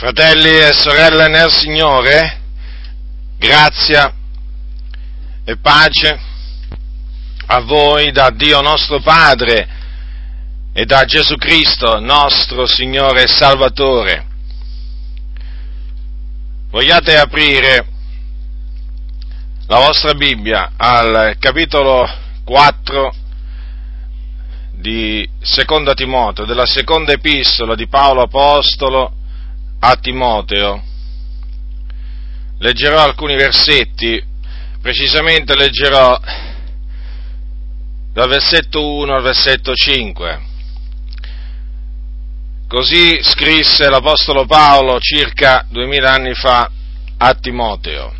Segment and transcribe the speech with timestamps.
[0.00, 2.40] Fratelli e sorelle nel Signore,
[3.36, 4.10] grazia
[5.44, 6.18] e pace
[7.44, 9.68] a voi da Dio nostro Padre
[10.72, 14.26] e da Gesù Cristo, nostro Signore e Salvatore.
[16.70, 17.86] Vogliate aprire
[19.66, 22.08] la vostra Bibbia al capitolo
[22.44, 23.14] 4
[24.76, 29.18] di Seconda Timoteo, della seconda epistola di Paolo Apostolo
[29.80, 30.82] a Timoteo.
[32.58, 34.22] Leggerò alcuni versetti,
[34.80, 36.18] precisamente leggerò
[38.12, 40.48] dal versetto 1 al versetto 5.
[42.68, 46.70] Così scrisse l'Apostolo Paolo circa duemila anni fa
[47.16, 48.14] a Timoteo.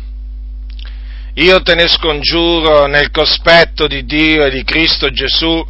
[1.35, 5.65] Io te ne scongiuro nel cospetto di Dio e di Cristo Gesù,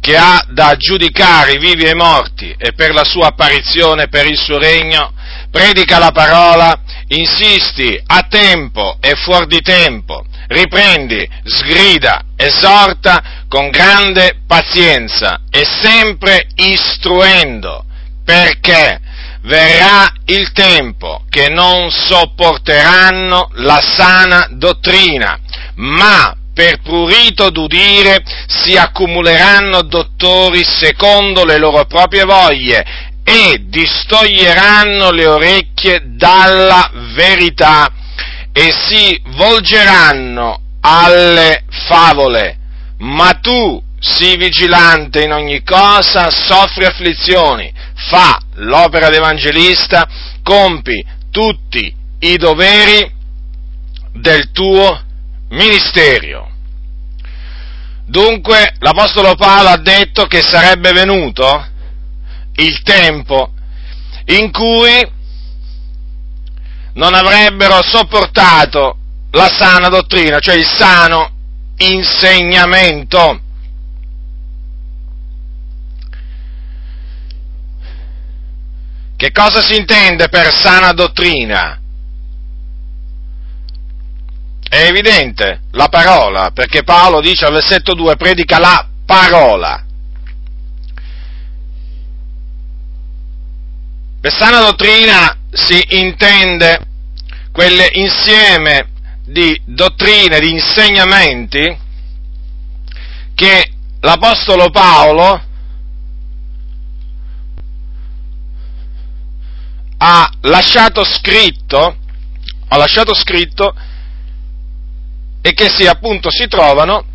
[0.00, 4.26] che ha da giudicare i vivi e i morti e per la sua apparizione, per
[4.26, 5.12] il suo regno,
[5.50, 14.42] predica la parola, insisti a tempo e fuori di tempo, riprendi, sgrida, esorta con grande
[14.46, 17.84] pazienza e sempre istruendo,
[18.24, 19.00] perché
[19.42, 25.38] verrà il tempo che non sopporteranno la sana dottrina,
[25.76, 35.26] ma per prurito d'udire si accumuleranno dottori secondo le loro proprie voglie e distoglieranno le
[35.26, 37.88] orecchie dalla verità
[38.52, 42.58] e si volgeranno alle favole.
[42.98, 47.72] Ma tu sii vigilante in ogni cosa, soffri afflizioni,
[48.08, 50.08] fa l'opera d'evangelista,
[50.42, 53.08] compi tutti i doveri
[54.12, 55.00] del tuo
[55.50, 56.48] ministero.
[58.06, 61.69] Dunque l'Apostolo Paolo ha detto che sarebbe venuto
[62.56, 63.52] il tempo
[64.26, 65.18] in cui
[66.94, 68.96] non avrebbero sopportato
[69.32, 71.30] la sana dottrina, cioè il sano
[71.78, 73.40] insegnamento.
[79.16, 81.78] Che cosa si intende per sana dottrina?
[84.66, 89.84] È evidente, la parola, perché Paolo dice al versetto 2, predica la parola.
[94.20, 96.78] Per sana dottrina si intende
[97.52, 98.90] quell'insieme
[99.24, 101.78] di dottrine, di insegnamenti
[103.34, 105.42] che l'Apostolo Paolo
[109.96, 111.96] ha lasciato scritto,
[112.68, 113.74] ha lasciato scritto
[115.40, 117.06] e che si, appunto si trovano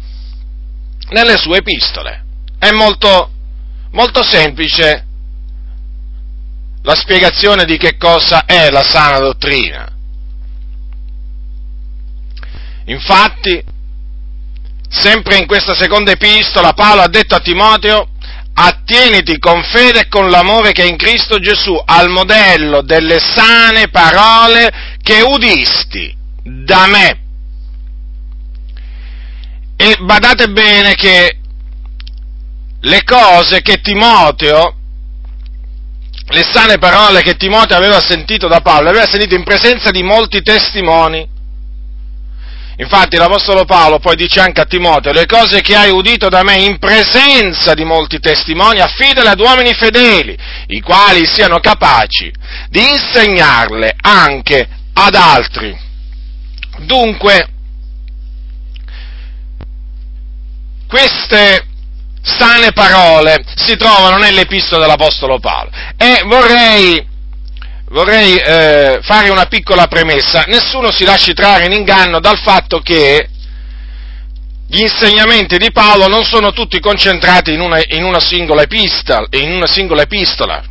[1.10, 2.24] nelle sue epistole.
[2.58, 3.30] È molto,
[3.92, 5.05] molto semplice
[6.86, 9.90] la spiegazione di che cosa è la sana dottrina.
[12.86, 13.64] Infatti,
[14.88, 18.10] sempre in questa seconda epistola, Paolo ha detto a Timoteo,
[18.54, 23.90] attieniti con fede e con l'amore che è in Cristo Gesù al modello delle sane
[23.90, 27.20] parole che udisti da me
[29.76, 31.40] e badate bene che
[32.80, 34.76] le cose che Timoteo,
[36.28, 40.42] le sane parole che Timoteo aveva sentito da Paolo, aveva sentite in presenza di molti
[40.42, 41.34] testimoni.
[42.78, 46.56] Infatti l'Apostolo Paolo poi dice anche a Timoteo, le cose che hai udito da me
[46.56, 50.38] in presenza di molti testimoni, affidale ad uomini fedeli,
[50.68, 52.34] i quali siano capaci
[52.70, 55.78] di insegnarle anche ad altri.
[56.80, 57.48] Dunque,
[60.88, 61.65] queste
[62.38, 67.06] sane parole si trovano nell'epistola dell'Apostolo Paolo e vorrei,
[67.90, 70.44] vorrei eh, fare una piccola premessa.
[70.48, 73.30] Nessuno si lasci trarre in inganno dal fatto che
[74.68, 79.52] gli insegnamenti di Paolo non sono tutti concentrati in una, in una, singola, epistola, in
[79.52, 80.64] una singola epistola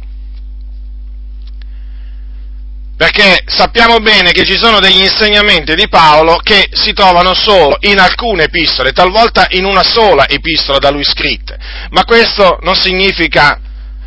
[3.04, 7.98] perché sappiamo bene che ci sono degli insegnamenti di Paolo che si trovano solo in
[7.98, 11.58] alcune epistole, talvolta in una sola epistola da lui scritte,
[11.90, 13.60] ma questo non significa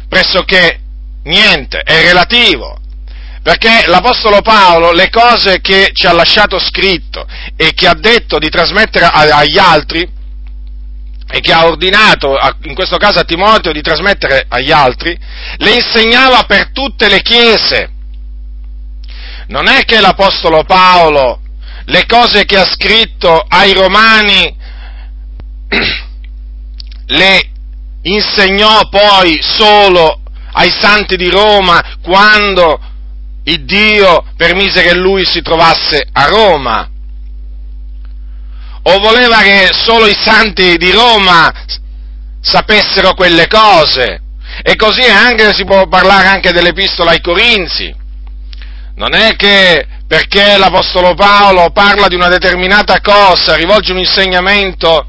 [0.10, 0.80] pressoché
[1.26, 2.80] niente, è relativo,
[3.44, 8.50] perché l'Apostolo Paolo le cose che ci ha lasciato scritto e che ha detto di
[8.50, 10.10] trasmettere agli altri,
[11.30, 15.16] e che ha ordinato, in questo caso a Timoteo, di trasmettere agli altri,
[15.58, 17.92] le insegnava per tutte le chiese
[19.48, 21.42] non è che l'Apostolo Paolo
[21.86, 24.56] le cose che ha scritto ai Romani
[27.08, 27.50] le
[28.02, 30.22] insegnò poi solo
[30.54, 32.80] ai santi di Roma quando
[33.44, 36.90] il Dio permise che lui si trovasse a Roma?
[38.84, 41.52] O voleva che solo i santi di Roma
[42.42, 44.22] sapessero quelle cose?
[44.62, 47.94] E così anche si può parlare anche dell'epistola ai Corinzi.
[48.98, 55.06] Non è che perché l'Apostolo Paolo parla di una determinata cosa, rivolge un insegnamento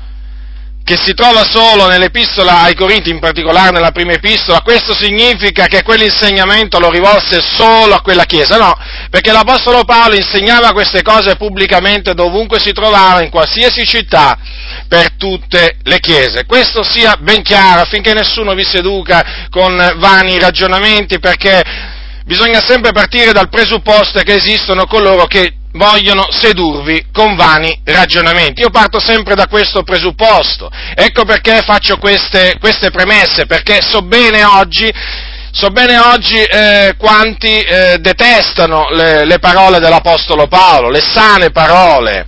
[0.85, 5.83] che si trova solo nell'epistola ai Corinti, in particolare nella prima epistola, questo significa che
[5.83, 8.75] quell'insegnamento lo rivolse solo a quella chiesa, no,
[9.09, 14.39] perché l'Apostolo Paolo insegnava queste cose pubblicamente dovunque si trovava, in qualsiasi città,
[14.87, 16.45] per tutte le chiese.
[16.45, 21.88] Questo sia ben chiaro affinché nessuno vi seduca con vani ragionamenti, perché
[22.29, 28.61] bisogna sempre partire dal presupposto che esistono coloro che vogliono sedurvi con vani ragionamenti.
[28.61, 30.71] Io parto sempre da questo presupposto.
[30.95, 34.93] Ecco perché faccio queste, queste premesse, perché so bene oggi
[35.51, 42.27] So bene oggi eh, quanti eh, detestano le, le, parole dell'Apostolo Paolo, le sane parole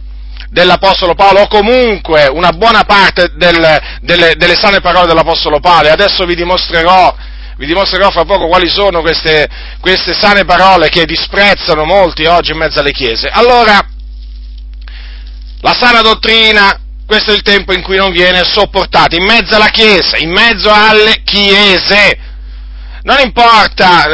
[0.48, 5.88] dell'Apostolo Paolo, o comunque una buona parte del, delle, delle, sane parole dell'Apostolo Paolo.
[5.88, 7.14] E adesso vi dimostrerò
[7.60, 9.46] vi dimostrerò fra poco quali sono queste,
[9.82, 13.28] queste sane parole che disprezzano molti oggi in mezzo alle chiese.
[13.30, 13.78] Allora,
[15.60, 19.68] la sana dottrina, questo è il tempo in cui non viene sopportata, in mezzo alla
[19.68, 22.18] Chiesa, in mezzo alle Chiese.
[23.02, 24.06] Non importa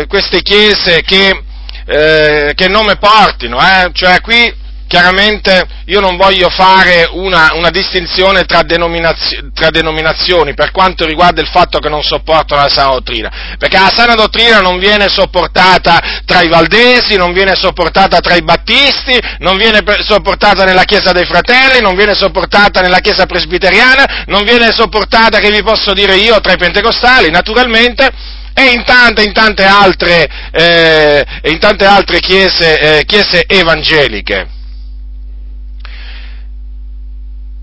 [0.00, 1.42] eh, queste Chiese che,
[1.86, 3.88] eh, che nome portino, eh?
[3.94, 4.54] cioè qui
[4.90, 11.40] Chiaramente io non voglio fare una, una distinzione tra, denominazio, tra, denominazioni per quanto riguarda
[11.40, 16.22] il fatto che non sopportano la sana dottrina, perché la sana dottrina non viene sopportata
[16.24, 21.24] tra i valdesi, non viene sopportata tra i battisti, non viene sopportata nella Chiesa dei
[21.24, 26.40] fratelli, non viene sopportata nella Chiesa presbiteriana, non viene sopportata, che vi posso dire io,
[26.40, 28.10] tra i pentecostali, naturalmente,
[28.52, 34.58] e in tante, in tante altre, eh, in tante altre chiese, eh, chiese evangeliche.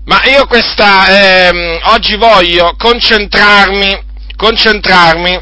[0.08, 4.04] Ma io questa, ehm, oggi voglio concentrarmi,
[4.36, 5.38] concentrarmi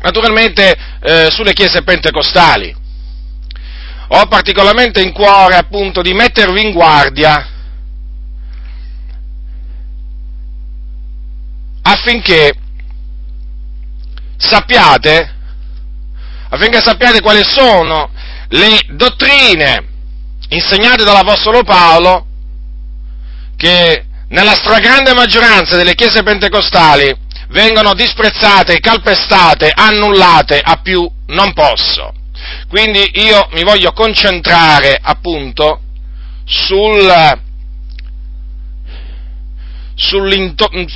[0.00, 2.74] naturalmente eh, sulle chiese pentecostali.
[4.08, 7.48] Ho particolarmente in cuore appunto di mettervi in guardia
[11.82, 12.54] affinché
[14.36, 15.34] sappiate,
[16.48, 18.10] affinché sappiate quali sono
[18.48, 19.86] le dottrine
[20.48, 22.32] insegnate dall'Apostolo Paolo
[23.56, 27.14] che nella stragrande maggioranza delle chiese pentecostali
[27.48, 32.12] vengono disprezzate, calpestate, annullate a più non posso.
[32.68, 35.80] Quindi io mi voglio concentrare appunto
[36.44, 37.40] sul,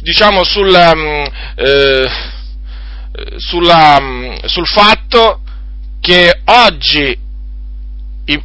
[0.03, 1.25] diciamo sul, mm,
[1.57, 2.11] eh,
[3.37, 3.99] sulla,
[4.45, 5.41] sul fatto
[6.01, 7.27] che oggi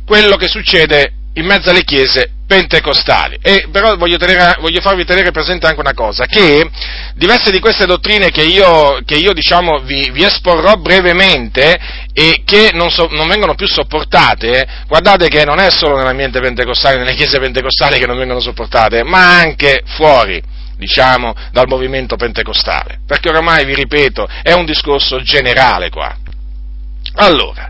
[0.06, 3.38] quello che succede in mezzo alle chiese pentecostali.
[3.42, 6.70] E però voglio, tenere, voglio, farvi tenere presente anche una cosa, che
[7.16, 11.80] diverse di queste dottrine che io, che io diciamo, vi, vi, esporrò brevemente
[12.14, 16.98] e che non, so, non, vengono più sopportate, guardate che non è solo nell'ambiente pentecostale,
[16.98, 20.42] nelle chiese pentecostali che non vengono sopportate, ma anche fuori
[20.78, 26.16] diciamo, dal movimento pentecostale, perché oramai, vi ripeto, è un discorso generale qua.
[27.16, 27.70] Allora,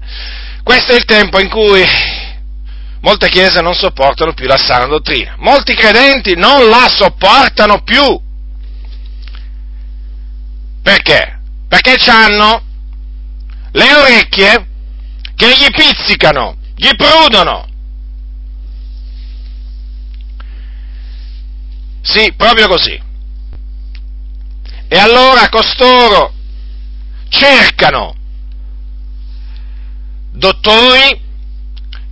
[0.63, 1.85] questo è il tempo in cui
[3.03, 5.35] molte chiese non sopportano più la sana dottrina.
[5.39, 8.21] Molti credenti non la sopportano più.
[10.81, 11.39] Perché?
[11.67, 12.61] Perché hanno
[13.71, 14.67] le orecchie
[15.35, 17.67] che gli pizzicano, gli prudono.
[22.01, 23.01] Sì, proprio così.
[24.87, 26.33] E allora costoro
[27.27, 28.15] cercano
[30.31, 31.19] dottori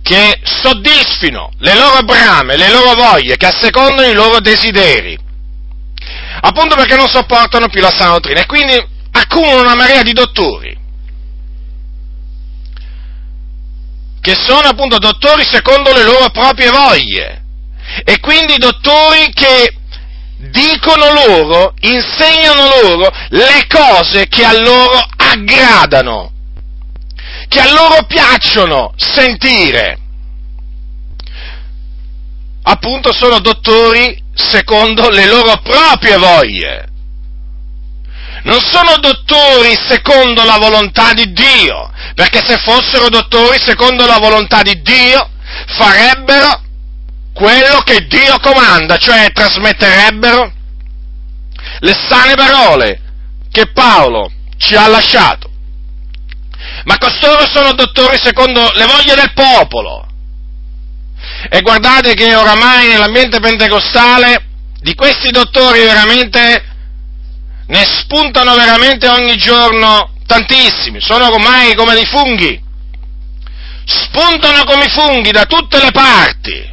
[0.02, 5.16] che soddisfino le loro brame, le loro voglie, che assecondano i loro desideri,
[6.40, 8.74] appunto perché non sopportano più la sana dottrina e quindi
[9.12, 10.76] accumulano una marea di dottori,
[14.20, 17.44] che sono appunto dottori secondo le loro proprie voglie,
[18.04, 19.76] e quindi dottori che
[20.36, 26.31] dicono loro, insegnano loro le cose che a loro aggradano
[27.52, 29.98] che a loro piacciono sentire.
[32.62, 36.88] Appunto sono dottori secondo le loro proprie voglie.
[38.44, 44.62] Non sono dottori secondo la volontà di Dio, perché se fossero dottori secondo la volontà
[44.62, 45.28] di Dio
[45.76, 46.58] farebbero
[47.34, 50.52] quello che Dio comanda, cioè trasmetterebbero
[51.80, 53.00] le sane parole
[53.50, 55.51] che Paolo ci ha lasciato.
[56.84, 60.06] Ma costoro sono dottori secondo le voglie del popolo.
[61.48, 64.46] E guardate che oramai nell'ambiente pentecostale
[64.80, 66.64] di questi dottori veramente
[67.66, 72.60] ne spuntano veramente ogni giorno tantissimi, sono ormai come dei funghi,
[73.84, 76.70] spuntano come funghi da tutte le parti,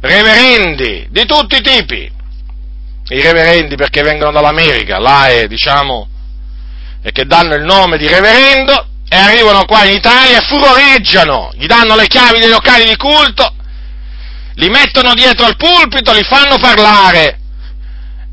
[0.00, 2.10] reverendi di tutti i tipi,
[3.08, 6.08] i reverendi perché vengono dall'America, là è, diciamo,
[7.02, 11.66] e che danno il nome di reverendo, e arrivano qua in Italia e furoreggiano, gli
[11.66, 13.54] danno le chiavi dei locali di culto,
[14.54, 17.38] li mettono dietro al pulpito, li fanno parlare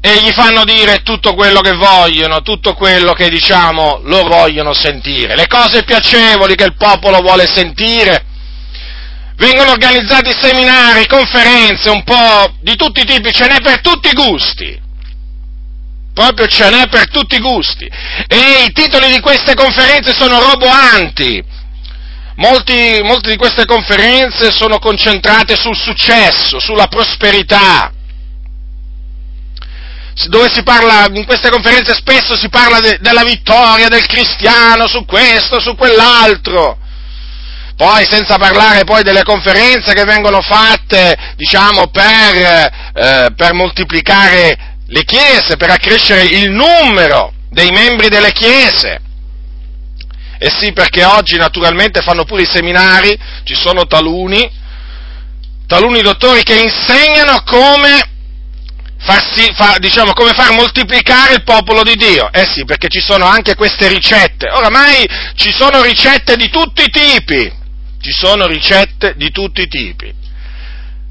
[0.02, 5.36] e gli fanno dire tutto quello che vogliono, tutto quello che diciamo loro vogliono sentire,
[5.36, 8.26] le cose piacevoli che il popolo vuole sentire.
[9.38, 14.14] Vengono organizzati seminari, conferenze, un po' di tutti i tipi, ce n'è per tutti i
[14.14, 14.84] gusti
[16.16, 17.86] proprio ce n'è per tutti i gusti.
[18.28, 21.44] E i titoli di queste conferenze sono roboanti.
[22.38, 27.92] Molti, molte di queste conferenze sono concentrate sul successo, sulla prosperità.
[30.28, 35.04] Dove si parla, in queste conferenze spesso si parla de, della vittoria del cristiano su
[35.06, 36.80] questo, su quell'altro.
[37.76, 45.04] Poi senza parlare poi delle conferenze che vengono fatte, diciamo, per, eh, per moltiplicare le
[45.04, 49.02] chiese, per accrescere il numero dei membri delle chiese.
[50.38, 54.48] E sì, perché oggi naturalmente fanno pure i seminari, ci sono taluni,
[55.66, 58.10] taluni dottori che insegnano come
[59.00, 62.32] farsi, fa, diciamo, come far moltiplicare il popolo di Dio.
[62.32, 64.50] Eh sì, perché ci sono anche queste ricette.
[64.50, 67.52] Oramai ci sono ricette di tutti i tipi,
[68.02, 70.14] ci sono ricette di tutti i tipi.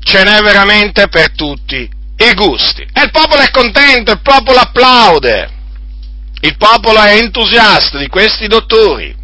[0.02, 2.86] Ce n'è veramente per tutti i gusti.
[2.92, 5.50] E il popolo è contento, il popolo applaude,
[6.40, 9.14] il popolo è entusiasta di questi dottori,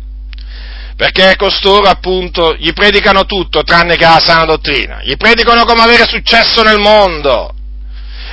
[0.96, 6.06] perché costoro appunto gli predicano tutto tranne che la sana dottrina, gli predicano come avere
[6.06, 7.54] successo nel mondo,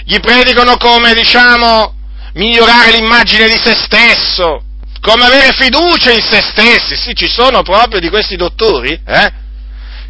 [0.03, 1.93] gli predicano come, diciamo,
[2.33, 4.63] migliorare l'immagine di se stesso,
[5.01, 9.31] come avere fiducia in se stessi, sì, ci sono proprio di questi dottori, eh,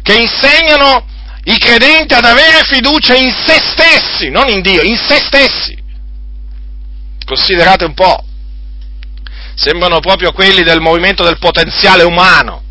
[0.02, 1.04] che insegnano
[1.48, 5.76] i credenti ad avere fiducia in se stessi, non in Dio, in se stessi.
[7.24, 8.22] Considerate un po',
[9.54, 12.62] sembrano proprio quelli del movimento del potenziale umano,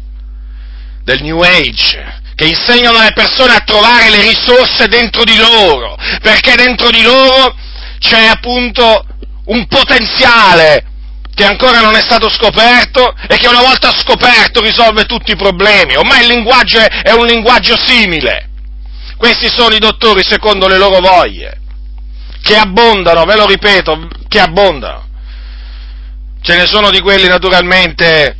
[1.03, 6.55] del New Age, che insegnano alle persone a trovare le risorse dentro di loro, perché
[6.55, 7.55] dentro di loro
[7.97, 9.05] c'è appunto
[9.45, 10.85] un potenziale
[11.33, 15.95] che ancora non è stato scoperto e che una volta scoperto risolve tutti i problemi.
[15.95, 18.46] Ormai il linguaggio è un linguaggio simile.
[19.17, 21.59] Questi sono i dottori secondo le loro voglie,
[22.41, 25.05] che abbondano, ve lo ripeto, che abbondano.
[26.41, 28.37] Ce ne sono di quelli naturalmente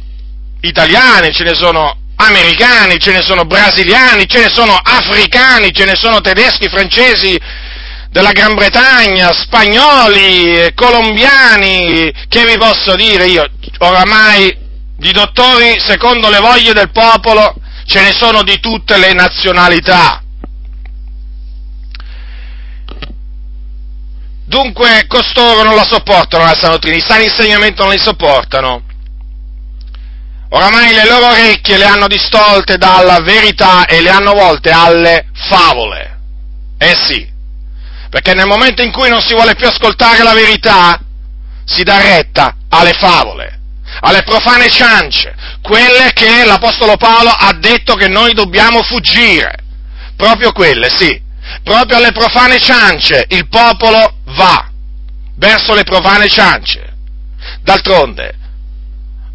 [0.62, 5.96] italiani, ce ne sono americani, ce ne sono brasiliani, ce ne sono africani, ce ne
[5.96, 7.38] sono tedeschi, francesi,
[8.10, 13.46] della Gran Bretagna, spagnoli, colombiani, che vi posso dire io,
[13.80, 14.56] oramai
[14.98, 17.54] di dottori secondo le voglie del popolo
[17.86, 20.22] ce ne sono di tutte le nazionalità.
[24.48, 28.82] Dunque costoro non la sopportano la sana dottrina, i sani insegnamenti non li sopportano.
[30.52, 36.20] Oramai le loro orecchie le hanno distolte dalla verità e le hanno volte alle favole.
[36.78, 37.28] Eh sì,
[38.10, 40.98] perché nel momento in cui non si vuole più ascoltare la verità,
[41.66, 43.60] si dà retta alle favole,
[44.00, 49.58] alle profane ciance, quelle che l'Apostolo Paolo ha detto che noi dobbiamo fuggire.
[50.16, 51.26] Proprio quelle, sì
[51.64, 54.70] proprio alle profane ciance il popolo va,
[55.36, 56.96] verso le profane ciance.
[57.62, 58.36] D'altronde,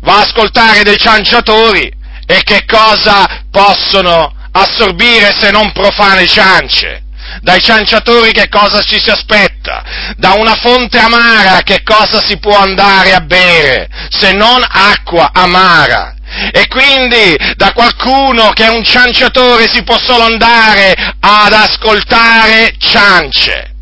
[0.01, 1.91] va a ascoltare dei cianciatori
[2.27, 7.05] e che cosa possono assorbire se non profane ciance?
[7.41, 9.83] Dai cianciatori che cosa ci si aspetta?
[10.17, 16.15] Da una fonte amara che cosa si può andare a bere se non acqua amara?
[16.53, 23.75] E quindi da qualcuno che è un cianciatore si può solo andare ad ascoltare ciance.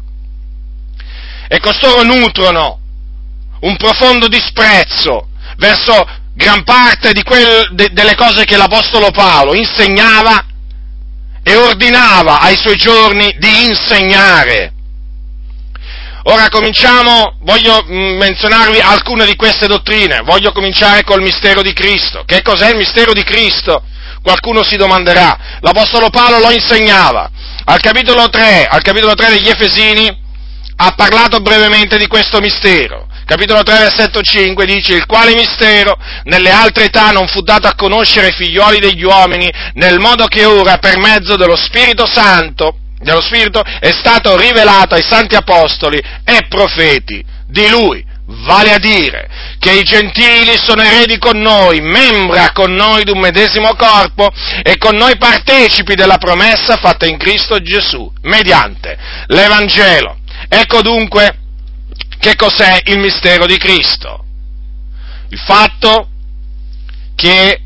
[1.49, 2.78] E costoro nutrono
[3.61, 10.45] un profondo disprezzo verso gran parte quel, de, delle cose che l'Apostolo Paolo insegnava
[11.42, 14.73] e ordinava ai suoi giorni di insegnare.
[16.24, 22.24] Ora cominciamo, voglio mm, menzionarvi alcune di queste dottrine, voglio cominciare col mistero di Cristo.
[22.26, 23.82] Che cos'è il mistero di Cristo?
[24.22, 25.58] Qualcuno si domanderà.
[25.60, 27.30] L'Apostolo Paolo lo insegnava.
[27.64, 30.28] Al capitolo 3, al capitolo 3 degli Efesini
[30.82, 33.06] ha parlato brevemente di questo mistero.
[33.24, 37.74] capitolo 3, versetto 5, dice il quale mistero nelle altre età non fu dato a
[37.74, 43.21] conoscere ai figlioli degli uomini, nel modo che ora per mezzo dello Spirito Santo, dello
[43.21, 49.28] Spirito, è stato rivelato ai santi apostoli e profeti di Lui vale a dire
[49.59, 54.30] che i gentili sono eredi con noi, membra con noi di un medesimo corpo
[54.62, 60.19] e con noi partecipi della promessa fatta in Cristo Gesù, mediante l'Evangelo.
[60.49, 61.38] Ecco dunque
[62.19, 64.25] che cos'è il mistero di Cristo.
[65.30, 66.09] Il fatto
[67.14, 67.61] che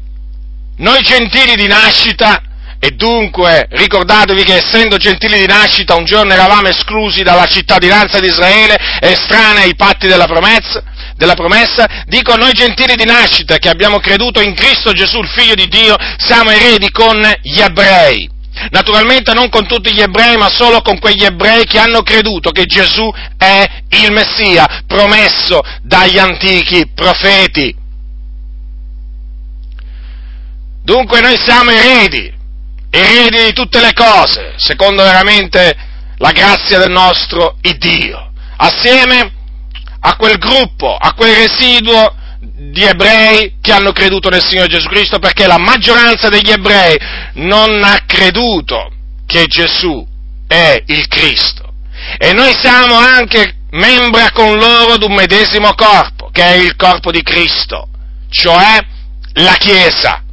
[0.76, 2.42] noi gentili di nascita
[2.84, 8.26] e dunque ricordatevi che essendo gentili di nascita un giorno eravamo esclusi dalla cittadinanza di
[8.26, 10.82] Israele, estranei ai patti della promessa,
[11.16, 15.54] della promessa, dico noi gentili di nascita che abbiamo creduto in Cristo Gesù, il Figlio
[15.54, 18.30] di Dio, siamo eredi con gli ebrei.
[18.68, 22.66] Naturalmente non con tutti gli ebrei, ma solo con quegli ebrei che hanno creduto che
[22.66, 27.74] Gesù è il Messia promesso dagli antichi profeti.
[30.82, 32.42] Dunque noi siamo eredi,
[32.94, 35.76] eredi di tutte le cose, secondo veramente
[36.18, 39.32] la grazia del nostro Dio, assieme
[40.00, 45.18] a quel gruppo, a quel residuo di ebrei che hanno creduto nel Signore Gesù Cristo,
[45.18, 46.96] perché la maggioranza degli ebrei
[47.34, 48.92] non ha creduto
[49.26, 50.06] che Gesù
[50.46, 51.72] è il Cristo.
[52.18, 57.10] E noi siamo anche membra con loro di un medesimo corpo, che è il corpo
[57.10, 57.88] di Cristo,
[58.28, 58.78] cioè
[59.34, 60.23] la Chiesa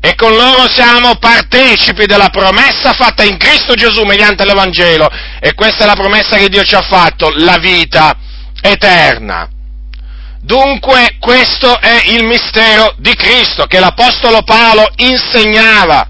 [0.00, 5.08] e con loro siamo partecipi della promessa fatta in Cristo Gesù mediante l'Evangelo.
[5.40, 8.16] E questa è la promessa che Dio ci ha fatto, la vita
[8.60, 9.48] eterna.
[10.40, 16.08] Dunque questo è il mistero di Cristo che l'Apostolo Paolo insegnava.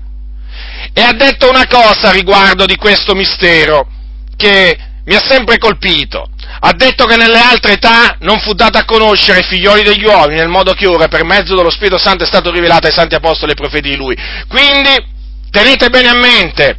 [0.92, 3.88] E ha detto una cosa riguardo di questo mistero
[4.36, 6.28] che mi ha sempre colpito
[6.60, 10.40] ha detto che nelle altre età non fu dato a conoscere i figlioli degli uomini,
[10.40, 13.52] nel modo che ora per mezzo dello Spirito Santo è stato rivelato ai santi apostoli
[13.52, 14.16] e profeti di lui.
[14.48, 15.16] Quindi
[15.50, 16.78] tenete bene a mente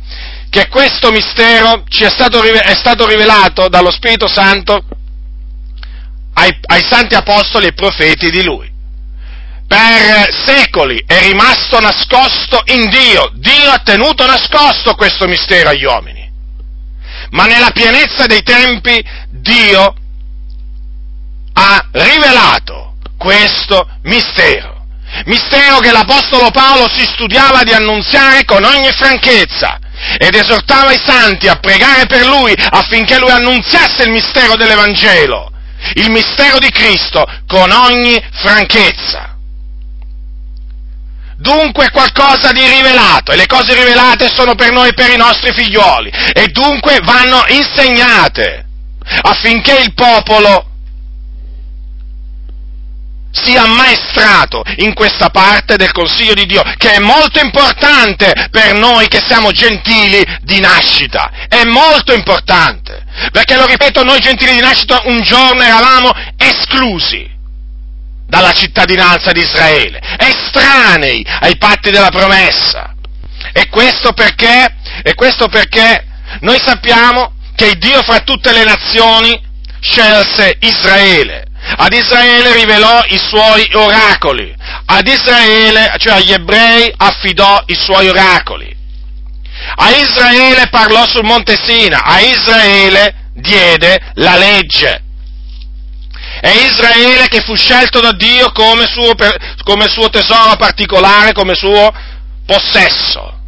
[0.49, 4.83] che questo mistero è stato, è stato rivelato dallo Spirito Santo
[6.33, 8.67] ai, ai santi apostoli e profeti di lui.
[9.65, 13.31] Per secoli è rimasto nascosto in Dio.
[13.35, 16.19] Dio ha tenuto nascosto questo mistero agli uomini
[17.31, 19.03] ma nella pienezza dei tempi
[19.49, 19.95] Dio
[21.53, 24.85] ha rivelato questo mistero.
[25.25, 29.79] Mistero che l'Apostolo Paolo si studiava di annunziare con ogni franchezza
[30.19, 35.51] ed esortava i santi a pregare per lui affinché lui annunziasse il mistero dell'Evangelo,
[35.95, 39.35] il mistero di Cristo con ogni franchezza.
[41.37, 45.51] Dunque qualcosa di rivelato e le cose rivelate sono per noi e per i nostri
[45.53, 48.68] figlioli e dunque vanno insegnate
[49.21, 50.65] affinché il popolo
[53.31, 59.07] sia ammaestrato in questa parte del Consiglio di Dio, che è molto importante per noi
[59.07, 65.01] che siamo gentili di nascita, è molto importante, perché lo ripeto, noi gentili di nascita
[65.05, 67.37] un giorno eravamo esclusi
[68.27, 72.93] dalla cittadinanza di Israele, estranei ai patti della promessa.
[73.53, 74.75] E questo perché?
[75.01, 76.05] E questo perché
[76.41, 79.37] noi sappiamo che Dio fra tutte le nazioni
[79.81, 81.43] scelse Israele.
[81.75, 84.55] Ad Israele rivelò i suoi oracoli.
[84.85, 88.73] Ad Israele, cioè agli ebrei, affidò i suoi oracoli.
[89.75, 92.01] A Israele parlò sul monte Sina.
[92.03, 95.03] A Israele diede la legge.
[96.39, 99.13] È Israele che fu scelto da Dio come suo,
[99.65, 101.91] come suo tesoro particolare, come suo
[102.45, 103.38] possesso.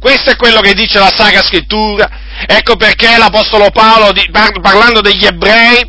[0.00, 2.08] Questo è quello che dice la Sacra Scrittura.
[2.46, 4.14] Ecco perché l'Apostolo Paolo,
[4.62, 5.88] parlando degli ebrei,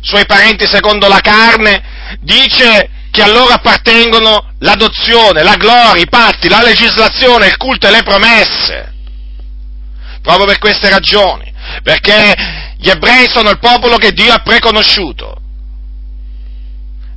[0.00, 6.48] suoi parenti secondo la carne, dice che a loro appartengono l'adozione, la gloria, i patti,
[6.48, 8.92] la legislazione, il culto e le promesse.
[10.20, 11.52] Proprio per queste ragioni.
[11.84, 15.40] Perché gli ebrei sono il popolo che Dio ha preconosciuto.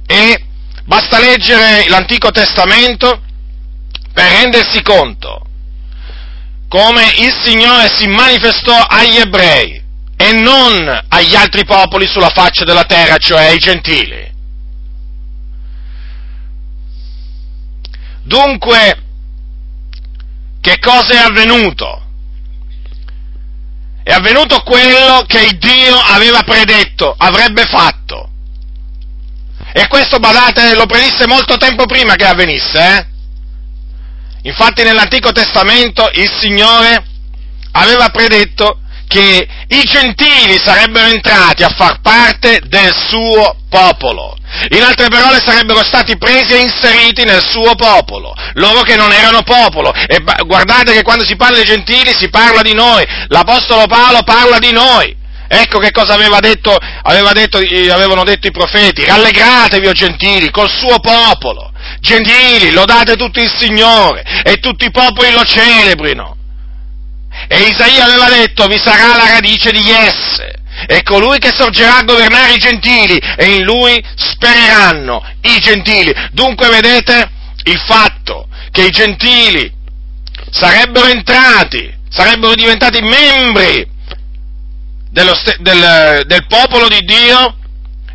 [0.05, 0.45] E
[0.85, 3.19] basta leggere l'Antico Testamento
[4.13, 5.45] per rendersi conto
[6.71, 9.83] come il Signore si manifestò agli ebrei
[10.15, 14.31] e non agli altri popoli sulla faccia della terra, cioè ai gentili.
[18.23, 19.03] Dunque,
[20.61, 22.05] che cosa è avvenuto?
[24.03, 28.29] È avvenuto quello che Dio aveva predetto, avrebbe fatto.
[29.73, 33.10] E questo, badate, lo predisse molto tempo prima che avvenisse, eh?
[34.43, 37.03] Infatti nell'Antico Testamento il Signore
[37.73, 44.37] aveva predetto che i gentili sarebbero entrati a far parte del suo popolo.
[44.69, 49.43] In altre parole sarebbero stati presi e inseriti nel suo popolo, loro che non erano
[49.43, 49.93] popolo.
[49.93, 54.59] E guardate che quando si parla dei gentili si parla di noi, l'Apostolo Paolo parla
[54.59, 55.15] di noi.
[55.47, 60.69] Ecco che cosa aveva detto, aveva detto, avevano detto i profeti, rallegratevi o gentili col
[60.69, 61.70] suo popolo,
[62.01, 66.35] gentili, lodate tutti il Signore e tutti i popoli lo celebrino.
[67.47, 72.03] E Isaia aveva detto, vi sarà la radice di esse, e colui che sorgerà a
[72.03, 76.13] governare i gentili, e in lui spereranno i gentili.
[76.31, 77.29] Dunque vedete
[77.63, 79.71] il fatto che i gentili
[80.49, 83.87] sarebbero entrati, sarebbero diventati membri
[85.09, 87.57] dello, del, del popolo di Dio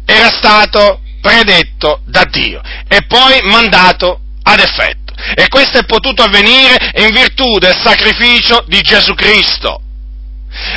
[0.05, 5.13] era stato predetto da Dio e poi mandato ad effetto.
[5.35, 9.81] E questo è potuto avvenire in virtù del sacrificio di Gesù Cristo.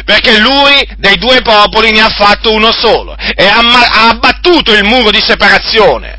[0.04, 5.12] Perché lui dei due popoli ne ha fatto uno solo e ha, abbattuto il muro
[5.12, 6.18] di separazione.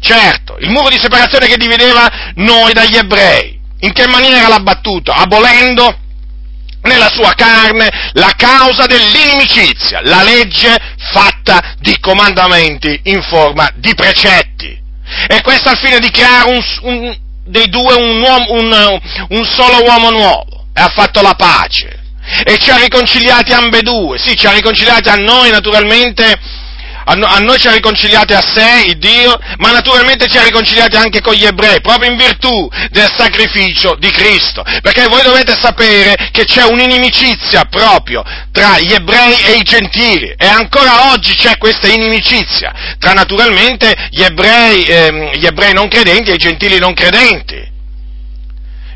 [0.00, 3.58] Certo, il muro di separazione che divideva noi dagli ebrei.
[3.80, 5.10] In che maniera l'ha abbattuto?
[5.10, 5.96] Abolendo
[6.88, 10.76] nella sua carne la causa dell'inimicizia, la legge
[11.12, 14.76] fatta di comandamenti in forma di precetti.
[15.28, 18.52] E questo al fine di creare un, un, dei due un, uomo,
[19.28, 20.66] un, solo uomo nuovo.
[20.74, 21.96] E ha fatto la pace.
[22.44, 24.18] E ci ha riconciliati ambedue.
[24.18, 26.38] Sì, ci ha riconciliati a noi naturalmente
[27.10, 31.22] a noi ci ha riconciliati a sé, il Dio, ma naturalmente ci ha riconciliati anche
[31.22, 34.62] con gli ebrei, proprio in virtù del sacrificio di Cristo.
[34.82, 40.46] Perché voi dovete sapere che c'è un'inimicizia proprio tra gli ebrei e i gentili, e
[40.46, 46.34] ancora oggi c'è questa inimicizia tra naturalmente gli ebrei, ehm, gli ebrei non credenti e
[46.34, 47.76] i gentili non credenti.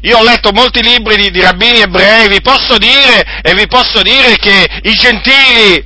[0.03, 4.03] Io ho letto molti libri di, di, rabbini ebrei, vi posso dire, e vi posso
[4.03, 5.85] dire che i gentili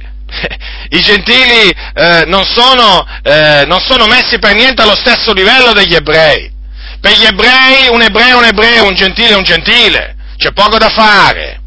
[0.91, 5.95] i gentili eh, non, sono, eh, non sono messi per niente allo stesso livello degli
[5.95, 6.53] ebrei.
[7.01, 10.79] Per gli ebrei un ebreo è un ebreo, un gentile è un gentile, c'è poco
[10.79, 11.61] da fare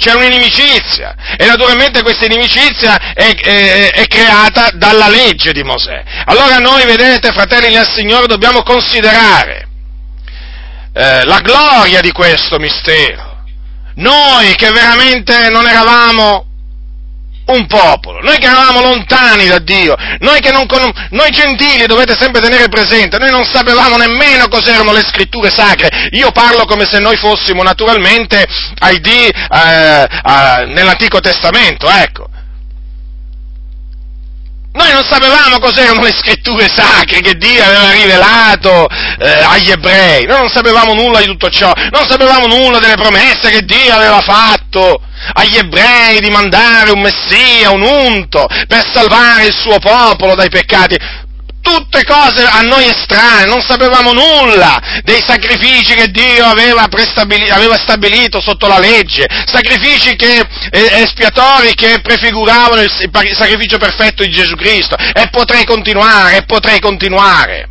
[0.00, 6.02] c'è un'inimicizia e naturalmente questa inimicizia è, è, è, creata dalla legge di Mosè.
[6.24, 9.68] Allora noi, vedete, fratelli nel Signore, dobbiamo considerare
[10.94, 13.44] eh, la gloria di questo mistero.
[13.96, 16.46] Noi che veramente non eravamo
[17.52, 20.66] un popolo, noi che eravamo lontani da Dio, noi non
[21.10, 26.30] noi gentili dovete sempre tenere presente, noi non sapevamo nemmeno cos'erano le scritture sacre, io
[26.32, 28.46] parlo come se noi fossimo naturalmente
[28.78, 32.28] ai dì eh, eh, nell'Antico Testamento, ecco.
[34.72, 38.86] Noi non sapevamo cos'erano le scritture sacre che Dio aveva rivelato
[39.18, 43.50] eh, agli ebrei, noi non sapevamo nulla di tutto ciò, non sapevamo nulla delle promesse
[43.50, 45.02] che Dio aveva fatto
[45.32, 50.96] agli ebrei di mandare un Messia, un unto, per salvare il suo popolo dai peccati.
[51.62, 56.88] Tutte cose a noi estranee, non sapevamo nulla dei sacrifici che Dio aveva,
[57.50, 64.22] aveva stabilito sotto la legge, sacrifici che, eh, espiatori che prefiguravano il, il sacrificio perfetto
[64.22, 64.96] di Gesù Cristo.
[64.96, 67.68] E potrei continuare, e potrei continuare.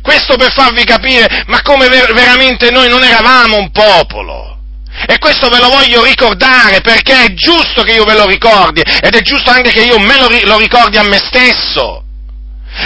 [0.00, 4.58] Questo per farvi capire, ma come ver- veramente noi non eravamo un popolo.
[5.06, 9.14] E questo ve lo voglio ricordare perché è giusto che io ve lo ricordi ed
[9.14, 12.04] è giusto anche che io me lo, lo ricordi a me stesso.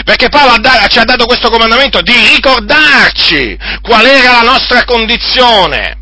[0.05, 5.99] Perché Paolo ci ha dato questo comandamento di ricordarci qual era la nostra condizione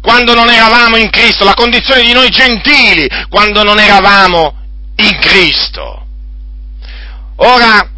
[0.00, 4.54] quando non eravamo in Cristo, la condizione di noi gentili quando non eravamo
[4.96, 6.06] in Cristo.
[7.36, 7.88] Ora,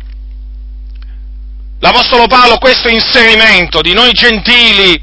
[1.80, 4.94] l'Apostolo Paolo questo inserimento di noi gentili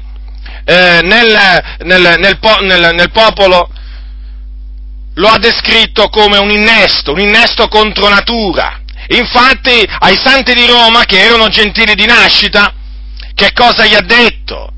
[0.64, 3.68] eh, nel, nel, nel, nel popolo
[5.14, 8.80] lo ha descritto come un innesto, un innesto contro natura.
[9.08, 12.72] Infatti ai santi di Roma, che erano gentili di nascita,
[13.34, 14.72] che cosa gli ha detto?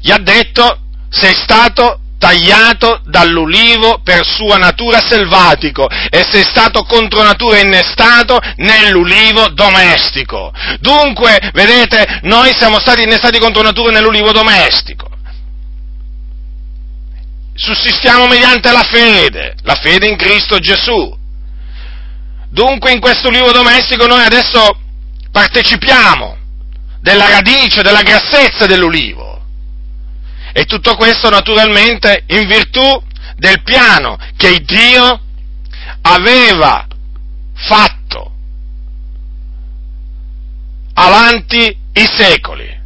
[0.00, 0.80] Gli ha detto
[1.10, 9.48] sei stato tagliato dall'ulivo per sua natura selvatico e sei stato contro natura innestato nell'ulivo
[9.48, 10.52] domestico.
[10.80, 15.08] Dunque, vedete, noi siamo stati innestati contro natura nell'ulivo domestico
[17.60, 21.18] sussistiamo mediante la fede, la fede in Cristo Gesù.
[22.50, 24.76] Dunque in questo libro domestico noi adesso
[25.30, 26.36] partecipiamo
[27.00, 29.40] della radice, della grassezza dell'ulivo.
[30.52, 33.02] E tutto questo naturalmente in virtù
[33.36, 35.20] del piano che Dio
[36.02, 36.86] aveva
[37.54, 38.32] fatto
[40.94, 42.78] avanti i secoli,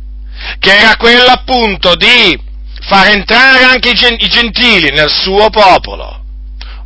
[0.59, 2.39] che era quello appunto di
[2.81, 6.23] far entrare anche i gentili nel suo popolo,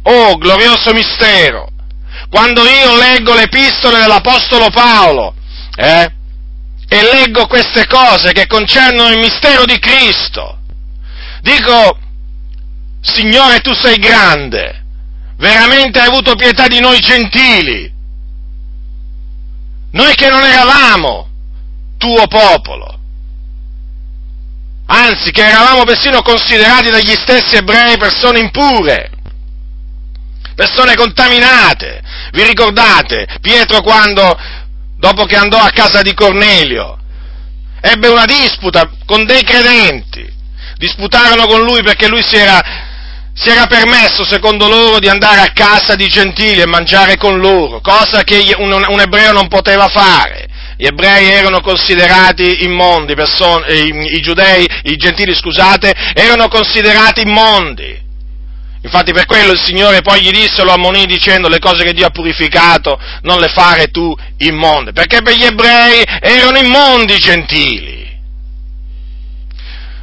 [0.02, 1.70] oh glorioso mistero,
[2.30, 5.34] quando io leggo le epistole dell'Apostolo Paolo,
[5.76, 6.12] eh,
[6.90, 10.58] e leggo queste cose che concernono il mistero di Cristo,
[11.42, 11.98] dico,
[13.00, 14.84] Signore tu sei grande,
[15.36, 17.92] veramente hai avuto pietà di noi gentili,
[19.92, 21.28] noi che non eravamo
[21.96, 22.98] tuo popolo,
[24.86, 29.10] anzi che eravamo persino considerati dagli stessi ebrei persone impure,
[30.59, 32.01] persone contaminate.
[32.33, 34.37] Vi ricordate Pietro quando,
[34.97, 36.99] dopo che andò a casa di Cornelio,
[37.81, 40.29] ebbe una disputa con dei credenti,
[40.77, 42.61] disputarono con lui perché lui si era,
[43.33, 47.81] si era permesso, secondo loro, di andare a casa di gentili e mangiare con loro,
[47.81, 50.47] cosa che un, un ebreo non poteva fare
[50.81, 57.23] gli ebrei erano considerati immondi, persone, eh, i, i giudei, i gentili scusate, erano considerati
[57.23, 58.07] immondi.
[58.88, 62.07] Infatti per quello il Signore poi gli disse, lo ammonì dicendo le cose che Dio
[62.07, 68.18] ha purificato, non le fare tu immonde, perché per gli ebrei erano immondi i gentili.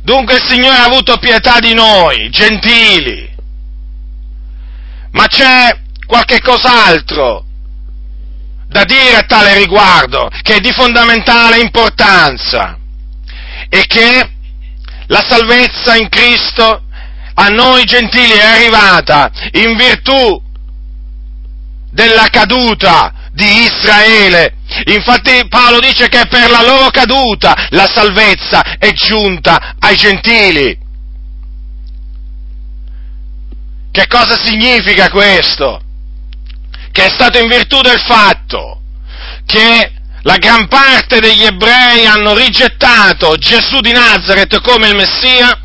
[0.04, 3.28] Dunque il Signore ha avuto pietà di noi, gentili.
[5.14, 7.44] Ma c'è qualche cos'altro
[8.68, 12.78] da dire a tale riguardo, che è di fondamentale importanza,
[13.68, 14.30] e che
[15.08, 16.85] la salvezza in Cristo
[17.36, 20.42] a noi gentili è arrivata in virtù
[21.92, 24.56] della caduta di Israele.
[24.86, 30.78] Infatti Paolo dice che per la loro caduta la salvezza è giunta ai gentili.
[33.92, 35.82] Che cosa significa questo?
[36.96, 38.80] che è stato in virtù del fatto
[39.46, 45.60] che la gran parte degli ebrei hanno rigettato Gesù di Nazareth come il Messia,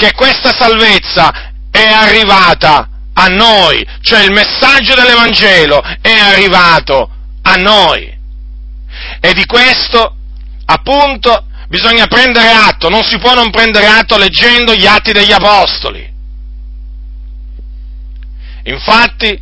[0.00, 1.30] che questa salvezza
[1.70, 7.10] è arrivata a noi, cioè il messaggio dell'Evangelo è arrivato
[7.42, 8.10] a noi.
[9.20, 10.16] E di questo,
[10.64, 16.08] appunto, bisogna prendere atto, non si può non prendere atto leggendo gli atti degli Apostoli.
[18.64, 19.38] Infatti,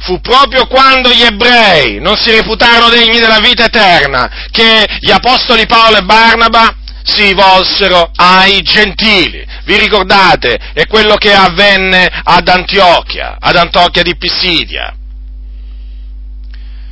[0.00, 5.66] fu proprio quando gli ebrei non si reputarono degni della vita eterna che gli apostoli
[5.66, 9.46] Paolo e Barnaba si volsero ai gentili.
[9.64, 10.58] Vi ricordate?
[10.72, 14.96] È quello che avvenne ad Antiochia, ad Antiochia di Pisidia.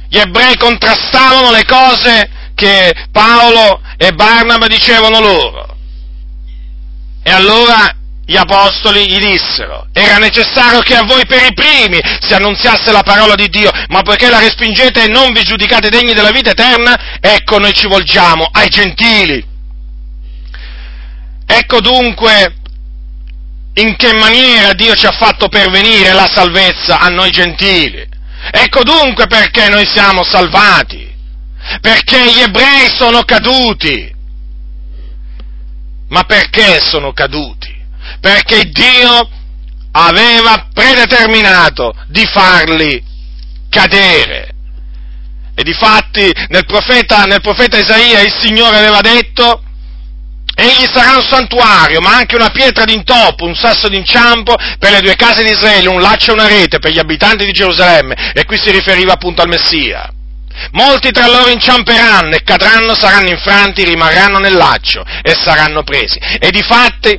[0.08, 5.76] Gli ebrei contrastavano le cose che Paolo e Barnaba dicevano loro.
[7.22, 12.34] E allora gli apostoli gli dissero, era necessario che a voi per i primi si
[12.34, 16.30] annunziasse la parola di Dio, ma poiché la respingete e non vi giudicate degni della
[16.30, 19.51] vita eterna, ecco noi ci volgiamo ai gentili.
[21.54, 22.56] Ecco dunque
[23.74, 28.06] in che maniera Dio ci ha fatto pervenire la salvezza a noi gentili.
[28.50, 31.10] Ecco dunque perché noi siamo salvati,
[31.80, 34.10] perché gli ebrei sono caduti.
[36.08, 37.80] Ma perché sono caduti?
[38.20, 39.28] perché Dio
[39.92, 43.02] aveva predeterminato di farli
[43.68, 44.50] cadere.
[45.54, 49.62] E difatti nel profeta, nel profeta Isaia il Signore aveva detto,
[50.54, 55.16] egli sarà un santuario, ma anche una pietra d'intoppo, un sasso d'inciampo per le due
[55.16, 58.32] case di Israele, un laccio e una rete per gli abitanti di Gerusalemme.
[58.34, 60.12] E qui si riferiva appunto al Messia.
[60.72, 66.18] Molti tra loro inciamperanno e cadranno, saranno infranti, rimarranno nel laccio e saranno presi.
[66.38, 67.18] E difatti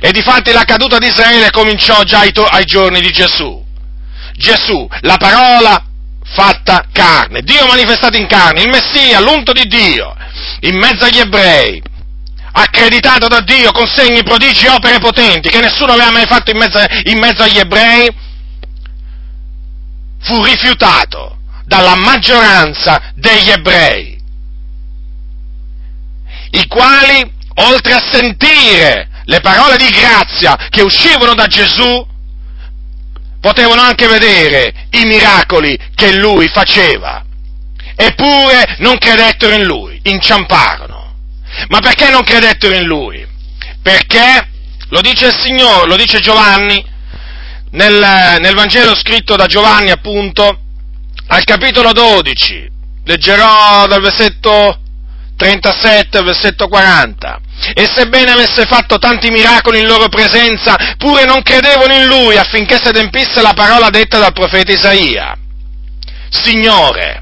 [0.00, 3.64] e difatti la caduta di Israele cominciò già ai, to- ai giorni di Gesù.
[4.36, 5.84] Gesù, la parola
[6.24, 10.14] fatta carne, Dio manifestato in carne, il Messia, l'unto di Dio,
[10.60, 11.82] in mezzo agli ebrei,
[12.52, 16.58] accreditato da Dio con segni, prodigi e opere potenti che nessuno aveva mai fatto in
[16.58, 18.08] mezzo, in mezzo agli ebrei,
[20.20, 24.20] fu rifiutato dalla maggioranza degli ebrei,
[26.50, 32.06] i quali, oltre a sentire le parole di grazia che uscivano da Gesù,
[33.40, 37.24] potevano anche vedere i miracoli che lui faceva.
[37.94, 41.01] Eppure non credettero in lui, inciamparono.
[41.68, 43.26] Ma perché non credettero in lui?
[43.82, 44.48] Perché,
[44.88, 46.84] lo dice il Signore, lo dice Giovanni,
[47.70, 50.58] nel, nel Vangelo scritto da Giovanni appunto,
[51.28, 52.70] al capitolo 12,
[53.04, 54.78] leggerò dal versetto
[55.36, 57.40] 37 al versetto 40.
[57.74, 62.76] E sebbene avesse fatto tanti miracoli in loro presenza, pure non credevano in lui affinché
[62.80, 65.36] si adempisse la parola detta dal profeta Isaia.
[66.28, 67.21] Signore,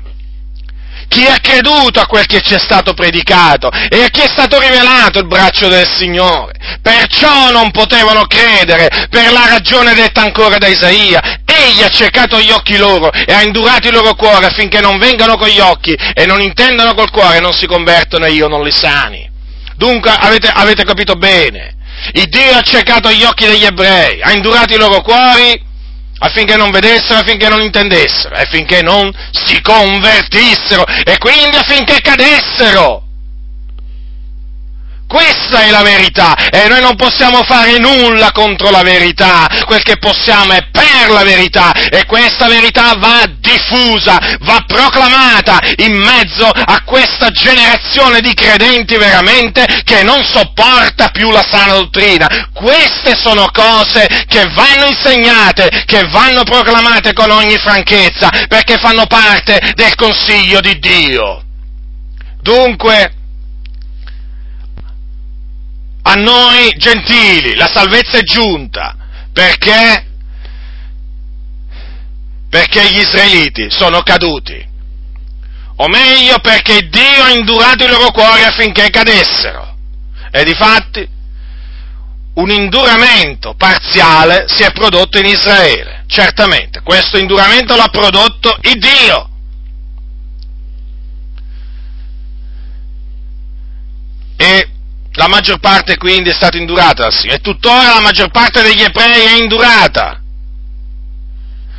[1.10, 4.60] chi ha creduto a quel che ci è stato predicato e a chi è stato
[4.60, 6.52] rivelato il braccio del Signore.
[6.80, 11.20] Perciò non potevano credere per la ragione detta ancora da Isaia.
[11.44, 15.36] Egli ha cercato gli occhi loro e ha indurato i loro cuori affinché non vengano
[15.36, 18.62] con gli occhi e non intendano col cuore e non si convertono e io non
[18.62, 19.28] li sani.
[19.74, 21.74] Dunque avete, avete capito bene.
[22.12, 25.68] Il Dio ha cercato gli occhi degli ebrei, ha indurato i loro cuori
[26.20, 33.09] affinché non vedessero, affinché non intendessero, affinché non si convertissero e quindi affinché cadessero.
[35.10, 39.96] Questa è la verità e noi non possiamo fare nulla contro la verità, quel che
[39.96, 46.84] possiamo è per la verità e questa verità va diffusa, va proclamata in mezzo a
[46.84, 52.48] questa generazione di credenti veramente che non sopporta più la sana dottrina.
[52.52, 59.72] Queste sono cose che vanno insegnate, che vanno proclamate con ogni franchezza perché fanno parte
[59.74, 61.42] del consiglio di Dio.
[62.40, 63.14] Dunque,
[66.10, 68.96] a noi gentili, la salvezza è giunta,
[69.32, 70.06] perché?
[72.48, 74.68] Perché gli israeliti sono caduti,
[75.76, 79.76] o meglio perché Dio ha indurato i loro cuori affinché cadessero.
[80.32, 81.08] E difatti
[82.34, 89.28] un induramento parziale si è prodotto in Israele, certamente, questo induramento l'ha prodotto il Dio.
[94.36, 94.69] E
[95.14, 98.82] la maggior parte quindi è stata indurata dal Signore e tuttora la maggior parte degli
[98.82, 100.20] ebrei è indurata.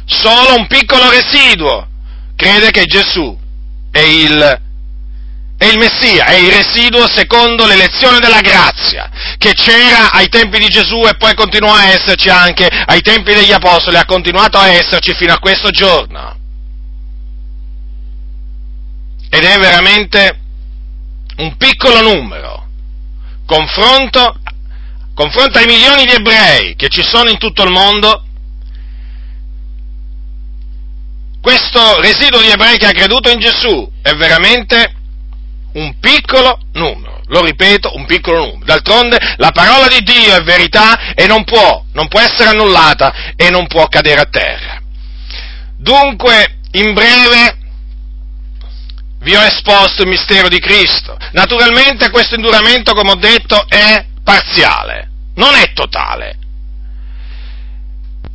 [0.06, 1.88] Solo un piccolo residuo
[2.36, 3.38] crede che Gesù
[3.92, 4.62] è il,
[5.58, 10.68] è il Messia, è il residuo secondo l'elezione della grazia, che c'era ai tempi di
[10.68, 15.14] Gesù e poi continuò a esserci anche ai tempi degli Apostoli, ha continuato a esserci
[15.14, 16.38] fino a questo giorno.
[19.30, 20.40] Ed è veramente
[21.38, 22.61] un piccolo numero
[23.52, 24.40] confronto,
[25.14, 28.24] confronto ai milioni di ebrei che ci sono in tutto il mondo,
[31.42, 34.94] questo residuo di ebrei che ha creduto in Gesù è veramente
[35.74, 38.64] un piccolo numero, lo ripeto, un piccolo numero.
[38.64, 43.50] D'altronde la parola di Dio è verità e non può, non può essere annullata e
[43.50, 44.82] non può cadere a terra.
[45.76, 47.58] Dunque, in breve,
[49.22, 51.18] vi ho esposto il mistero di Cristo.
[51.32, 56.38] Naturalmente questo induramento, come ho detto, è parziale, non è totale.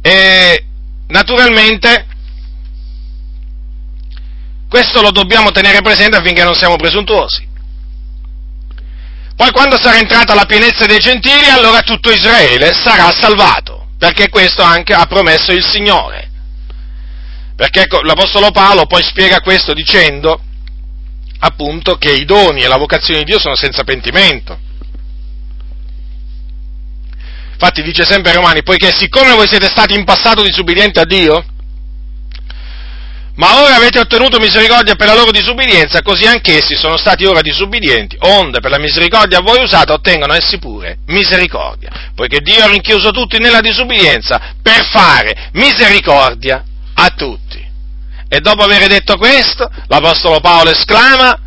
[0.01, 0.65] E
[1.09, 2.07] naturalmente
[4.69, 7.55] questo lo dobbiamo tenere presente affinché non siamo presuntuosi.
[9.35, 14.63] Poi quando sarà entrata la pienezza dei gentili, allora tutto Israele sarà salvato, perché questo
[14.63, 16.31] anche ha promesso il Signore.
[17.57, 20.41] Perché ecco, l'Apostolo Paolo poi spiega questo dicendo
[21.41, 24.59] appunto che i doni e la vocazione di Dio sono senza pentimento.
[27.53, 31.45] Infatti dice sempre Romani, poiché siccome voi siete stati in passato disubbidienti a Dio,
[33.37, 38.17] ma ora avete ottenuto misericordia per la loro disubbidienza, così anch'essi sono stati ora disubbidienti,
[38.21, 43.11] onde per la misericordia a voi usata ottengono essi pure misericordia, poiché Dio ha rinchiuso
[43.11, 47.66] tutti nella disubbidienza per fare misericordia a tutti.
[48.29, 51.41] E dopo aver detto questo, l'Apostolo Paolo esclama,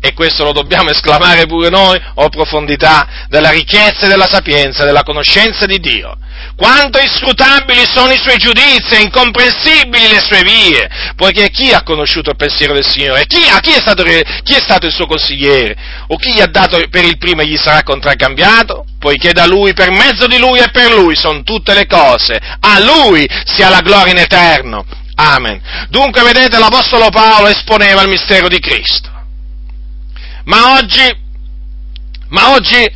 [0.00, 5.02] e questo lo dobbiamo esclamare pure noi, o profondità della ricchezza e della sapienza, della
[5.02, 6.14] conoscenza di Dio.
[6.56, 12.30] Quanto inscrutabili sono i suoi giudizi e incomprensibili le sue vie, poiché chi ha conosciuto
[12.30, 13.24] il pensiero del Signore?
[13.26, 15.74] Chi, chi, è stato, chi è stato il suo consigliere?
[16.08, 18.84] O chi gli ha dato per il primo e gli sarà contraccambiato?
[18.98, 22.38] Poiché da Lui, per mezzo di Lui e per Lui sono tutte le cose.
[22.60, 24.84] A Lui sia la gloria in eterno.
[25.16, 25.60] Amen.
[25.90, 29.10] Dunque, vedete, l'Apostolo Paolo esponeva il mistero di Cristo.
[30.44, 31.16] Ma oggi,
[32.28, 32.86] ma oggi,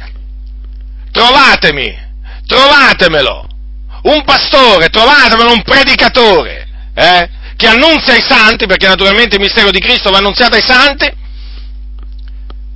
[1.13, 1.97] trovatemi,
[2.47, 3.47] trovatemelo,
[4.03, 9.81] un pastore, trovatemelo, un predicatore, eh, che annunzia ai santi, perché naturalmente il mistero di
[9.81, 11.11] Cristo va annunziato ai santi,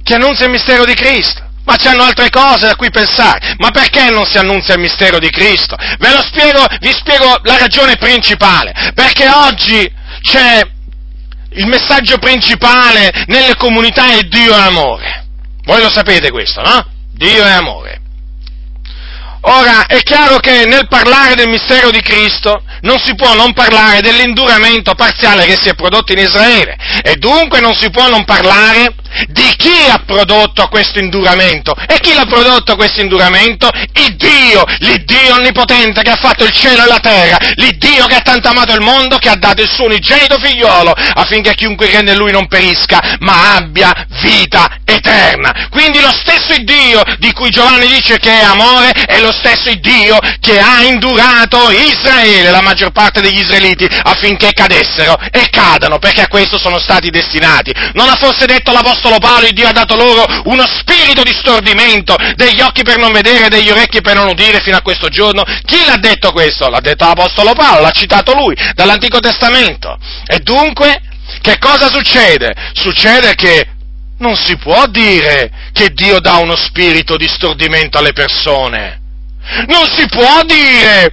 [0.03, 1.51] che annunzia il mistero di Cristo.
[1.65, 3.55] Ma c'hanno altre cose da cui pensare.
[3.59, 5.77] Ma perché non si annunzia il mistero di Cristo?
[5.99, 8.73] Ve lo spiego, vi spiego la ragione principale.
[8.95, 9.91] Perché oggi
[10.23, 10.61] c'è
[11.55, 15.27] il messaggio principale nelle comunità è Dio è amore.
[15.65, 16.85] Voi lo sapete questo, no?
[17.13, 18.02] Dio è amore.
[19.45, 24.01] Ora, è chiaro che nel parlare del mistero di Cristo non si può non parlare
[24.01, 28.95] dell'induramento parziale che si è prodotto in Israele e dunque non si può non parlare
[29.29, 31.75] di chi ha prodotto questo induramento?
[31.87, 33.69] E chi l'ha prodotto questo induramento?
[33.95, 38.21] Il Dio, l'Iddio onnipotente che ha fatto il cielo e la terra, l'Iddio che ha
[38.21, 42.19] tanto amato il mondo che ha dato il suo unigenito figliolo affinché chiunque crede in
[42.19, 45.69] lui non perisca, ma abbia vita eterna.
[45.71, 50.19] Quindi lo stesso Dio di cui Giovanni dice che è amore è lo stesso Dio
[50.41, 56.29] che ha indurato Israele, la maggior parte degli israeliti, affinché cadessero e cadano, perché a
[56.29, 57.73] questo sono stati destinati.
[57.95, 62.17] Non ha forse detto l'Apostolo Paolo, il Dio ha dato loro uno spirito di stordimento,
[62.35, 65.43] degli occhi per non vedere, degli orecchi per non udire fino a questo giorno?
[65.65, 66.69] Chi l'ha detto questo?
[66.69, 69.99] L'ha detto l'Apostolo Paolo, l'ha citato lui, dall'Antico Testamento.
[70.27, 71.01] E dunque,
[71.41, 72.55] che cosa succede?
[72.73, 73.67] Succede che
[74.19, 79.02] non si può dire che Dio dà uno spirito di stordimento alle persone.
[79.67, 81.13] Non si può dire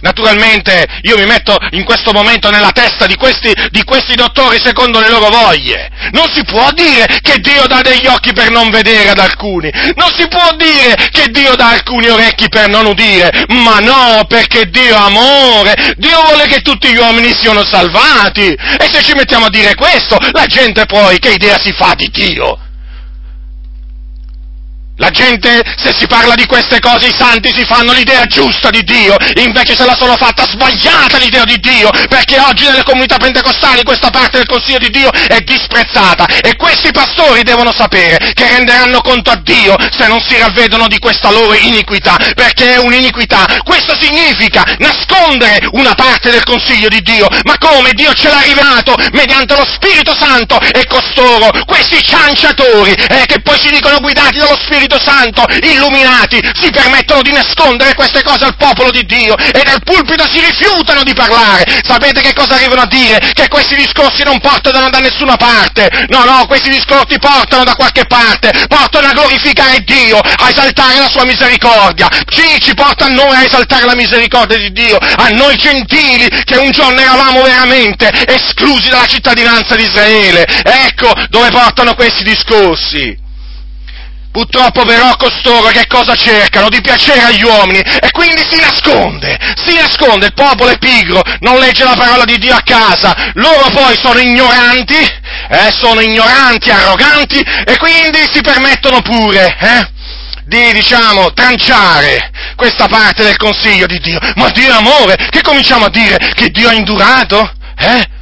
[0.00, 5.00] Naturalmente io mi metto in questo momento nella testa di questi, di questi, dottori secondo
[5.00, 5.90] le loro voglie.
[6.12, 9.70] Non si può dire che Dio dà degli occhi per non vedere ad alcuni.
[9.96, 13.44] Non si può dire che Dio dà alcuni orecchi per non udire.
[13.48, 15.94] Ma no, perché Dio è amore.
[15.96, 18.46] Dio vuole che tutti gli uomini siano salvati.
[18.46, 22.08] E se ci mettiamo a dire questo, la gente poi che idea si fa di
[22.10, 22.67] Dio?
[24.98, 28.82] La gente, se si parla di queste cose, i santi si fanno l'idea giusta di
[28.82, 33.84] Dio, invece se la sono fatta sbagliata l'idea di Dio, perché oggi nelle comunità pentecostali
[33.84, 36.26] questa parte del Consiglio di Dio è disprezzata.
[36.26, 40.98] E questi pastori devono sapere che renderanno conto a Dio se non si ravvedono di
[40.98, 43.46] questa loro iniquità, perché è un'iniquità.
[43.62, 47.92] Questo significa nascondere una parte del Consiglio di Dio, ma come?
[47.92, 53.58] Dio ce l'ha rivelato mediante lo Spirito Santo e costoro, questi cianciatori, eh, che poi
[53.60, 58.56] si dicono guidati dallo Spirito Spirito Santo, illuminati, si permettono di nascondere queste cose al
[58.56, 61.64] popolo di Dio e dal pulpito si rifiutano di parlare.
[61.84, 63.18] Sapete che cosa arrivano a dire?
[63.34, 65.90] Che questi discorsi non portano da nessuna parte.
[66.08, 71.08] No, no, questi discorsi portano da qualche parte, portano a glorificare Dio, a esaltare la
[71.10, 72.08] sua misericordia.
[72.30, 76.56] Sì, ci porta a noi a esaltare la misericordia di Dio, a noi gentili che
[76.56, 80.46] un giorno eravamo veramente esclusi dalla cittadinanza di Israele.
[80.62, 83.26] Ecco dove portano questi discorsi.
[84.38, 86.68] Purtroppo però costoro che cosa cercano?
[86.68, 89.36] Di piacere agli uomini e quindi si nasconde,
[89.66, 93.68] si nasconde, il popolo è pigro, non legge la parola di Dio a casa, loro
[93.70, 99.90] poi sono ignoranti, eh, sono ignoranti, arroganti e quindi si permettono pure, eh,
[100.44, 104.20] di, diciamo, tranciare questa parte del consiglio di Dio.
[104.36, 106.16] Ma Dio è amore, che cominciamo a dire?
[106.16, 107.54] Che Dio ha indurato?
[107.76, 108.16] Eh?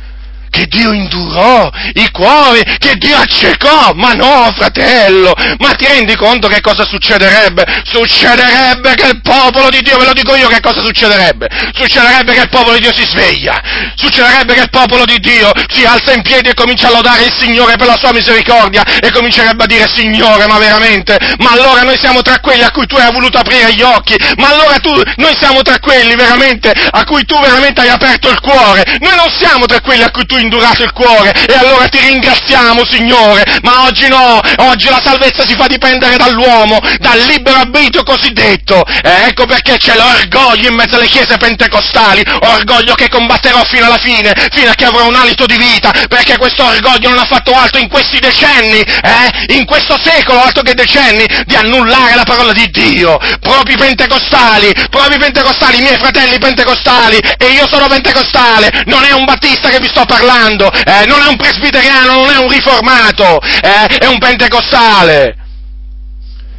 [0.56, 3.92] Che Dio indurò i cuori, che Dio accecò.
[3.94, 7.82] Ma no, fratello, ma ti rendi conto che cosa succederebbe?
[7.84, 11.46] Succederebbe che il popolo di Dio, ve lo dico io che cosa succederebbe?
[11.74, 13.60] Succederebbe che il popolo di Dio si sveglia,
[13.96, 17.34] succederebbe che il popolo di Dio si alza in piedi e comincia a lodare il
[17.36, 21.98] Signore per la sua misericordia e comincerebbe a dire Signore, ma veramente, ma allora noi
[21.98, 25.36] siamo tra quelli a cui tu hai voluto aprire gli occhi, ma allora tu, noi
[25.38, 29.66] siamo tra quelli veramente a cui tu veramente hai aperto il cuore, noi non siamo
[29.66, 31.32] tra quelli a cui tu indurato il cuore.
[31.46, 36.78] E allora ti ringraziamo Signore, ma oggi no, oggi la salvezza si fa dipendere dall'uomo,
[36.98, 42.94] dal libero arbitrio cosiddetto, eh, ecco perché c'è l'orgoglio in mezzo alle chiese pentecostali, orgoglio
[42.94, 46.64] che combatterò fino alla fine, fino a che avrò un alito di vita, perché questo
[46.64, 51.26] orgoglio non ha fatto altro in questi decenni, eh, in questo secolo, altro che decenni,
[51.44, 56.38] di annullare la parola di Dio, proprio i pentecostali, proprio i pentecostali, i miei fratelli
[56.38, 61.04] pentecostali, e io sono pentecostale, non è un battista che vi sto parlando, parlando, eh,
[61.06, 65.36] non è un presbiteriano, non è un riformato, eh, è un pentecostale.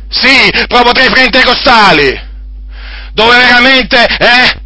[0.10, 2.20] Sì, proprio tra i pentecostali,
[3.14, 4.66] dove veramente, eh,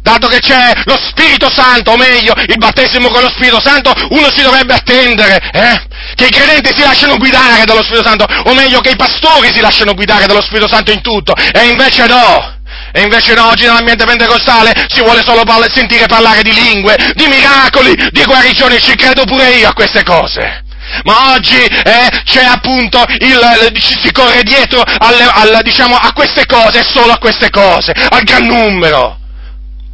[0.00, 4.30] dato che c'è lo Spirito Santo, o meglio, il battesimo con lo Spirito Santo, uno
[4.34, 8.80] si dovrebbe attendere, eh, che i credenti si lasciano guidare dallo Spirito Santo, o meglio,
[8.80, 12.56] che i pastori si lasciano guidare dallo Spirito Santo in tutto, e invece no.
[12.98, 17.28] E invece no, oggi nell'ambiente pentecostale si vuole solo parla- sentire parlare di lingue, di
[17.28, 20.64] miracoli, di guarigioni, ci credo pure io a queste cose.
[21.04, 26.44] Ma oggi eh, c'è appunto il, ci si corre dietro alle, al, diciamo, a queste
[26.44, 29.17] cose, solo a queste cose, al gran numero.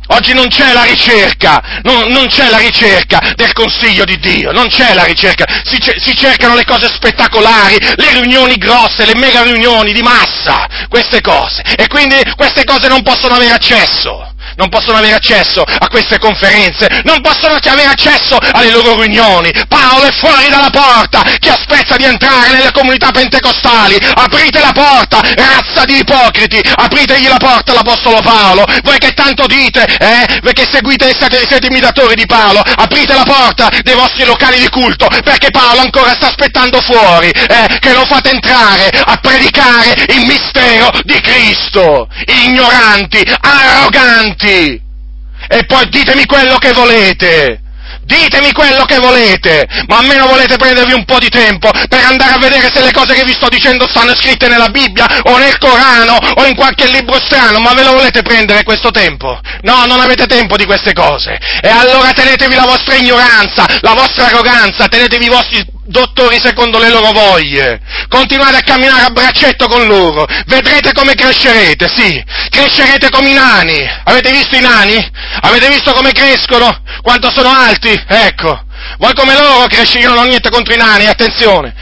[0.09, 4.69] Oggi non c'è la ricerca, non, non, c'è la ricerca del consiglio di Dio, non
[4.69, 9.93] c'è la ricerca, si, si, cercano le cose spettacolari, le riunioni grosse, le mega riunioni
[9.93, 15.15] di massa, queste cose, e quindi queste cose non possono avere accesso, non possono avere
[15.15, 19.51] accesso a queste conferenze, non possono avere accesso alle loro riunioni.
[19.69, 25.21] Paolo è fuori dalla porta, chi aspetta di entrare nelle comunità pentecostali, aprite la porta,
[25.35, 30.67] razza di ipocriti, apritegli la porta all'Apostolo Paolo, voi che tanto dite, eh, voi che
[30.71, 35.09] seguite e siete, siete imitatori di Paolo, aprite la porta dei vostri locali di culto,
[35.23, 40.91] perché Paolo ancora sta aspettando fuori, eh, che lo fate entrare a predicare il mistero
[41.03, 47.61] di Cristo, ignoranti, arroganti, e poi ditemi quello che volete.
[48.05, 52.39] Ditemi quello che volete, ma almeno volete prendervi un po' di tempo per andare a
[52.39, 56.19] vedere se le cose che vi sto dicendo stanno scritte nella Bibbia o nel Corano
[56.35, 59.41] o in qualche libro strano, ma ve lo volete prendere questo tempo?
[59.63, 61.39] No, non avete tempo di queste cose.
[61.63, 66.91] E allora tenetevi la vostra ignoranza, la vostra arroganza, tenetevi i vostri dottori secondo le
[66.91, 73.31] loro voglie, continuate a camminare a braccetto con loro, vedrete come crescerete, sì, crescerete come
[73.31, 75.11] i nani, avete visto i nani?
[75.41, 76.83] Avete visto come crescono?
[77.03, 77.91] Quanto sono alti?
[78.07, 78.65] Ecco,
[78.99, 81.75] voi come loro crescete, io non ho niente contro i nani, attenzione,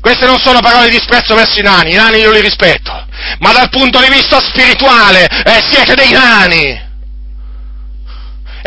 [0.00, 2.92] queste non sono parole di disprezzo verso i nani, i nani io li rispetto,
[3.38, 6.92] ma dal punto di vista spirituale eh, siete dei nani,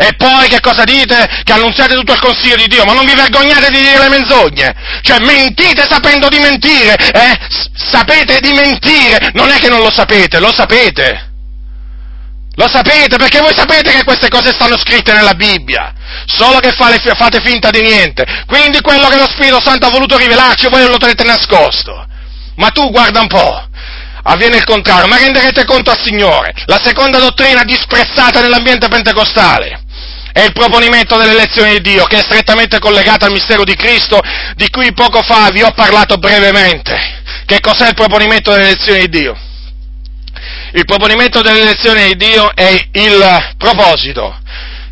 [0.00, 1.26] e poi che cosa dite?
[1.42, 4.72] Che annunziate tutto il consiglio di Dio, ma non vi vergognate di dire le menzogne?
[5.02, 7.36] Cioè mentite sapendo di mentire, eh?
[7.74, 11.26] sapete di mentire, non è che non lo sapete, lo sapete.
[12.54, 15.92] Lo sapete perché voi sapete che queste cose stanno scritte nella Bibbia,
[16.26, 18.24] solo che fate finta di niente.
[18.46, 22.06] Quindi quello che lo Spirito Santo ha voluto rivelarci voi lo tenete nascosto.
[22.54, 23.66] Ma tu guarda un po',
[24.22, 26.52] avviene il contrario, ma renderete conto al Signore.
[26.66, 29.86] La seconda dottrina disprezzata nell'ambiente pentecostale
[30.38, 34.20] è il proponimento dell'elezione di Dio, che è strettamente collegato al mistero di Cristo,
[34.54, 36.96] di cui poco fa vi ho parlato brevemente.
[37.44, 39.36] Che cos'è il proponimento dell'elezione di Dio?
[40.74, 44.38] Il proponimento dell'elezione di Dio è il proposito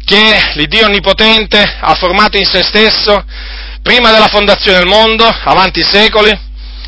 [0.04, 3.24] che l'Iddio Onnipotente ha formato in se stesso
[3.82, 6.36] prima della fondazione del mondo, avanti i secoli,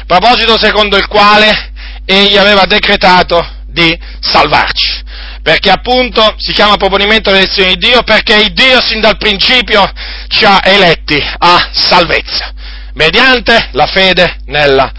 [0.04, 1.70] proposito secondo il quale
[2.04, 5.06] egli aveva decretato di salvarci
[5.48, 9.82] perché appunto si chiama proponimento dell'elezione di Dio, perché il Dio sin dal principio
[10.26, 12.52] ci ha eletti a salvezza,
[12.92, 14.92] mediante la fede nella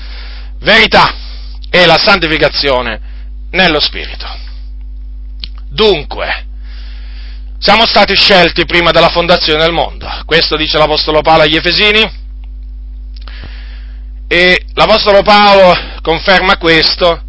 [0.62, 1.14] verità
[1.70, 3.00] e la santificazione
[3.52, 4.26] nello Spirito.
[5.70, 6.48] Dunque,
[7.60, 12.12] siamo stati scelti prima della fondazione del mondo, questo dice l'Apostolo Paolo agli Efesini,
[14.28, 17.22] e l'Apostolo Paolo conferma questo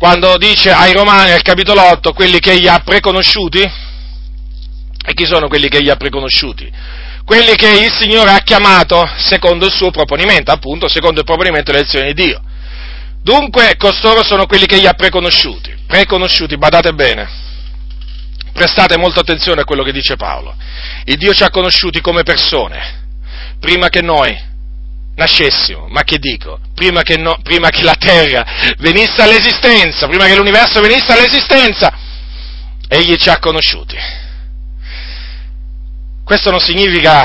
[0.00, 5.46] quando dice ai Romani al capitolo 8 quelli che egli ha preconosciuti, e chi sono
[5.46, 6.72] quelli che egli ha preconosciuti?
[7.22, 12.14] Quelli che il Signore ha chiamato secondo il suo proponimento, appunto secondo il proponimento dell'elezione
[12.14, 12.40] di Dio.
[13.22, 17.28] Dunque costoro sono quelli che egli ha preconosciuti, preconosciuti, badate bene,
[18.54, 20.56] prestate molta attenzione a quello che dice Paolo.
[21.04, 23.04] Il Dio ci ha conosciuti come persone,
[23.60, 24.48] prima che noi
[25.20, 30.34] nascessimo, ma che dico, prima che, no, prima che la terra venisse all'esistenza, prima che
[30.34, 31.92] l'universo venisse all'esistenza,
[32.88, 33.96] egli ci ha conosciuti.
[36.24, 37.22] Questo non significa,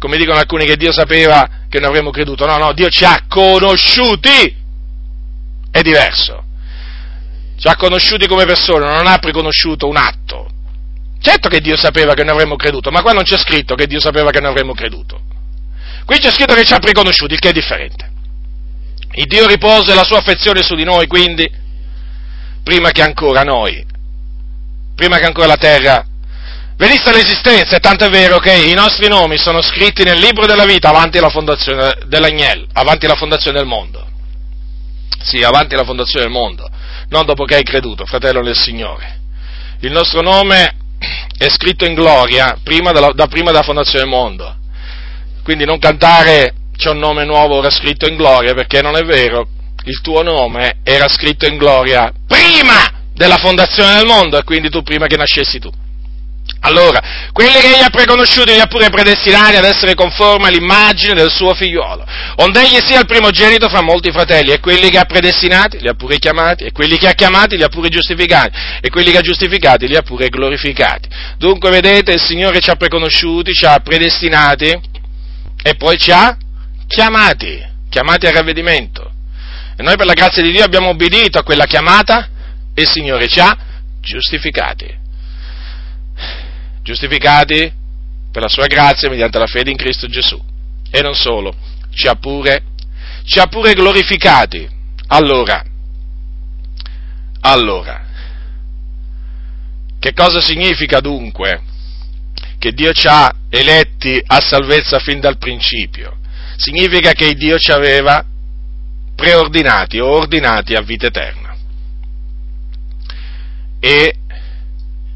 [0.00, 3.24] come dicono alcuni, che Dio sapeva che noi avremmo creduto, no, no, Dio ci ha
[3.28, 4.56] conosciuti,
[5.70, 6.44] è diverso.
[7.56, 10.50] Ci ha conosciuti come persone, non ha preconosciuto un atto.
[11.20, 14.00] Certo che Dio sapeva che noi avremmo creduto, ma qua non c'è scritto che Dio
[14.00, 15.27] sapeva che noi avremmo creduto.
[16.08, 18.10] Qui c'è scritto che ci ha preconosciuti, il che è differente.
[19.12, 21.46] Il Dio ripose la sua affezione su di noi, quindi,
[22.62, 23.84] prima che ancora noi,
[24.94, 26.02] prima che ancora la terra
[26.78, 30.64] venisse all'esistenza, e tanto è vero che i nostri nomi sono scritti nel libro della
[30.64, 34.08] vita avanti la fondazione dell'Agnello, avanti la fondazione del mondo.
[35.22, 36.70] Sì, avanti la fondazione del mondo,
[37.10, 39.20] non dopo che hai creduto, fratello del Signore.
[39.80, 40.74] Il nostro nome
[41.36, 44.57] è scritto in gloria prima della, da prima della fondazione del mondo.
[45.48, 49.48] Quindi non cantare c'è un nome nuovo ora scritto in gloria, perché non è vero,
[49.86, 54.82] il tuo nome era scritto in gloria prima della fondazione del mondo e quindi tu
[54.82, 55.70] prima che nascessi tu.
[56.60, 61.30] Allora, quelli che egli ha preconosciuti li ha pure predestinati ad essere conformi all'immagine del
[61.30, 62.04] suo figliuolo,
[62.36, 65.94] onde egli sia il primogenito fra molti fratelli, e quelli che ha predestinati li ha
[65.94, 69.22] pure chiamati, e quelli che ha chiamati li ha pure giustificati, e quelli che ha
[69.22, 71.08] giustificati li ha pure glorificati.
[71.38, 74.87] Dunque, vedete, il Signore ci ha preconosciuti, ci ha predestinati,
[75.68, 76.34] e poi ci ha
[76.86, 79.12] chiamati, chiamati al ravvedimento.
[79.76, 82.26] E noi per la grazia di Dio abbiamo obbedito a quella chiamata
[82.72, 83.54] e il Signore ci ha
[84.00, 84.86] giustificati.
[86.82, 87.70] Giustificati
[88.32, 90.42] per la sua grazia mediante la fede in Cristo Gesù.
[90.90, 91.54] E non solo,
[91.90, 92.62] ci ha pure,
[93.24, 94.66] ci ha pure glorificati.
[95.08, 95.62] Allora,
[97.40, 98.06] allora,
[100.00, 101.60] Che cosa significa dunque?
[102.58, 106.16] Che Dio ci ha eletti a salvezza fin dal principio.
[106.56, 108.24] Significa che Dio ci aveva
[109.14, 111.56] preordinati o ordinati a vita eterna.
[113.80, 114.14] E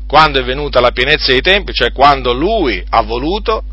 [0.07, 3.64] quando è venuta la pienezza dei tempi, cioè quando Lui ha voluto,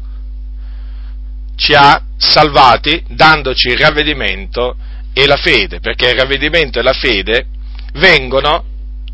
[1.56, 4.78] ci ha salvati dandoci il ravvedimento
[5.14, 7.48] e la fede, perché il ravvedimento e la fede
[7.94, 8.64] vengono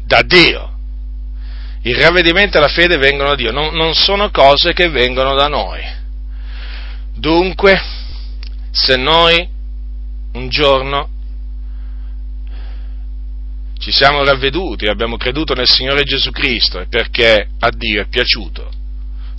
[0.05, 0.74] da Dio.
[1.85, 5.47] Il ravvedimento e la fede vengono da Dio, non, non sono cose che vengono da
[5.47, 5.83] noi.
[7.13, 7.79] Dunque,
[8.71, 9.47] se noi
[10.33, 11.09] un giorno
[13.77, 18.67] ci siamo ravveduti, abbiamo creduto nel Signore Gesù Cristo, è perché a Dio è piaciuto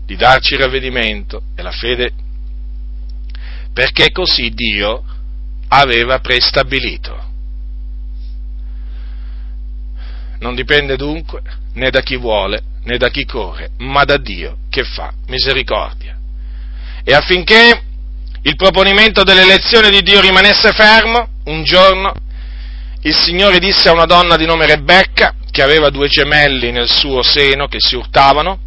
[0.05, 2.13] di darci il ravvedimento e la fede,
[3.73, 5.03] perché così Dio
[5.67, 7.25] aveva prestabilito.
[10.39, 14.85] Non dipende dunque né da chi vuole né da chi corre, ma da Dio che
[14.85, 16.17] fa misericordia.
[17.05, 17.83] E affinché
[18.43, 22.13] il proponimento dell'elezione di Dio rimanesse fermo, un giorno
[23.03, 27.23] il Signore disse a una donna di nome Rebecca, che aveva due gemelli nel suo
[27.23, 28.59] seno che si urtavano,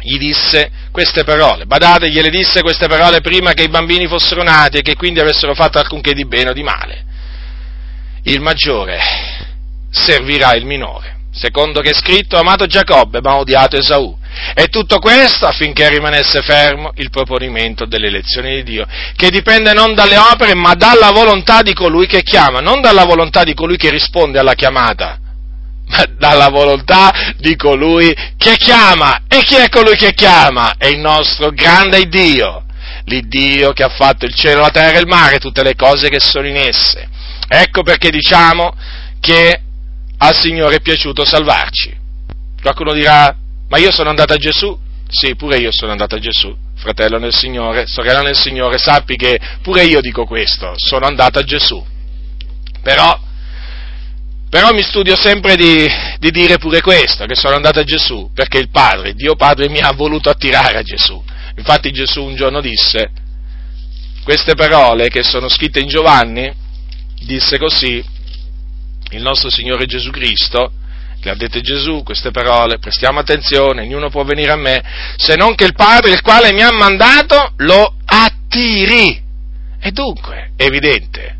[0.00, 1.66] gli disse queste parole.
[1.66, 5.54] Badate, gliele disse queste parole prima che i bambini fossero nati e che quindi avessero
[5.54, 7.04] fatto alcunché di bene o di male.
[8.24, 8.98] Il maggiore
[9.90, 11.19] servirà il minore.
[11.32, 14.18] Secondo che è scritto, amato Giacobbe, ma odiato Esaù.
[14.54, 20.16] E tutto questo affinché rimanesse fermo il proponimento dell'elezione di Dio, che dipende non dalle
[20.16, 24.38] opere, ma dalla volontà di colui che chiama, non dalla volontà di colui che risponde
[24.38, 25.18] alla chiamata,
[25.86, 29.22] ma dalla volontà di colui che chiama.
[29.28, 30.74] E chi è colui che chiama?
[30.76, 32.64] È il nostro grande Dio,
[33.04, 36.20] l'Iddio che ha fatto il cielo, la terra e il mare, tutte le cose che
[36.20, 37.08] sono in esse.
[37.48, 38.72] Ecco perché diciamo
[39.20, 39.60] che
[40.22, 41.96] al Signore è piaciuto salvarci.
[42.60, 43.34] Qualcuno dirà,
[43.68, 44.78] ma io sono andato a Gesù?
[45.08, 49.40] Sì, pure io sono andato a Gesù, fratello nel Signore, sorella nel Signore, sappi che
[49.62, 51.84] pure io dico questo, sono andato a Gesù.
[52.82, 53.18] Però,
[54.48, 55.86] però mi studio sempre di,
[56.18, 59.80] di dire pure questo, che sono andato a Gesù, perché il Padre, Dio Padre mi
[59.80, 61.22] ha voluto attirare a Gesù.
[61.56, 63.10] Infatti Gesù un giorno disse,
[64.22, 66.52] queste parole che sono scritte in Giovanni,
[67.24, 68.04] disse così,
[69.10, 70.72] il nostro Signore Gesù Cristo,
[71.22, 74.82] le ha dette Gesù queste parole, prestiamo attenzione, ognuno può venire a me,
[75.16, 79.22] se non che il Padre, il quale mi ha mandato, lo attiri.
[79.80, 81.36] E dunque, è evidente.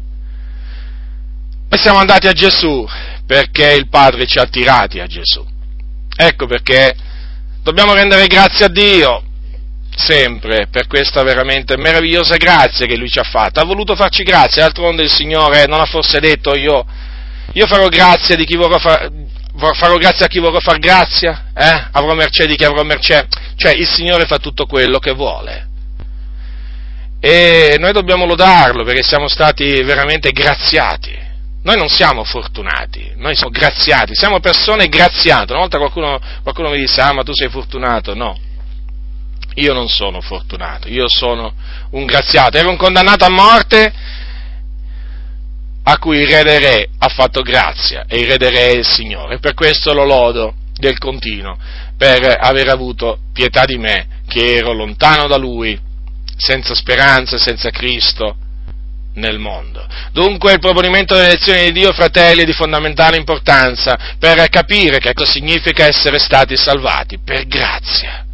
[1.68, 2.86] Noi siamo andati a Gesù
[3.26, 5.46] perché il Padre ci ha attirati a Gesù.
[6.16, 6.94] Ecco perché
[7.62, 9.24] dobbiamo rendere grazie a Dio
[9.94, 13.60] sempre per questa veramente meravigliosa grazia che Lui ci ha fatta.
[13.60, 16.84] Ha voluto farci grazia, d'altronde il Signore non ha forse detto io
[17.52, 19.10] io farò grazia di chi vorrà far,
[19.74, 21.88] farò grazia a chi vorrà far grazia, eh?
[21.92, 23.26] avrò mercé di chi avrò mercé,
[23.56, 25.68] cioè il Signore fa tutto quello che vuole.
[27.20, 31.28] E noi dobbiamo lodarlo perché siamo stati veramente graziati.
[31.62, 35.52] Noi non siamo fortunati, noi siamo graziati, siamo persone graziate.
[35.52, 38.38] Una volta qualcuno, qualcuno mi disse, ah ma tu sei fortunato, no.
[39.56, 41.52] Io non sono fortunato, io sono
[41.90, 43.92] un graziato, ero un condannato a morte
[45.90, 48.76] a cui il Re dei Re ha fatto grazia e il Re dei Re è
[48.76, 49.40] il Signore.
[49.40, 51.58] Per questo lo lodo del continuo,
[51.98, 55.78] per aver avuto pietà di me, che ero lontano da Lui,
[56.36, 58.36] senza speranza, senza Cristo
[59.14, 59.84] nel mondo.
[60.12, 65.30] Dunque il proponimento dell'elezione di Dio, fratelli, è di fondamentale importanza per capire che cosa
[65.30, 68.24] significa essere stati salvati, per grazia.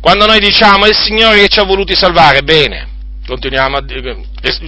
[0.00, 2.89] Quando noi diciamo è il Signore che ci ha voluti salvare, bene,
[3.30, 4.24] continuiamo a dire,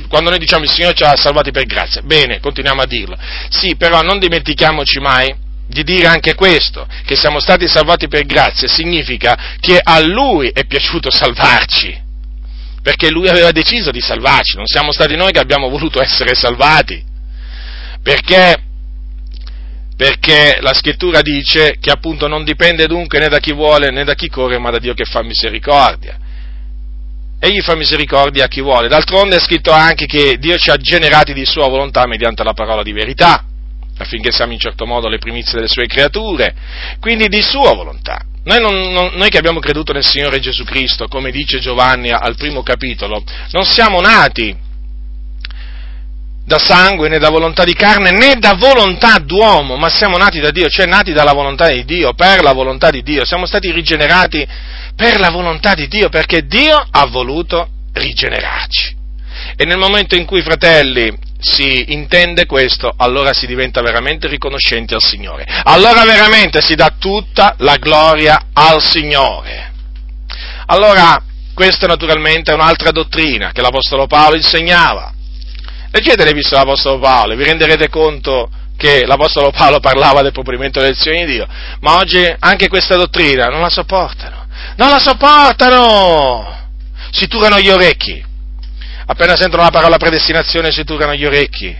[0.08, 3.18] quando noi diciamo il Signore ci ha salvati per grazia, bene, continuiamo a dirlo.
[3.50, 5.34] Sì, però non dimentichiamoci mai
[5.66, 10.64] di dire anche questo, che siamo stati salvati per grazia, significa che a Lui è
[10.64, 12.00] piaciuto salvarci,
[12.82, 17.02] perché Lui aveva deciso di salvarci, non siamo stati noi che abbiamo voluto essere salvati,
[18.00, 18.62] perché,
[19.96, 24.14] perché la scrittura dice che appunto non dipende dunque né da chi vuole né da
[24.14, 26.20] chi corre, ma da Dio che fa misericordia
[27.44, 28.86] egli fa misericordia a chi vuole.
[28.86, 32.84] D'altronde è scritto anche che Dio ci ha generati di sua volontà mediante la parola
[32.84, 33.44] di verità,
[33.98, 36.54] affinché siamo in certo modo le primizie delle sue creature,
[37.00, 38.24] quindi di sua volontà.
[38.44, 42.36] Noi, non, non, noi, che abbiamo creduto nel Signore Gesù Cristo, come dice Giovanni al
[42.36, 44.61] primo capitolo, non siamo nati
[46.44, 50.50] da sangue né da volontà di carne né da volontà d'uomo, ma siamo nati da
[50.50, 54.46] Dio, cioè nati dalla volontà di Dio, per la volontà di Dio, siamo stati rigenerati
[54.96, 59.00] per la volontà di Dio, perché Dio ha voluto rigenerarci.
[59.56, 65.02] E nel momento in cui, fratelli, si intende questo, allora si diventa veramente riconoscenti al
[65.02, 65.44] Signore.
[65.64, 69.72] Allora veramente si dà tutta la gloria al Signore.
[70.66, 71.20] Allora,
[71.54, 75.12] questa naturalmente è un'altra dottrina che l'Apostolo Paolo insegnava.
[75.92, 80.92] Leggete le epistole dell'Apostolo Paolo vi renderete conto che l'Apostolo Paolo parlava del proponimento delle
[80.92, 81.46] elezioni di Dio,
[81.80, 84.46] ma oggi anche questa dottrina non la sopportano.
[84.76, 86.70] Non la sopportano!
[87.10, 88.24] Si turano gli orecchi.
[89.04, 91.76] Appena sentono la parola predestinazione si turano gli orecchi.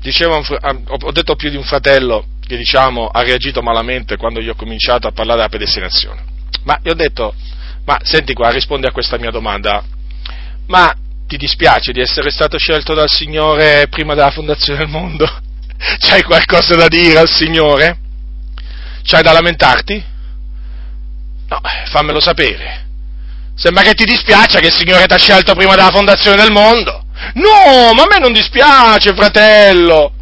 [0.00, 4.56] Dicevo, ho detto più di un fratello che diciamo ha reagito malamente quando gli ho
[4.56, 6.24] cominciato a parlare della predestinazione.
[6.64, 7.32] Ma gli ho detto,
[7.84, 9.82] ma senti qua, rispondi a questa mia domanda.
[10.66, 10.92] Ma
[11.26, 15.26] ti dispiace di essere stato scelto dal Signore prima della fondazione del mondo?
[15.98, 17.98] C'hai qualcosa da dire al Signore?
[19.02, 20.04] C'hai da lamentarti?
[21.48, 21.60] No,
[21.90, 22.82] fammelo sapere.
[23.54, 27.04] Sembra che ti dispiace che il Signore ti ha scelto prima della fondazione del mondo.
[27.34, 30.12] No, ma a me non dispiace, fratello.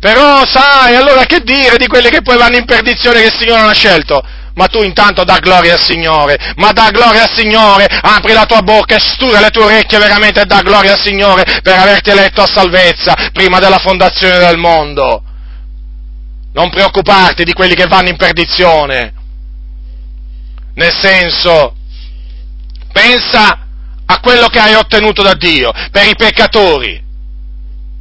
[0.00, 3.60] Però, sai, allora che dire di quelli che poi vanno in perdizione che il Signore
[3.60, 4.22] non ha scelto?
[4.58, 8.60] Ma tu intanto dà gloria al Signore, ma dà gloria al Signore, apri la tua
[8.60, 12.42] bocca e stura le tue orecchie veramente e dà gloria al Signore per averti eletto
[12.42, 15.22] a salvezza prima della fondazione del mondo.
[16.54, 19.12] Non preoccuparti di quelli che vanno in perdizione.
[20.74, 21.76] Nel senso,
[22.92, 23.64] pensa
[24.06, 27.00] a quello che hai ottenuto da Dio per i peccatori.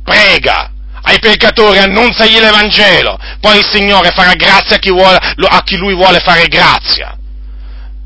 [0.03, 0.71] Prega,
[1.07, 5.95] ai peccatori, annunzagli l'Evangelo, poi il Signore farà grazia a chi, vuole, a chi Lui
[5.95, 7.17] vuole fare grazia.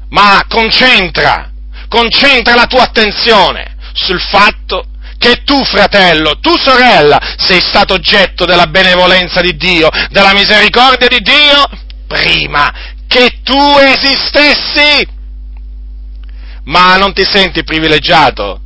[0.09, 1.49] Ma concentra,
[1.87, 4.85] concentra la tua attenzione sul fatto
[5.17, 11.21] che tu, fratello, tu, sorella, sei stato oggetto della benevolenza di Dio, della misericordia di
[11.21, 11.63] Dio,
[12.07, 12.71] prima
[13.07, 15.07] che tu esistessi.
[16.65, 18.61] Ma non ti senti privilegiato?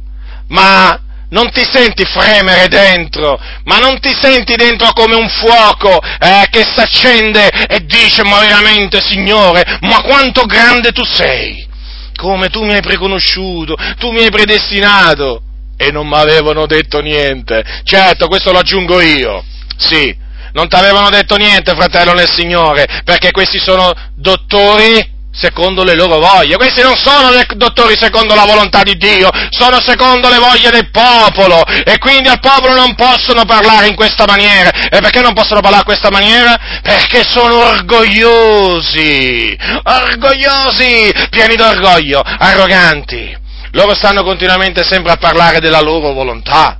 [0.50, 6.48] Ma non ti senti fremere dentro, ma non ti senti dentro come un fuoco eh,
[6.50, 11.68] che si accende e dice, ma veramente Signore, ma quanto grande tu sei,
[12.16, 15.42] come tu mi hai preconosciuto, tu mi hai predestinato!
[15.78, 17.62] E non mi avevano detto niente.
[17.84, 19.44] Certo, questo lo aggiungo io,
[19.76, 20.16] sì,
[20.54, 26.20] non ti avevano detto niente, fratello nel Signore, perché questi sono dottori secondo le loro
[26.20, 26.56] voglie.
[26.56, 31.64] Questi non sono dottori secondo la volontà di Dio, sono secondo le voglie del popolo
[31.66, 34.72] e quindi al popolo non possono parlare in questa maniera.
[34.90, 36.58] E perché non possono parlare in questa maniera?
[36.82, 43.44] Perché sono orgogliosi, orgogliosi, pieni d'orgoglio, arroganti.
[43.72, 46.80] Loro stanno continuamente sempre a parlare della loro volontà.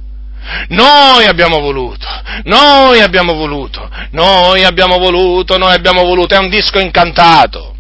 [0.70, 2.08] Noi abbiamo voluto,
[2.44, 7.75] noi abbiamo voluto, noi abbiamo voluto, noi abbiamo voluto, è un disco incantato.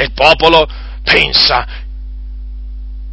[0.00, 0.66] E il popolo
[1.04, 1.66] pensa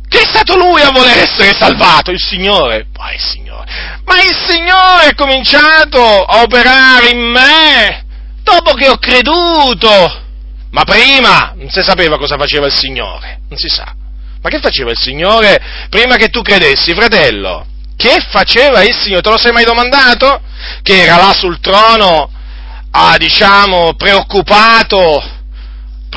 [0.08, 2.88] che è stato lui a voler essere salvato, il Signore.
[2.94, 4.00] Poi il Signore.
[4.06, 8.06] Ma il Signore ha cominciato a operare in me
[8.42, 9.90] dopo che ho creduto.
[10.72, 13.94] Ma prima non si sapeva cosa faceva il Signore, non si sa.
[14.42, 17.66] Ma che faceva il Signore prima che tu credessi, fratello?
[17.98, 19.22] Che faceva il Signore?
[19.24, 20.40] Te lo sei mai domandato?
[20.82, 22.32] Che era là sul trono,
[22.92, 25.36] ah, diciamo, preoccupato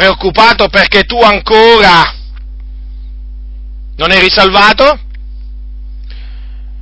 [0.01, 2.15] preoccupato perché tu ancora
[3.97, 4.99] non eri salvato?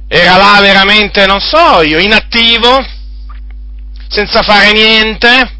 [0.06, 2.78] Era là veramente, non so io, inattivo,
[4.06, 5.56] senza fare niente?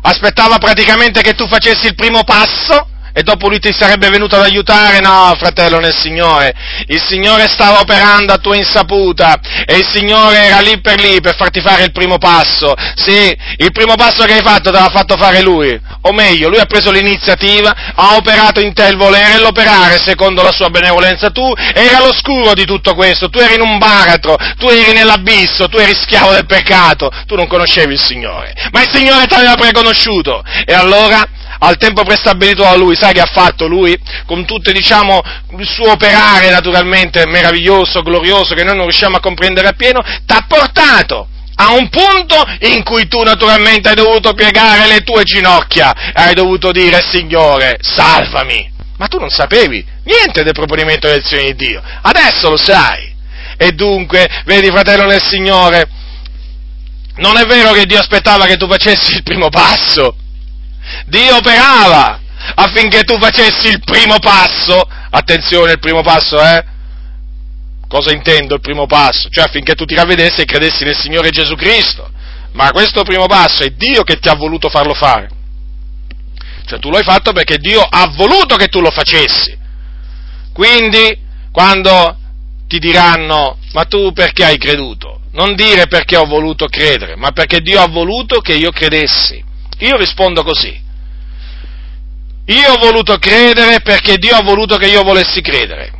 [0.00, 2.88] Aspettava praticamente che tu facessi il primo passo?
[3.12, 5.00] E dopo lui ti sarebbe venuto ad aiutare?
[5.00, 6.54] No, fratello nel Signore,
[6.86, 11.36] il Signore stava operando a tua insaputa e il Signore era lì per lì per
[11.36, 12.74] farti fare il primo passo.
[12.94, 16.58] Sì, il primo passo che hai fatto te l'ha fatto fare lui, o meglio, lui
[16.58, 21.30] ha preso l'iniziativa, ha operato in te il volere e l'operare secondo la sua benevolenza.
[21.30, 25.76] Tu eri all'oscuro di tutto questo, tu eri in un baratro, tu eri nell'abisso, tu
[25.76, 30.42] eri schiavo del peccato, tu non conoscevi il Signore, ma il Signore ti aveva preconosciuto.
[30.64, 31.26] E allora
[31.64, 33.96] al tempo prestabilito da lui, sai che ha fatto lui?
[34.26, 35.20] Con tutto, diciamo,
[35.58, 40.44] il suo operare naturalmente meraviglioso, glorioso, che noi non riusciamo a comprendere appieno, ti ha
[40.48, 46.34] portato a un punto in cui tu naturalmente hai dovuto piegare le tue ginocchia, hai
[46.34, 48.70] dovuto dire Signore, salvami.
[48.96, 53.14] Ma tu non sapevi niente del proponimento delle elezioni di Dio, adesso lo sai.
[53.56, 55.88] E dunque, vedi fratello nel Signore,
[57.16, 60.16] non è vero che Dio aspettava che tu facessi il primo passo,
[61.06, 62.20] Dio operava
[62.54, 64.80] affinché tu facessi il primo passo,
[65.10, 66.64] attenzione il primo passo, eh?
[67.86, 69.28] Cosa intendo il primo passo?
[69.28, 72.10] Cioè affinché tu ti ravvedessi e credessi nel Signore Gesù Cristo.
[72.52, 75.28] Ma questo primo passo è Dio che ti ha voluto farlo fare.
[76.64, 79.58] Cioè tu l'hai fatto perché Dio ha voluto che tu lo facessi.
[80.52, 81.18] Quindi,
[81.50, 82.16] quando
[82.66, 85.20] ti diranno, ma tu perché hai creduto?
[85.32, 89.42] Non dire perché ho voluto credere, ma perché Dio ha voluto che io credessi.
[89.82, 90.80] Io rispondo così.
[92.46, 95.92] Io ho voluto credere perché Dio ha voluto che io volessi credere.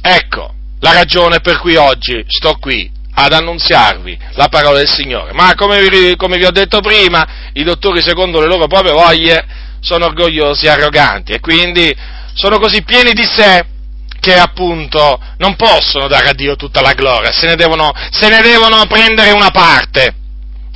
[0.00, 5.32] Ecco la ragione per cui oggi sto qui ad annunziarvi la parola del Signore.
[5.32, 9.46] Ma come vi, come vi ho detto prima, i dottori secondo le loro proprie voglie
[9.80, 11.94] sono orgogliosi e arroganti e quindi
[12.32, 13.66] sono così pieni di sé
[14.18, 18.40] che appunto non possono dare a Dio tutta la gloria, se ne devono, se ne
[18.40, 20.14] devono prendere una parte.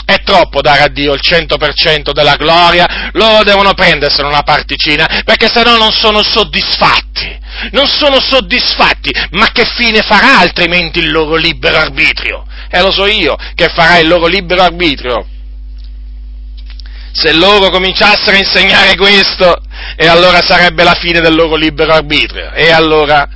[0.08, 5.50] È troppo dare a Dio il 100% della gloria, loro devono prendersene una particina, perché
[5.52, 7.38] se no non sono soddisfatti,
[7.72, 12.46] non sono soddisfatti, ma che fine farà altrimenti il loro libero arbitrio?
[12.70, 15.26] E lo so io che farà il loro libero arbitrio.
[17.12, 19.60] Se loro cominciassero a insegnare questo,
[19.94, 23.28] e allora sarebbe la fine del loro libero arbitrio, e allora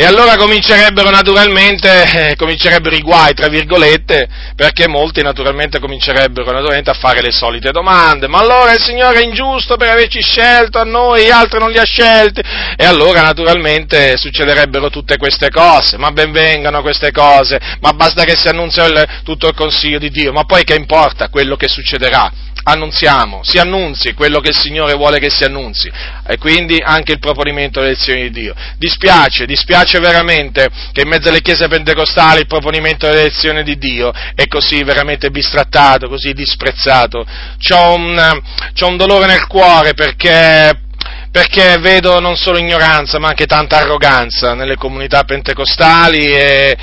[0.00, 1.88] e allora comincerebbero naturalmente,
[2.30, 7.72] eh, comincerebbero i guai, tra virgolette, perché molti naturalmente comincerebbero naturalmente a fare le solite
[7.72, 11.72] domande, ma allora il Signore è ingiusto per averci scelto a noi, gli altri non
[11.72, 12.40] li ha scelti,
[12.76, 18.36] e allora naturalmente succederebbero tutte queste cose, ma ben vengano queste cose, ma basta che
[18.36, 18.86] si annunzia
[19.24, 22.46] tutto il consiglio di Dio, ma poi che importa quello che succederà?
[22.70, 25.90] Annunziamo, si annunzi quello che il Signore vuole che si annunzi
[26.26, 28.54] e quindi anche il proponimento delle elezioni di Dio.
[28.76, 34.12] Dispiace, dispiace veramente che in mezzo alle chiese pentecostali il proponimento delle elezioni di Dio
[34.34, 37.26] è così veramente bistrattato, così disprezzato.
[37.58, 38.40] C'ho un,
[38.74, 40.86] c'ho un dolore nel cuore perché
[41.30, 46.76] perché vedo non solo ignoranza ma anche tanta arroganza nelle comunità pentecostali e,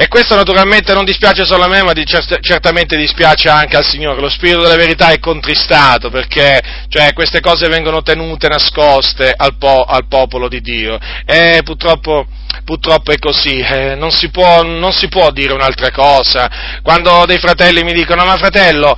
[0.00, 1.92] e questo naturalmente non dispiace solo a me, ma
[2.40, 4.20] certamente dispiace anche al Signore.
[4.20, 9.82] Lo Spirito della verità è contristato perché cioè, queste cose vengono tenute nascoste al, po-
[9.82, 11.00] al popolo di Dio.
[11.24, 12.28] E purtroppo,
[12.64, 16.48] purtroppo è così, eh, non, si può, non si può dire un'altra cosa.
[16.80, 18.96] Quando dei fratelli mi dicono, ma fratello,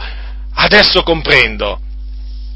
[0.56, 1.80] adesso comprendo.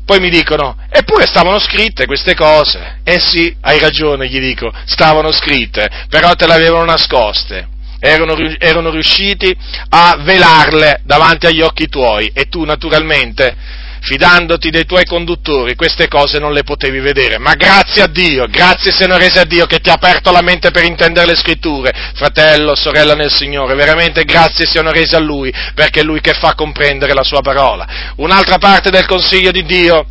[0.04, 2.98] Poi mi dicono, eppure stavano scritte queste cose.
[3.04, 7.72] Eh sì, hai ragione, gli dico, stavano scritte, però te le avevano nascoste
[8.04, 9.56] erano, erano riusciti
[9.88, 16.38] a velarle davanti agli occhi tuoi e tu naturalmente fidandoti dei tuoi conduttori, queste cose
[16.38, 17.38] non le potevi vedere.
[17.38, 20.70] Ma grazie a Dio, grazie siano rese a Dio che ti ha aperto la mente
[20.70, 21.90] per intendere le scritture.
[22.14, 26.54] Fratello, sorella nel Signore, veramente grazie siano rese a Lui, perché è Lui che fa
[26.54, 28.12] comprendere la sua parola.
[28.16, 30.06] Un'altra parte del consiglio di Dio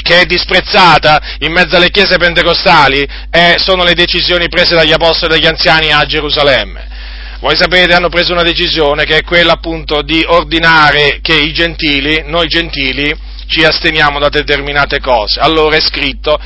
[0.00, 5.34] che è disprezzata in mezzo alle chiese pentecostali eh, sono le decisioni prese dagli apostoli
[5.34, 6.97] e dagli anziani a Gerusalemme
[7.40, 12.24] voi sapete, hanno preso una decisione che è quella appunto di ordinare che i gentili,
[12.26, 13.14] noi gentili,
[13.46, 15.38] ci asteniamo da determinate cose.
[15.38, 16.36] Allora è scritto,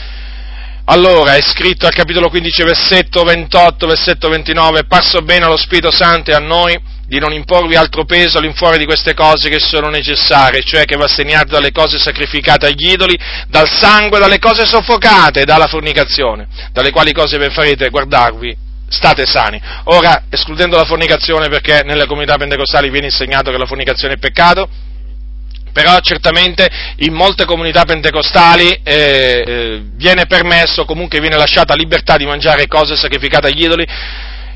[0.85, 6.31] allora è scritto al capitolo 15, versetto 28, versetto 29, passo bene allo Spirito Santo
[6.31, 10.63] e a noi di non imporvi altro peso all'infuori di queste cose che sono necessarie,
[10.63, 13.19] cioè che vi asteniate dalle cose sacrificate agli idoli,
[13.49, 19.61] dal sangue, dalle cose soffocate dalla fornicazione, dalle quali cose vi farete guardarvi state sani.
[19.85, 24.69] Ora, escludendo la fornicazione perché nelle comunità pentecostali viene insegnato che la fornicazione è peccato,
[25.73, 32.27] però certamente in molte comunità pentecostali eh, eh, viene permesso, comunque viene lasciata libertà di
[32.27, 33.87] mangiare cose sacrificate agli idoli,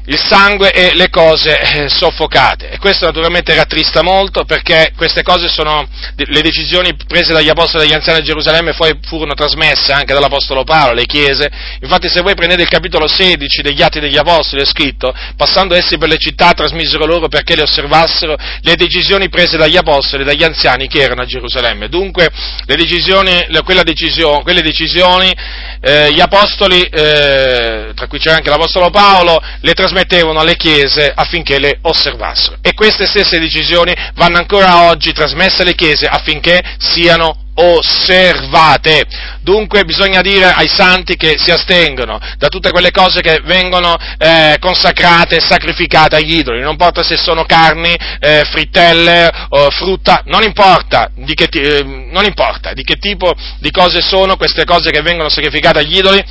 [0.06, 2.70] il sangue e le cose eh, soffocate.
[2.70, 5.86] E questo naturalmente rattrista molto perché queste cose sono
[6.16, 10.64] le decisioni prese dagli apostoli e dagli anziani di Gerusalemme poi furono trasmesse anche dall'apostolo
[10.64, 11.50] Paolo alle chiese.
[11.80, 15.98] Infatti se voi prendete il capitolo 16 degli Atti degli Apostoli è scritto, passando essi
[15.98, 20.44] per le città trasmisero loro perché le osservassero le decisioni prese dagli apostoli e dagli
[20.44, 21.88] anziani che erano a Gerusalemme.
[21.88, 22.30] Dunque
[22.64, 25.32] decisioni, quelle decisioni
[25.80, 31.58] eh, gli apostoli, eh, tra cui c'era anche l'apostolo Paolo, le trasmettevano alle chiese affinché
[31.58, 32.56] le osservassero.
[32.60, 39.04] E queste stesse decisioni vanno ancora oggi trasmesse alle chiese affinché siano osservate.
[39.40, 44.56] Dunque bisogna dire ai santi che si astengono da tutte quelle cose che vengono eh,
[44.60, 50.42] consacrate e sacrificate agli idoli, non importa se sono carni, eh, frittelle o frutta, non
[50.42, 55.02] importa, di che, eh, non importa di che tipo di cose sono queste cose che
[55.02, 56.24] vengono sacrificate agli idoli,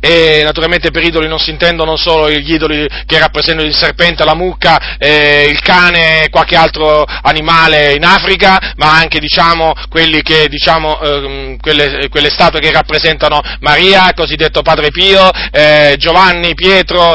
[0.00, 4.34] e naturalmente per idoli non si intendono solo gli idoli che rappresentano il serpente, la
[4.34, 9.74] mucca, eh, il cane e qualche altro animale in Africa, ma anche diciamo,
[10.22, 17.14] che, diciamo, eh, quelle, quelle, statue che rappresentano Maria, cosiddetto Padre Pio, eh, Giovanni, Pietro,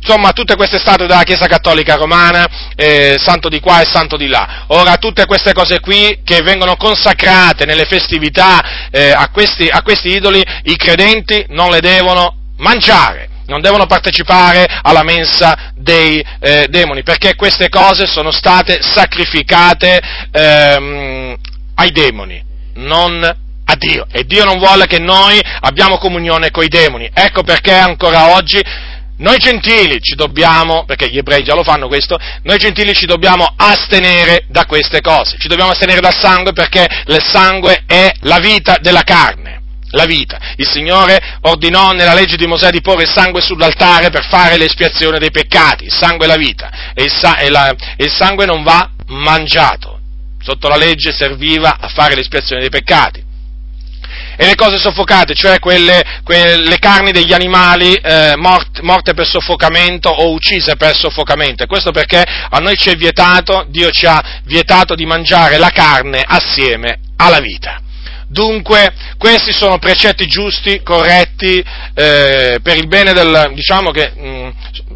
[0.00, 2.46] insomma tutte queste statue della Chiesa Cattolica Romana,
[3.16, 4.64] santo di qua e santo di là.
[4.68, 10.08] Ora tutte queste cose qui che vengono consacrate nelle festività eh, a questi, a questi
[10.08, 11.91] idoli, i credenti non le devono
[12.56, 20.00] mangiare non devono partecipare alla mensa dei eh, demoni, perché queste cose sono state sacrificate
[20.30, 21.36] ehm,
[21.74, 22.42] ai demoni,
[22.74, 24.06] non a Dio.
[24.10, 27.10] E Dio non vuole che noi abbiamo comunione con i demoni.
[27.12, 28.60] Ecco perché ancora oggi
[29.18, 33.52] noi gentili ci dobbiamo, perché gli ebrei già lo fanno questo, noi gentili ci dobbiamo
[33.56, 38.78] astenere da queste cose, ci dobbiamo astenere dal sangue perché il sangue è la vita
[38.80, 39.61] della carne.
[39.92, 40.38] La vita.
[40.56, 45.18] Il Signore ordinò nella legge di Mosè di porre il sangue sull'altare per fare l'espiazione
[45.18, 45.84] dei peccati.
[45.84, 48.90] Il sangue è la vita e il, sa- e la- e il sangue non va
[49.08, 50.00] mangiato.
[50.42, 53.22] Sotto la legge serviva a fare l'espiazione dei peccati
[54.36, 60.08] e le cose soffocate, cioè quelle, quelle carni degli animali eh, mort, morte per soffocamento
[60.08, 61.66] o uccise per soffocamento.
[61.66, 66.24] Questo perché a noi ci è vietato, Dio ci ha vietato di mangiare la carne
[66.26, 67.80] assieme alla vita.
[68.32, 71.62] Dunque, questi sono precetti giusti, corretti,
[71.94, 74.48] eh, per il bene del, diciamo che, mh, mm,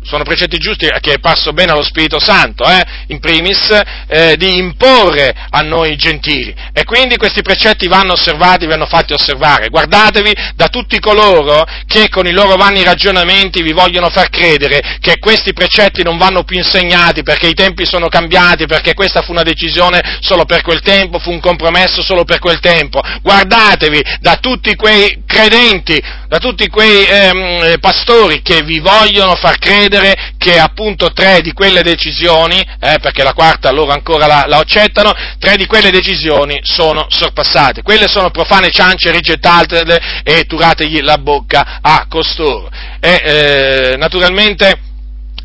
[0.06, 5.34] sono precetti giusti che passo bene allo Spirito Santo, eh, in primis, eh, di imporre
[5.50, 6.54] a noi gentili.
[6.72, 9.68] E quindi questi precetti vanno osservati, vanno fatti osservare.
[9.68, 15.18] Guardatevi da tutti coloro che con i loro vanni ragionamenti vi vogliono far credere che
[15.18, 19.42] questi precetti non vanno più insegnati perché i tempi sono cambiati, perché questa fu una
[19.42, 23.02] decisione solo per quel tempo, fu un compromesso solo per quel tempo.
[23.22, 29.95] Guardatevi da tutti quei credenti, da tutti quei ehm, pastori che vi vogliono far credere
[29.96, 34.58] credere che appunto tre di quelle decisioni, eh, perché la quarta loro ancora la, la,
[34.58, 37.82] accettano, tre di quelle decisioni sono sorpassate.
[37.82, 42.68] Quelle sono profane ciance, rigettatele e turategli la bocca a costoro.
[43.00, 44.80] E eh, naturalmente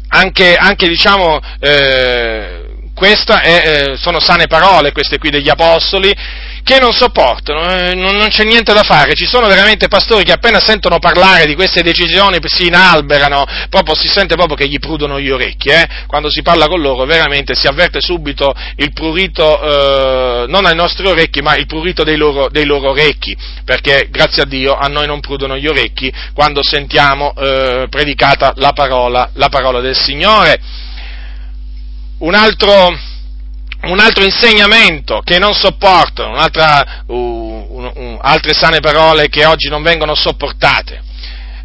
[0.09, 2.59] anche, anche diciamo, eh,
[2.93, 6.13] queste eh, sono sane parole, queste qui degli apostoli,
[6.63, 10.31] che non sopportano, eh, non, non, c'è niente da fare, ci sono veramente pastori che
[10.31, 15.19] appena sentono parlare di queste decisioni si inalberano, proprio si sente proprio che gli prudono
[15.19, 15.87] gli orecchi, eh?
[16.07, 21.07] quando si parla con loro veramente si avverte subito il prurito, eh, non ai nostri
[21.07, 25.07] orecchi, ma il prurito dei loro, dei loro, orecchi, perché grazie a Dio a noi
[25.07, 30.59] non prudono gli orecchi quando sentiamo eh, predicata la parola, la parola del Signore.
[32.19, 32.95] Un altro,
[33.83, 39.81] un altro insegnamento che non sopportano, uh, un, un, altre sane parole che oggi non
[39.81, 41.01] vengono sopportate,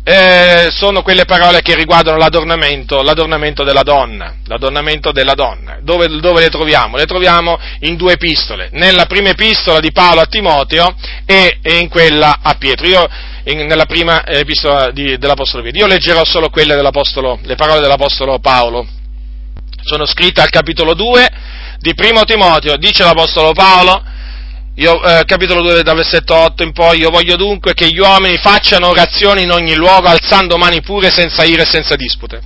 [0.08, 5.78] eh, sono quelle parole che riguardano l'adornamento, l'adornamento della donna, l'adornamento della donna.
[5.82, 6.96] Dove, dove, le troviamo?
[6.96, 10.94] Le troviamo in due epistole, nella prima epistola di Paolo a Timoteo
[11.26, 12.86] e, e in quella a Pietro.
[12.86, 13.08] Io,
[13.46, 15.80] in, nella prima epistola di, dell'Apostolo Pietro.
[15.80, 18.86] Io leggerò solo quelle dell'Apostolo, le parole dell'Apostolo Paolo.
[19.82, 21.28] Sono scritte al capitolo 2
[21.86, 24.02] di Primo Timoteo, dice l'Apostolo Paolo,
[24.74, 28.38] io, eh, capitolo 2 da versetto 8 in poi, io voglio dunque che gli uomini
[28.38, 32.42] facciano orazioni in ogni luogo, alzando mani pure, senza ire e senza dispute.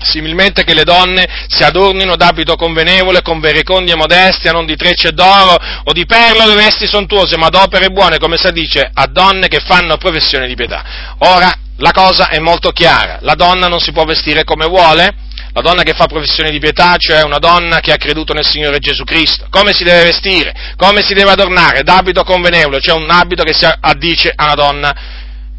[0.00, 5.12] Similmente che le donne si adornino d'abito convenevole, con verecondi e modestia, non di trecce
[5.12, 9.06] d'oro o di perla o di vesti sontuose, ma d'opere buone, come si dice, a
[9.06, 11.14] donne che fanno professione di pietà.
[11.18, 15.26] Ora, la cosa è molto chiara, la donna non si può vestire come vuole,
[15.58, 18.78] la donna che fa professione di pietà, cioè una donna che ha creduto nel Signore
[18.78, 19.46] Gesù Cristo.
[19.50, 20.54] Come si deve vestire?
[20.76, 21.82] Come si deve adornare?
[21.82, 24.96] D'abito convenevole, cioè un abito che si addice a una donna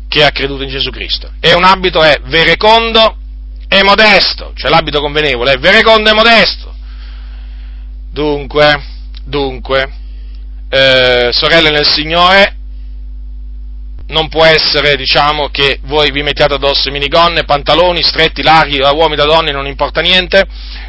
[0.07, 1.31] che ha creduto in Gesù Cristo.
[1.39, 3.17] E un abito è verecondo
[3.67, 6.73] e modesto, cioè l'abito convenevole è verecondo e modesto.
[8.11, 8.81] Dunque,
[9.25, 9.93] dunque,
[10.69, 12.55] eh, sorelle nel Signore,
[14.10, 19.16] non può essere, diciamo, che voi vi mettiate addosso minigonne, pantaloni stretti, larghi, da uomini,
[19.16, 20.45] da donne, non importa niente.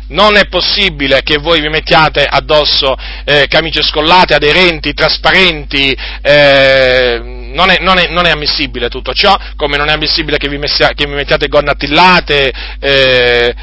[0.08, 7.70] Non è possibile che voi vi mettiate addosso eh, camicie scollate, aderenti, trasparenti, eh, non,
[7.70, 10.94] è, non, è, non, è, ammissibile tutto ciò, come non è ammissibile che vi, messia,
[10.94, 13.54] che vi mettiate gonne attillate, eh,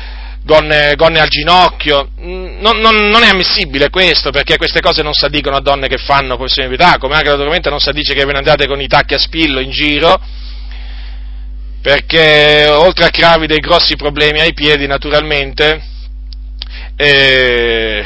[0.48, 5.14] gonne, gonne al ginocchio, mm, non, non, non, è ammissibile questo, perché queste cose non
[5.14, 8.32] si addicono a donne che fanno pietà, come anche naturalmente non si addice che ve
[8.32, 10.20] ne andate con i tacchi a spillo in giro,
[11.82, 15.96] perché oltre a crearvi dei grossi problemi ai piedi, naturalmente,
[16.98, 18.04] eh,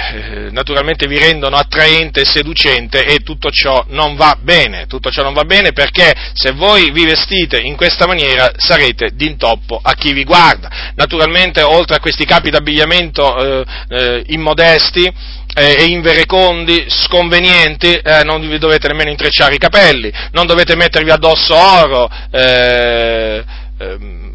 [0.51, 5.33] naturalmente vi rendono attraente e seducente e tutto ciò non va bene, tutto ciò non
[5.33, 10.25] va bene perché se voi vi vestite in questa maniera sarete d'intoppo a chi vi
[10.25, 10.91] guarda.
[10.95, 15.09] Naturalmente oltre a questi capi d'abbigliamento eh, eh, immodesti,
[15.53, 21.09] eh, e inverecondi, sconvenienti, eh, non vi dovete nemmeno intrecciare i capelli, non dovete mettervi
[21.11, 23.43] addosso oro, eh,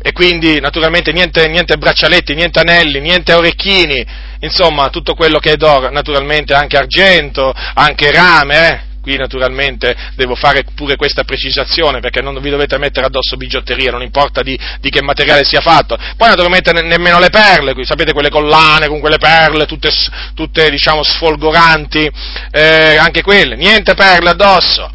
[0.03, 4.05] e quindi naturalmente niente, niente braccialetti, niente anelli, niente orecchini,
[4.41, 8.95] insomma tutto quello che è d'oro, naturalmente anche argento, anche rame, eh?
[9.07, 14.03] qui naturalmente devo fare pure questa precisazione perché non vi dovete mettere addosso bigiotteria, non
[14.03, 15.97] importa di, di che materiale sia fatto.
[16.17, 19.91] Poi naturalmente ne, nemmeno le perle, sapete quelle collane con quelle perle tutte,
[20.35, 22.11] tutte diciamo sfolgoranti,
[22.51, 24.91] eh, anche quelle, niente perle addosso.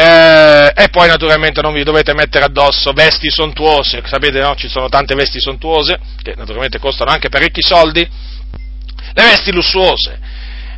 [0.00, 4.54] Eh, e poi naturalmente non vi dovete mettere addosso vesti sontuose, sapete no?
[4.54, 8.08] Ci sono tante vesti sontuose che naturalmente costano anche parecchi soldi,
[9.12, 10.20] le vesti lussuose,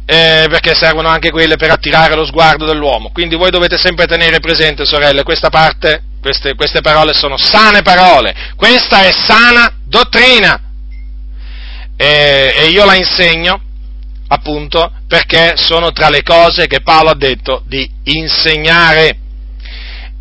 [0.07, 3.11] eh, perché servono anche quelle per attirare lo sguardo dell'uomo.
[3.11, 8.35] Quindi voi dovete sempre tenere presente, sorelle, questa parte, queste, queste parole sono sane parole,
[8.57, 10.59] questa è sana dottrina.
[11.95, 13.61] E, e io la insegno
[14.29, 19.19] appunto perché sono tra le cose che Paolo ha detto di insegnare.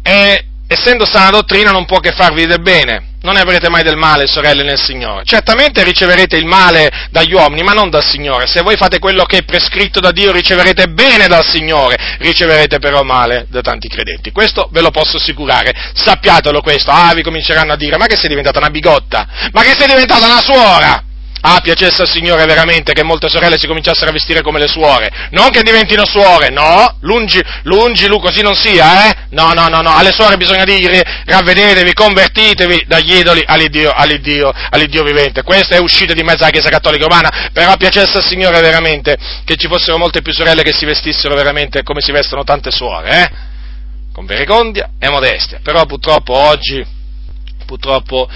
[0.02, 3.98] E essendo sana dottrina non può che farvi del bene, non ne avrete mai del
[3.98, 5.26] male, sorelle nel Signore.
[5.26, 8.48] Certamente riceverete il male dagli uomini, ma non dal Signore.
[8.48, 13.04] Se voi fate quello che è prescritto da Dio, riceverete bene dal Signore, riceverete però
[13.04, 14.32] male da tanti credenti.
[14.32, 15.72] Questo ve lo posso assicurare.
[15.94, 16.90] Sappiatelo questo.
[16.90, 19.28] Ah, vi cominceranno a dire, ma che sei diventata una bigotta?
[19.52, 21.04] Ma che sei diventata una suora?
[21.42, 25.10] Ah, piacesse al Signore veramente che molte sorelle si cominciassero a vestire come le suore.
[25.32, 29.16] Non che diventino suore, no, lungi, lungi, lu, così non sia, eh?
[29.30, 35.04] No, no, no, no, alle suore bisogna dire ravvedetevi, convertitevi dagli idoli all'Iddio, all'Iddio, all'Iddio
[35.04, 35.44] vivente.
[35.44, 39.56] Questa è uscita di mezzo alla Chiesa Cattolica Romana, però piacesse al Signore veramente che
[39.56, 43.30] ci fossero molte più sorelle che si vestissero veramente come si vestono tante suore, eh?
[44.12, 45.62] Con verecondia e modestia.
[45.64, 46.86] Però purtroppo oggi,
[47.66, 48.28] purtroppo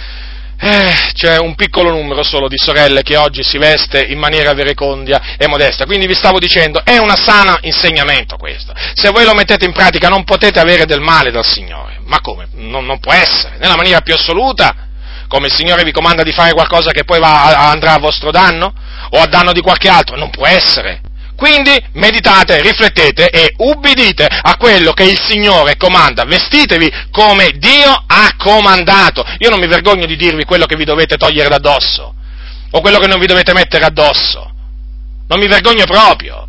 [0.66, 5.36] eh, c'è un piccolo numero solo di sorelle che oggi si veste in maniera verecondia
[5.38, 5.86] e modesta.
[5.86, 8.74] Quindi vi stavo dicendo, è un sana insegnamento questo.
[8.94, 12.00] Se voi lo mettete in pratica non potete avere del male dal Signore.
[12.06, 12.48] Ma come?
[12.54, 14.88] Non, non può essere, nella maniera più assoluta.
[15.28, 18.74] Come il Signore vi comanda di fare qualcosa che poi va, andrà a vostro danno?
[19.10, 20.16] O a danno di qualche altro?
[20.16, 21.02] Non può essere.
[21.36, 26.24] Quindi meditate, riflettete e ubbidite a quello che il Signore comanda.
[26.24, 29.26] Vestitevi come Dio ha comandato.
[29.40, 32.14] Io non mi vergogno di dirvi quello che vi dovete togliere da addosso
[32.72, 34.52] o quello che non vi dovete mettere addosso.
[35.28, 36.48] Non mi vergogno proprio.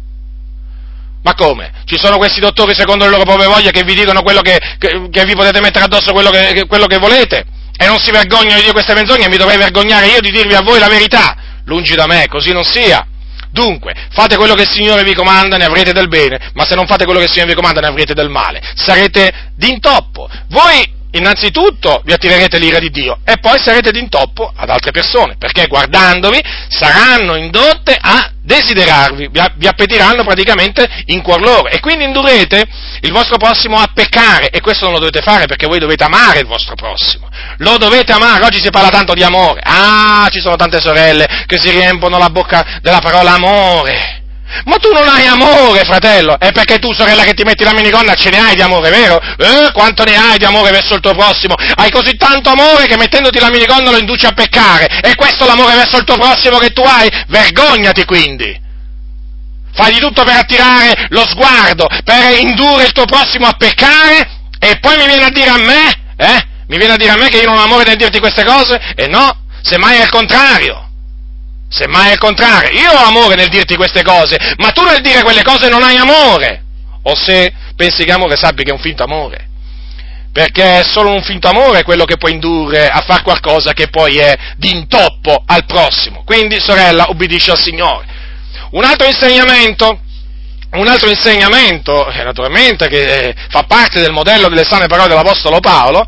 [1.22, 1.72] Ma come?
[1.86, 5.08] Ci sono questi dottori secondo le loro proprie voglie che vi dicono quello che, che,
[5.10, 7.44] che vi potete mettere addosso quello che, quello che volete?
[7.76, 10.54] E non si vergognano di dire queste menzogne e mi dovrei vergognare io di dirvi
[10.54, 11.36] a voi la verità.
[11.64, 13.06] Lungi da me, così non sia.
[13.54, 16.88] Dunque, fate quello che il Signore vi comanda, ne avrete del bene, ma se non
[16.88, 18.60] fate quello che il Signore vi comanda, ne avrete del male.
[18.74, 20.28] Sarete d'intoppo.
[20.48, 25.66] Voi innanzitutto vi attirerete l'ira di Dio e poi sarete d'intoppo ad altre persone, perché
[25.66, 32.62] guardandovi saranno indotte a desiderarvi, vi appetiranno praticamente in cuor loro e quindi indurrete
[33.00, 36.40] il vostro prossimo a peccare e questo non lo dovete fare perché voi dovete amare
[36.40, 40.56] il vostro prossimo, lo dovete amare, oggi si parla tanto di amore, ah ci sono
[40.56, 44.23] tante sorelle che si riempono la bocca della parola amore,
[44.64, 48.14] ma tu non hai amore, fratello, è perché tu, sorella, che ti metti la minigonna
[48.14, 49.20] ce ne hai di amore, vero?
[49.20, 51.54] Eh, quanto ne hai di amore verso il tuo prossimo?
[51.76, 55.00] Hai così tanto amore che mettendoti la minigonna lo induci a peccare.
[55.02, 57.08] E questo l'amore verso il tuo prossimo che tu hai?
[57.28, 58.62] Vergognati quindi!
[59.74, 64.78] Fai di tutto per attirare lo sguardo, per indurre il tuo prossimo a peccare e
[64.78, 66.46] poi mi viene a dire a me, eh?
[66.68, 68.80] Mi viene a dire a me che io non ho amore nel dirti queste cose?
[68.94, 70.83] E no, semmai è il contrario.
[71.74, 75.42] Semmai il contrario, io ho amore nel dirti queste cose, ma tu nel dire quelle
[75.42, 76.62] cose non hai amore.
[77.02, 79.48] O se pensi che amore sappi che è un finto amore.
[80.32, 84.18] Perché è solo un finto amore quello che può indurre a fare qualcosa che poi
[84.18, 86.22] è d'intoppo al prossimo.
[86.24, 88.06] Quindi, sorella, obbedisci al Signore.
[88.70, 89.98] Un altro insegnamento,
[90.72, 95.58] un altro insegnamento, eh, naturalmente, che eh, fa parte del modello delle sane parole dell'Apostolo
[95.58, 96.06] Paolo,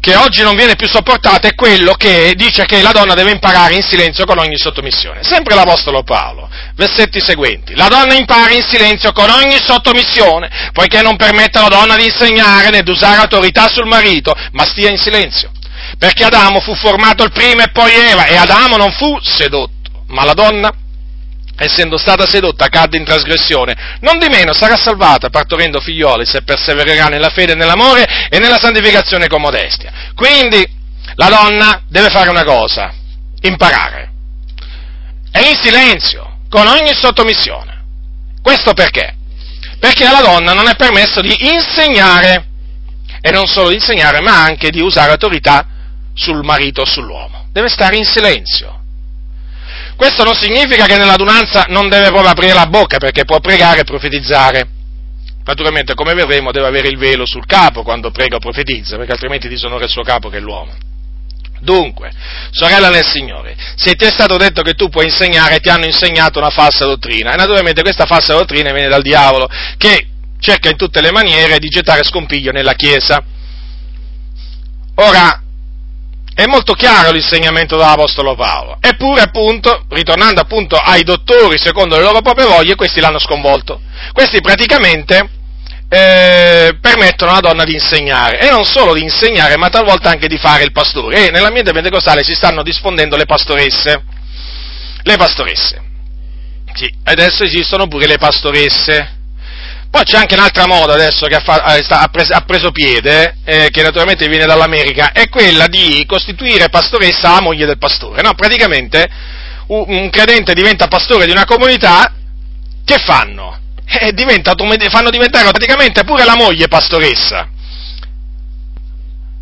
[0.00, 3.74] che oggi non viene più sopportato è quello che dice che la donna deve imparare
[3.74, 5.22] in silenzio con ogni sottomissione.
[5.22, 7.74] Sempre l'Apostolo Paolo, versetti seguenti.
[7.76, 12.70] La donna impara in silenzio con ogni sottomissione, poiché non permette alla donna di insegnare
[12.70, 15.52] né di usare autorità sul marito, ma stia in silenzio.
[15.98, 20.24] Perché Adamo fu formato il primo e poi Eva, e Adamo non fu sedotto, ma
[20.24, 20.72] la donna
[21.60, 27.08] essendo stata sedotta, cadde in trasgressione, non di meno sarà salvata partorendo figlioli se persevererà
[27.08, 29.92] nella fede, nell'amore e nella santificazione con modestia.
[30.14, 30.66] Quindi
[31.16, 32.94] la donna deve fare una cosa,
[33.42, 34.10] imparare.
[35.32, 37.84] E in silenzio, con ogni sottomissione.
[38.42, 39.14] Questo perché?
[39.78, 42.46] Perché alla donna non è permesso di insegnare,
[43.20, 45.66] e non solo di insegnare, ma anche di usare autorità
[46.14, 47.48] sul marito o sull'uomo.
[47.52, 48.79] Deve stare in silenzio
[50.00, 53.84] questo non significa che nell'adunanza non deve proprio aprire la bocca perché può pregare e
[53.84, 54.66] profetizzare.
[55.44, 59.46] Naturalmente, come vedremo, deve avere il velo sul capo quando prega o profetizza, perché altrimenti
[59.46, 60.72] disonora il suo capo che è l'uomo.
[61.60, 62.10] Dunque,
[62.50, 66.38] sorella nel Signore, se ti è stato detto che tu puoi insegnare, ti hanno insegnato
[66.38, 70.06] una falsa dottrina, e naturalmente questa falsa dottrina viene dal diavolo, che
[70.40, 73.22] cerca in tutte le maniere di gettare scompiglio nella Chiesa.
[74.94, 75.42] Ora,
[76.34, 82.22] è molto chiaro l'insegnamento dell'Apostolo Paolo, eppure appunto, ritornando appunto ai dottori secondo le loro
[82.22, 83.80] proprie voglie, questi l'hanno sconvolto.
[84.12, 85.28] Questi praticamente
[85.88, 90.38] eh, permettono alla donna di insegnare, e non solo di insegnare, ma talvolta anche di
[90.38, 91.26] fare il pastore.
[91.26, 94.04] E nell'ambiente pentecostale si stanno diffondendo le pastoresse.
[95.02, 95.82] Le pastoresse.
[96.72, 99.18] Sì, adesso esistono pure le pastoresse.
[99.90, 104.28] Poi c'è anche un'altra moda adesso che ha, fa, ha, preso, piede, eh, che naturalmente
[104.28, 108.22] viene dall'America, è quella di costituire pastoressa la moglie del pastore.
[108.22, 109.08] No, praticamente
[109.66, 112.14] un, un credente diventa pastore di una comunità,
[112.84, 113.58] che fanno?
[113.84, 114.54] Eh, diventa,
[114.90, 117.48] fanno diventare praticamente pure la moglie pastoressa.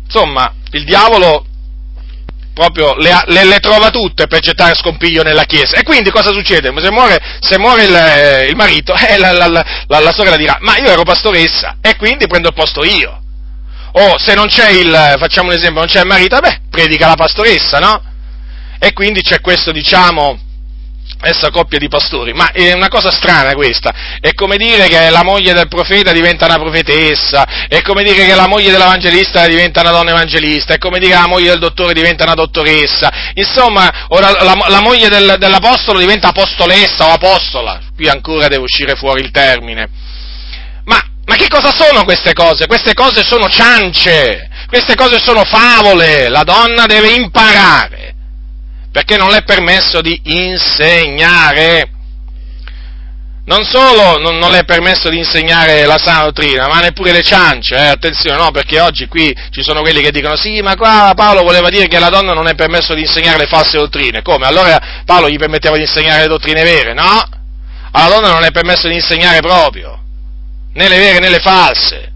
[0.05, 1.45] Insomma, il diavolo
[2.59, 5.77] proprio le, le, le, trova tutte per gettare scompiglio nella Chiesa.
[5.77, 6.73] E quindi cosa succede?
[6.81, 10.57] Se muore, se muore il, eh, il, marito, eh, la, la, la, la, sorella dirà,
[10.59, 13.21] ma io ero pastoressa e quindi prendo il posto io.
[13.93, 17.15] O se non c'è il, facciamo un esempio, non c'è il marito, beh, predica la
[17.15, 18.03] pastoressa, no?
[18.77, 20.37] E quindi c'è questo, diciamo,
[21.21, 25.23] essa coppia di pastori, ma è una cosa strana questa, è come dire che la
[25.23, 29.91] moglie del profeta diventa una profetessa, è come dire che la moglie dell'evangelista diventa una
[29.91, 34.31] donna evangelista, è come dire che la moglie del dottore diventa una dottoressa, insomma, ora
[34.43, 39.31] la, la moglie del, dell'apostolo diventa apostolessa o apostola, qui ancora deve uscire fuori il
[39.31, 39.89] termine.
[40.85, 42.65] Ma, ma che cosa sono queste cose?
[42.65, 48.08] Queste cose sono ciance, queste cose sono favole, la donna deve imparare
[48.91, 51.91] perché non le è permesso di insegnare.
[53.45, 57.23] Non solo non, non le è permesso di insegnare la sana dottrina, ma neppure le
[57.23, 61.13] ciance, eh, attenzione, no, perché oggi qui ci sono quelli che dicono sì, ma qua
[61.15, 64.21] Paolo voleva dire che alla donna non è permesso di insegnare le false dottrine.
[64.21, 64.45] Come?
[64.45, 66.93] Allora Paolo gli permetteva di insegnare le dottrine vere?
[66.93, 67.27] No,
[67.91, 69.99] alla donna non è permesso di insegnare proprio,
[70.73, 72.11] né le vere né le false,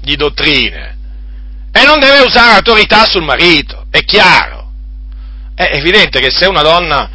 [0.00, 0.96] di dottrine.
[1.70, 4.65] E non deve usare autorità sul marito, è chiaro.
[5.56, 7.08] È evidente che se una donna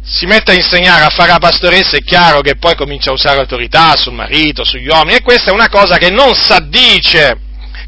[0.00, 3.40] si mette a insegnare a fare la pastoressa è chiaro che poi comincia a usare
[3.40, 7.38] autorità sul marito, sugli uomini e questa è una cosa che non s'addice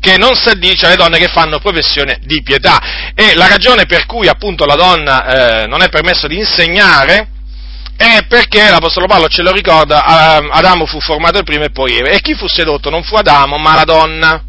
[0.00, 3.12] che non si addice alle donne che fanno professione di pietà.
[3.14, 7.28] E la ragione per cui appunto la donna eh, non è permesso di insegnare
[7.96, 12.08] è perché l'Apostolo Paolo ce lo ricorda, Adamo fu formato il primo e poi Eva.
[12.08, 14.44] E chi fu sedotto non fu Adamo, ma la donna.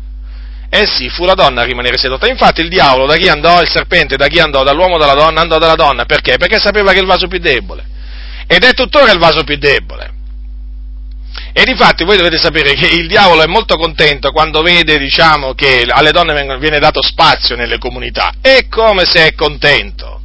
[0.69, 2.27] Eh sì, fu la donna a rimanere sedotta.
[2.27, 5.57] Infatti il diavolo da chi andò, il serpente da chi andò, dall'uomo dalla donna, andò
[5.57, 6.05] dalla donna.
[6.05, 6.37] Perché?
[6.37, 7.85] Perché sapeva che è il vaso più debole.
[8.47, 10.13] Ed è tuttora il vaso più debole.
[11.53, 15.85] E difatti voi dovete sapere che il diavolo è molto contento quando vede, diciamo, che
[15.87, 18.33] alle donne viene dato spazio nelle comunità.
[18.41, 20.21] È come se è contento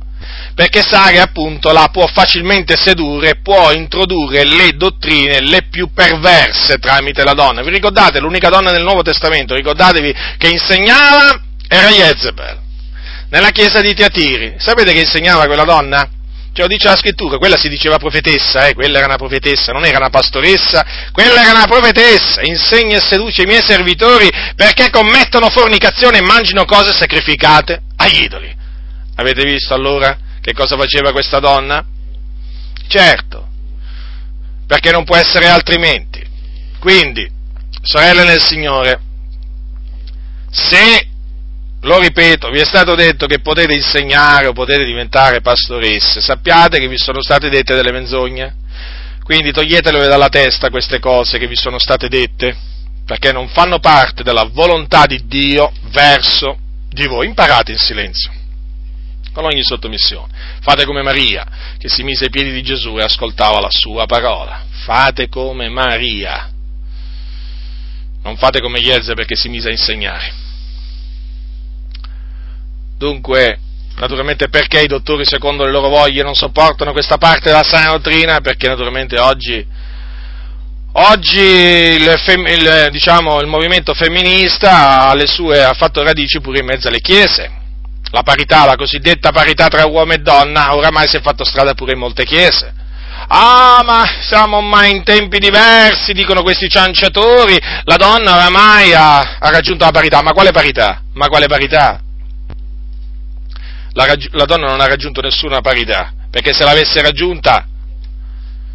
[0.54, 6.78] perché sa che appunto la può facilmente sedurre, può introdurre le dottrine le più perverse
[6.78, 7.62] tramite la donna.
[7.62, 9.54] Vi ricordate l'unica donna nel Nuovo Testamento?
[9.54, 12.58] Ricordatevi che insegnava era Jezebel,
[13.30, 14.56] nella chiesa di Tiatiri.
[14.58, 16.08] Sapete che insegnava quella donna?
[16.54, 19.96] Lo dice la scrittura, quella si diceva profetessa, eh, quella era una profetessa, non era
[19.96, 26.18] una pastoressa, quella era una profetessa, insegna e seduce i miei servitori perché commettono fornicazione
[26.18, 28.54] e mangino cose sacrificate agli idoli.
[29.16, 30.14] Avete visto allora?
[30.42, 31.86] Che cosa faceva questa donna?
[32.88, 33.46] Certo,
[34.66, 36.20] perché non può essere altrimenti.
[36.80, 37.30] Quindi,
[37.80, 39.00] sorelle nel Signore,
[40.50, 41.06] se,
[41.82, 46.88] lo ripeto, vi è stato detto che potete insegnare o potete diventare pastoresse, sappiate che
[46.88, 48.56] vi sono state dette delle menzogne.
[49.22, 52.56] Quindi toglietele dalla testa queste cose che vi sono state dette,
[53.06, 56.58] perché non fanno parte della volontà di Dio verso
[56.88, 57.28] di voi.
[57.28, 58.40] Imparate in silenzio
[59.32, 60.32] con ogni sottomissione.
[60.60, 61.46] Fate come Maria,
[61.78, 64.64] che si mise ai piedi di Gesù e ascoltava la sua parola.
[64.84, 66.50] Fate come Maria.
[68.22, 70.32] Non fate come Jezze perché si mise a insegnare.
[72.96, 73.58] Dunque,
[73.96, 78.40] naturalmente perché i dottori secondo le loro voglie non sopportano questa parte della sana dottrina?
[78.40, 79.66] Perché naturalmente oggi,
[80.92, 86.86] oggi il, il, diciamo, il movimento femminista ha, sue, ha fatto radici pure in mezzo
[86.86, 87.60] alle chiese
[88.12, 91.92] la parità, la cosiddetta parità tra uomo e donna, oramai si è fatto strada pure
[91.92, 92.74] in molte chiese.
[93.28, 99.50] Ah, ma siamo ormai in tempi diversi, dicono questi cianciatori, la donna oramai ha, ha
[99.50, 100.20] raggiunto la parità.
[100.20, 101.02] Ma quale parità?
[101.14, 102.02] Ma quale parità?
[103.92, 107.66] La, la donna non ha raggiunto nessuna parità, perché se l'avesse raggiunta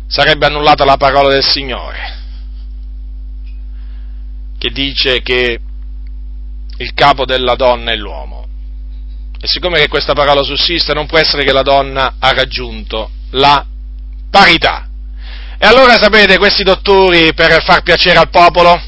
[0.08, 2.16] sarebbe annullata la parola del Signore,
[4.58, 5.60] che dice che
[6.78, 8.47] il capo della donna è l'uomo.
[9.40, 13.64] E siccome che questa parola sussiste, non può essere che la donna ha raggiunto la
[14.32, 14.88] parità.
[15.60, 18.80] E allora sapete, questi dottori per far piacere al popolo,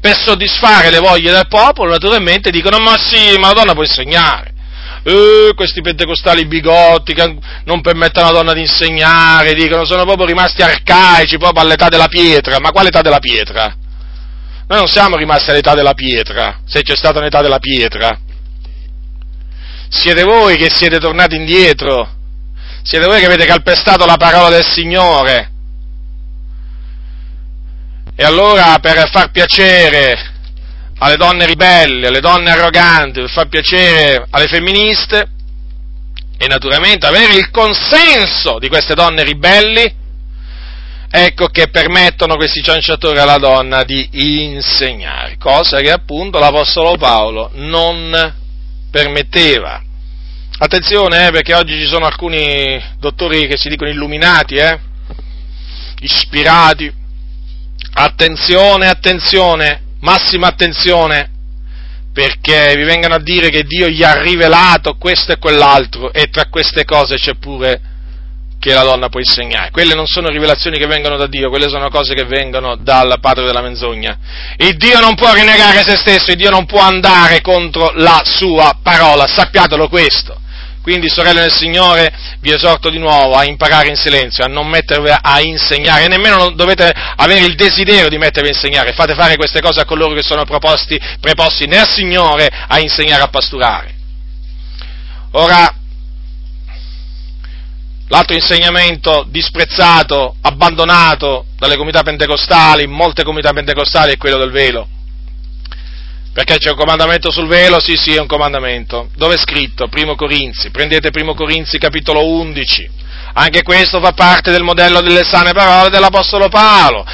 [0.00, 4.54] per soddisfare le voglie del popolo, naturalmente dicono, ma sì, ma la donna può insegnare.
[5.02, 10.62] Eh, questi pentecostali bigotti che non permettono alla donna di insegnare, dicono, sono proprio rimasti
[10.62, 12.58] arcaici, proprio all'età della pietra.
[12.58, 13.74] Ma quale età della pietra?
[14.68, 18.18] Noi non siamo rimasti all'età della pietra, se c'è stata un'età della pietra.
[19.88, 22.08] Siete voi che siete tornati indietro,
[22.82, 25.50] siete voi che avete calpestato la parola del Signore.
[28.14, 30.34] E allora per far piacere
[30.98, 35.30] alle donne ribelli, alle donne arroganti, per far piacere alle femministe
[36.38, 39.94] e naturalmente avere il consenso di queste donne ribelli,
[41.10, 48.44] ecco che permettono questi cianciatori alla donna di insegnare, cosa che appunto l'Apostolo Paolo non
[48.90, 49.82] permetteva.
[50.58, 54.78] Attenzione, eh, perché oggi ci sono alcuni dottori che si dicono illuminati, eh,
[56.00, 56.92] ispirati.
[57.92, 61.30] Attenzione, attenzione, massima attenzione,
[62.12, 66.46] perché vi vengano a dire che Dio gli ha rivelato questo e quell'altro, e tra
[66.48, 67.80] queste cose c'è pure
[68.66, 69.70] che la donna può insegnare.
[69.70, 73.44] Quelle non sono rivelazioni che vengono da Dio, quelle sono cose che vengono dal padre
[73.44, 74.18] della menzogna.
[74.56, 78.76] Il Dio non può rinnegare se stesso, il Dio non può andare contro la sua
[78.82, 80.40] parola, sappiatelo questo.
[80.82, 85.10] Quindi, sorelle del Signore, vi esorto di nuovo a imparare in silenzio, a non mettervi
[85.10, 88.92] a insegnare, e nemmeno dovete avere il desiderio di mettervi a insegnare.
[88.92, 93.28] Fate fare queste cose a coloro che sono proposti, preposti nel Signore a insegnare a
[93.28, 93.94] pasturare.
[95.32, 95.72] Ora,
[98.08, 104.88] l'altro insegnamento disprezzato, abbandonato dalle comunità pentecostali, molte comunità pentecostali, è quello del velo.
[106.32, 107.80] Perché c'è un comandamento sul velo?
[107.80, 109.08] Sì, sì, è un comandamento.
[109.16, 109.88] Dove è scritto?
[109.88, 110.70] Primo Corinzi.
[110.70, 112.90] Prendete Primo Corinzi capitolo 11.
[113.32, 117.04] Anche questo fa parte del modello delle sane parole dell'Apostolo Paolo,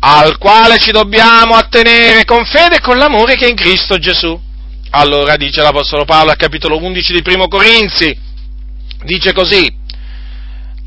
[0.00, 4.40] al quale ci dobbiamo attenere con fede e con l'amore che è in Cristo Gesù.
[4.90, 8.16] Allora dice l'Apostolo Paolo al capitolo 11 di Primo Corinzi,
[9.04, 9.72] dice così,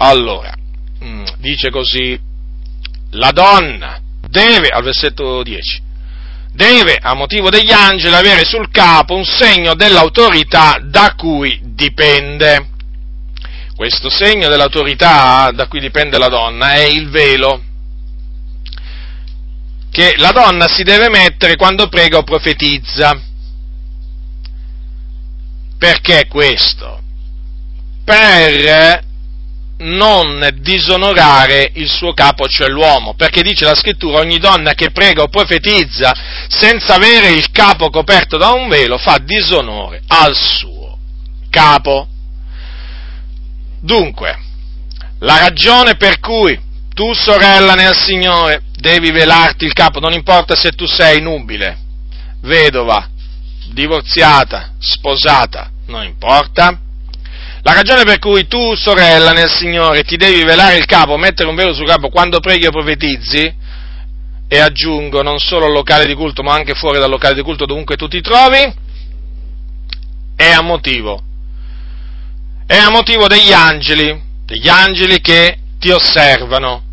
[0.02, 0.54] allora,
[1.04, 2.20] mm, dice così,
[3.12, 5.82] la donna deve, al versetto 10,
[6.54, 12.70] deve, a motivo degli angeli, avere sul capo un segno dell'autorità da cui dipende.
[13.76, 17.64] Questo segno dell'autorità da cui dipende la donna è il velo
[19.92, 23.20] che la donna si deve mettere quando prega o profetizza.
[25.78, 27.02] Perché questo?
[28.06, 29.10] Per
[29.82, 35.24] non disonorare il suo capo, cioè l'uomo, perché dice la scrittura, ogni donna che prega
[35.24, 36.14] o profetizza
[36.48, 40.98] senza avere il capo coperto da un velo fa disonore al suo
[41.50, 42.08] capo.
[43.82, 44.40] Dunque,
[45.20, 46.60] la ragione per cui
[46.94, 51.78] tu, sorella nel Signore, devi velarti il capo, non importa se tu sei nubile,
[52.42, 53.08] vedova,
[53.72, 56.78] divorziata, sposata, non importa,
[57.64, 61.56] la ragione per cui tu, sorella nel Signore, ti devi velare il capo, mettere un
[61.56, 63.56] velo sul capo quando preghi o profetizzi,
[64.48, 67.66] e aggiungo non solo al locale di culto, ma anche fuori dal locale di culto
[67.66, 68.74] dovunque tu ti trovi,
[70.36, 71.22] è a motivo.
[72.66, 76.84] È a motivo degli angeli, degli angeli che ti osservano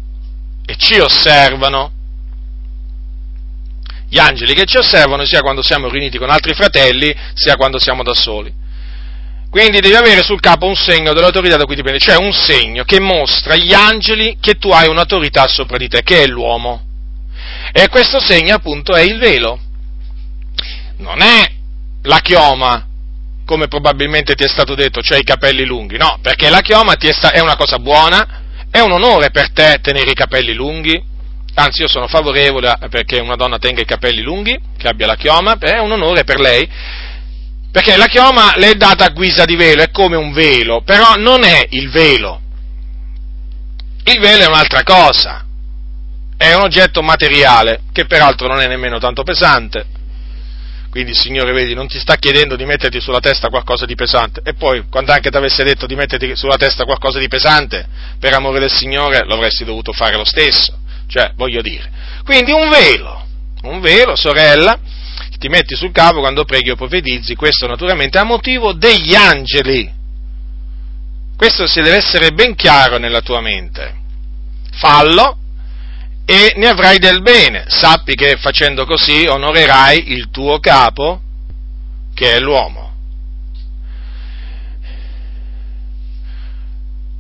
[0.67, 1.93] e ci osservano.
[4.09, 8.03] Gli angeli che ci osservano sia quando siamo riuniti con altri fratelli, sia quando siamo
[8.03, 8.58] da soli.
[9.51, 13.01] Quindi devi avere sul capo un segno dell'autorità da cui dipende, cioè un segno che
[13.01, 16.83] mostra agli angeli che tu hai un'autorità sopra di te, che è l'uomo.
[17.73, 19.59] E questo segno appunto è il velo.
[20.99, 21.51] Non è
[22.03, 22.87] la chioma,
[23.45, 27.41] come probabilmente ti è stato detto, cioè i capelli lunghi, no, perché la chioma è
[27.41, 31.03] una cosa buona, è un onore per te tenere i capelli lunghi,
[31.55, 35.57] anzi io sono favorevole perché una donna tenga i capelli lunghi, che abbia la chioma,
[35.59, 36.69] è un onore per lei,
[37.79, 41.15] perché la chioma le è data a guisa di velo, è come un velo, però
[41.15, 42.41] non è il velo.
[44.03, 45.45] Il velo è un'altra cosa,
[46.37, 49.87] è un oggetto materiale, che peraltro non è nemmeno tanto pesante.
[50.91, 54.41] Quindi Signore, vedi, non ti sta chiedendo di metterti sulla testa qualcosa di pesante.
[54.43, 57.87] E poi, quando anche ti avesse detto di metterti sulla testa qualcosa di pesante,
[58.19, 60.77] per amore del Signore, lo avresti dovuto fare lo stesso.
[61.07, 61.89] Cioè, voglio dire.
[62.25, 63.25] Quindi un velo,
[63.63, 64.81] un velo, sorella,
[65.39, 69.97] ti metti sul capo quando preghi o profetizzi, questo naturalmente a motivo degli angeli.
[71.37, 73.95] Questo si deve essere ben chiaro nella tua mente.
[74.73, 75.39] Fallo
[76.25, 77.65] e ne avrai del bene.
[77.69, 81.21] Sappi che facendo così onorerai il tuo capo,
[82.13, 82.93] che è l'uomo.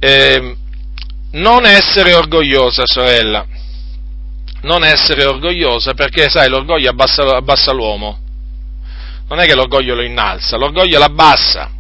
[0.00, 0.56] Eh,
[1.32, 3.46] non essere orgogliosa, sorella.
[4.62, 8.18] Non essere orgogliosa perché, sai, l'orgoglio abbassa, abbassa l'uomo.
[9.28, 11.70] Non è che l'orgoglio lo innalza, l'orgoglio l'abbassa.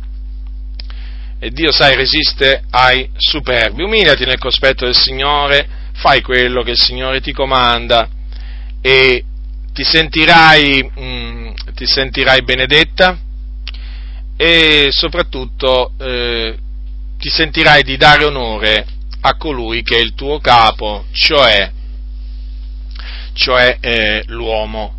[1.40, 3.82] E Dio, sai, resiste ai superbi.
[3.82, 8.08] Umiliati nel cospetto del Signore, fai quello che il Signore ti comanda
[8.80, 9.24] e
[9.72, 13.18] ti sentirai, mm, ti sentirai benedetta
[14.36, 16.56] e soprattutto eh,
[17.18, 18.86] ti sentirai di dare onore
[19.20, 21.72] a colui che è il tuo capo, cioè,
[23.38, 24.94] cioè eh, l'uomo.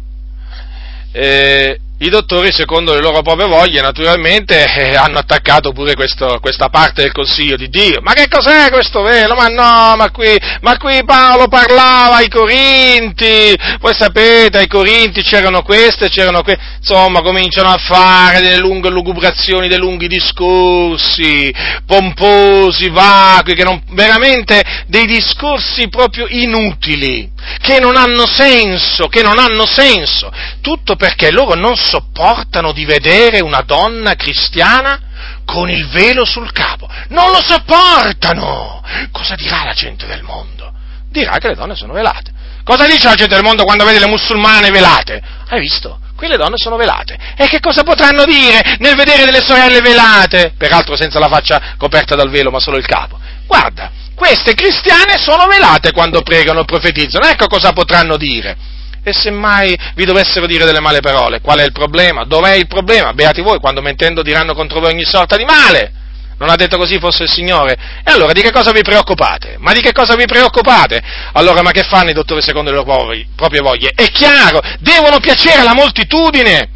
[1.11, 6.69] Eh, i dottori, secondo le loro proprie voglie, naturalmente eh, hanno attaccato pure questo, questa
[6.69, 7.99] parte del consiglio di Dio.
[8.01, 9.35] Ma che cos'è questo velo?
[9.35, 13.53] Ma no, ma qui, ma qui Paolo parlava ai Corinti.
[13.79, 16.63] Voi sapete, ai Corinti c'erano queste, c'erano queste.
[16.77, 21.53] Insomma, cominciano a fare delle lunghe lugubrazioni, dei lunghi discorsi,
[21.85, 27.29] pomposi, vacui, che non, veramente dei discorsi proprio inutili
[27.61, 30.31] che non hanno senso, che non hanno senso,
[30.61, 34.99] tutto perché loro non sopportano di vedere una donna cristiana
[35.45, 38.83] con il velo sul capo, non lo sopportano!
[39.11, 40.71] Cosa dirà la gente del mondo?
[41.09, 42.31] Dirà che le donne sono velate.
[42.63, 45.21] Cosa dice la gente del mondo quando vede le musulmane velate?
[45.47, 45.99] Hai visto?
[46.15, 47.17] Quelle donne sono velate.
[47.35, 50.53] E che cosa potranno dire nel vedere delle sorelle velate?
[50.55, 53.17] Peraltro senza la faccia coperta dal velo, ma solo il capo.
[53.47, 58.55] Guarda, queste cristiane sono velate quando pregano o profetizzano, ecco cosa potranno dire.
[59.03, 62.25] E se mai vi dovessero dire delle male parole, qual è il problema?
[62.25, 63.13] Dov'è il problema?
[63.13, 65.93] Beati voi, quando mentendo diranno contro voi ogni sorta di male.
[66.39, 67.77] Non ha detto così fosse il Signore?
[68.01, 69.57] E allora di che cosa vi preoccupate?
[69.59, 71.01] Ma di che cosa vi preoccupate?
[71.33, 73.91] Allora, ma che fanno i dottori secondo le loro proprie voglie?
[73.93, 76.69] È chiaro, devono piacere alla moltitudine.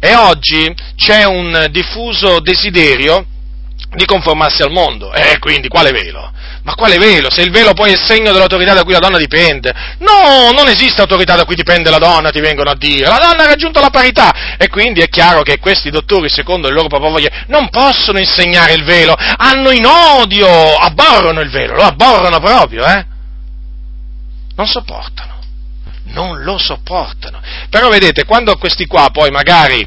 [0.00, 3.26] E oggi c'è un diffuso desiderio
[3.94, 5.12] di conformarsi al mondo.
[5.12, 6.32] E quindi quale velo?
[6.64, 7.30] Ma quale velo?
[7.30, 9.70] Se il velo poi è segno dell'autorità da cui la donna dipende.
[9.98, 13.06] No, non esiste autorità da cui dipende la donna, ti vengono a dire.
[13.06, 14.56] La donna ha raggiunto la parità.
[14.56, 18.72] E quindi è chiaro che questi dottori, secondo le loro proprie voglie, non possono insegnare
[18.72, 19.14] il velo.
[19.14, 23.06] Hanno in odio, abborrono il velo, lo abborrono proprio, eh?
[24.56, 25.40] Non sopportano.
[26.04, 27.42] Non lo sopportano.
[27.68, 29.86] Però vedete, quando questi qua poi magari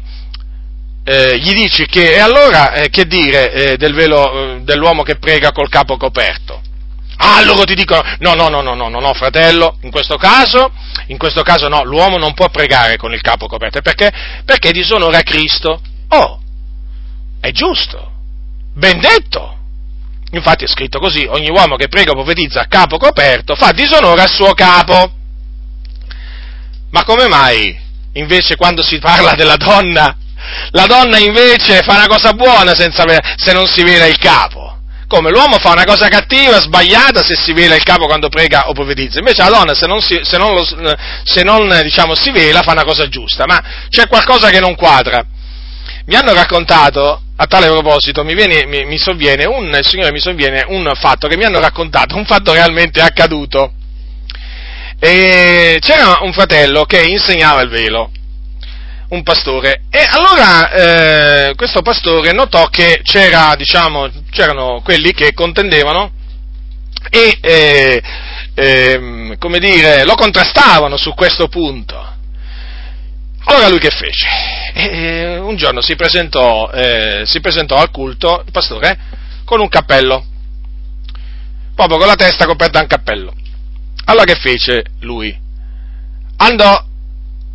[1.04, 5.16] eh, gli dici che, e allora eh, che dire eh, del velo eh, dell'uomo che
[5.16, 6.66] prega col capo coperto?
[7.18, 10.72] Ah, loro ti dicono, no, no, no, no, no, no, no, fratello, in questo caso,
[11.08, 14.12] in questo caso no, l'uomo non può pregare con il capo coperto, perché?
[14.46, 15.82] Perché disonora Cristo.
[16.10, 16.40] Oh,
[17.40, 18.12] è giusto,
[18.74, 19.56] ben detto.
[20.32, 24.22] Infatti è scritto così, ogni uomo che prega o profetizza a capo coperto fa disonore
[24.22, 25.12] al suo capo.
[26.92, 27.78] Ma come mai,
[28.14, 30.16] invece, quando si parla della donna
[30.72, 33.04] la donna invece fa una cosa buona senza,
[33.36, 34.67] se non si vela il capo.
[35.08, 38.74] Come l'uomo fa una cosa cattiva, sbagliata, se si vela il capo quando prega o
[38.74, 39.20] profetizza.
[39.20, 40.66] Invece la donna, se non, si, se non, lo,
[41.24, 43.46] se non diciamo, si vela, fa una cosa giusta.
[43.46, 45.26] Ma c'è qualcosa che non quadra.
[46.08, 50.20] Mi hanno raccontato, a tale proposito, mi, viene, mi, mi sovviene un, il Signore mi
[50.20, 53.72] sovviene un fatto che mi hanno raccontato, un fatto realmente accaduto.
[55.00, 58.12] E c'era un fratello che insegnava il velo
[59.10, 59.84] un pastore.
[59.90, 60.72] E allora
[61.50, 66.12] eh, questo pastore notò che c'era, diciamo, c'erano quelli che contendevano
[67.10, 68.02] e, eh,
[68.54, 72.16] eh, come dire, lo contrastavano su questo punto.
[73.46, 74.28] Allora lui che fece?
[74.74, 78.98] E un giorno si presentò, eh, si presentò al culto il pastore
[79.46, 80.26] con un cappello,
[81.74, 83.34] proprio con la testa coperta da un cappello.
[84.06, 85.36] Allora che fece lui?
[86.38, 86.84] Andò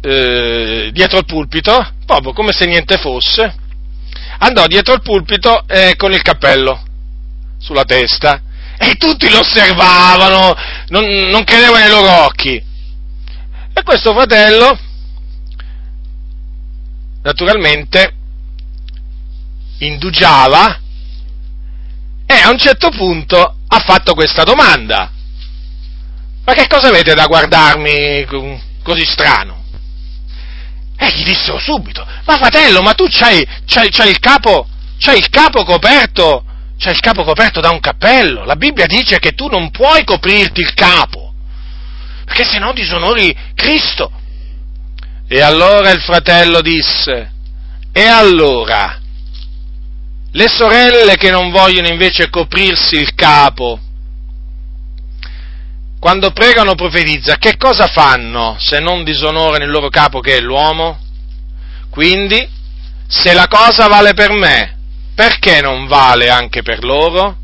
[0.03, 3.55] eh, dietro al pulpito, proprio come se niente fosse,
[4.39, 6.83] andò dietro al pulpito eh, con il cappello
[7.59, 8.43] sulla testa
[8.77, 10.55] e tutti lo osservavano,
[10.89, 12.63] non, non credevano ai loro occhi.
[13.75, 14.77] E questo fratello,
[17.23, 18.15] naturalmente,
[19.79, 20.81] indugiava
[22.27, 25.11] e a un certo punto ha fatto questa domanda.
[26.45, 28.27] Ma che cosa avete da guardarmi
[28.83, 29.62] così strano?
[31.03, 34.69] E gli dissero subito, ma fratello, ma tu c'hai, c'hai, c'hai, il capo,
[35.01, 36.45] c'hai il capo coperto,
[36.79, 38.45] c'hai il capo coperto da un cappello.
[38.45, 41.35] La Bibbia dice che tu non puoi coprirti il capo,
[42.25, 44.13] perché se no disonori Cristo.
[45.27, 47.33] E allora il fratello disse,
[47.91, 49.01] e allora,
[50.31, 53.81] le sorelle che non vogliono invece coprirsi il capo,
[56.03, 60.99] quando pregano profetizza, che cosa fanno se non disonorano il loro capo che è l'uomo?
[61.91, 62.45] Quindi,
[63.07, 64.79] se la cosa vale per me,
[65.15, 67.37] perché non vale anche per loro?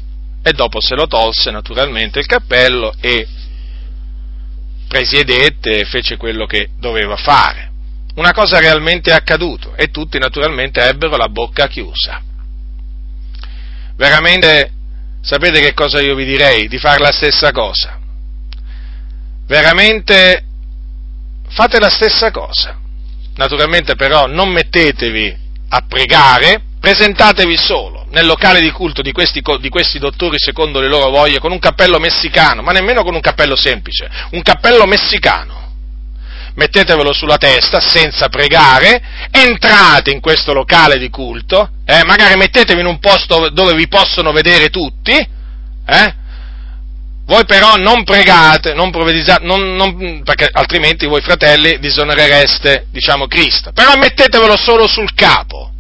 [0.43, 3.27] e dopo se lo tolse naturalmente il cappello e
[4.89, 7.71] presiedette e fece quello che doveva fare.
[8.15, 12.23] Una cosa realmente è accaduto e tutti naturalmente ebbero la bocca chiusa.
[13.95, 14.73] Veramente
[15.21, 16.67] sapete che cosa io vi direi?
[16.67, 17.98] Di fare la stessa cosa.
[19.49, 20.45] Veramente
[21.49, 22.79] fate la stessa cosa.
[23.37, 25.35] Naturalmente però non mettetevi
[25.71, 30.89] a pregare, presentatevi solo nel locale di culto di questi, di questi, dottori secondo le
[30.89, 35.57] loro voglie con un cappello messicano, ma nemmeno con un cappello semplice, un cappello messicano.
[36.55, 39.01] Mettetevelo sulla testa senza pregare,
[39.31, 44.33] entrate in questo locale di culto, eh, magari mettetevi in un posto dove vi possono
[44.33, 46.15] vedere tutti, eh,
[47.29, 48.91] voi però non pregate, non
[49.43, 53.71] non, non, perché altrimenti voi fratelli disonorereste, diciamo, Cristo.
[53.73, 55.71] Però mettetevelo solo sul capo.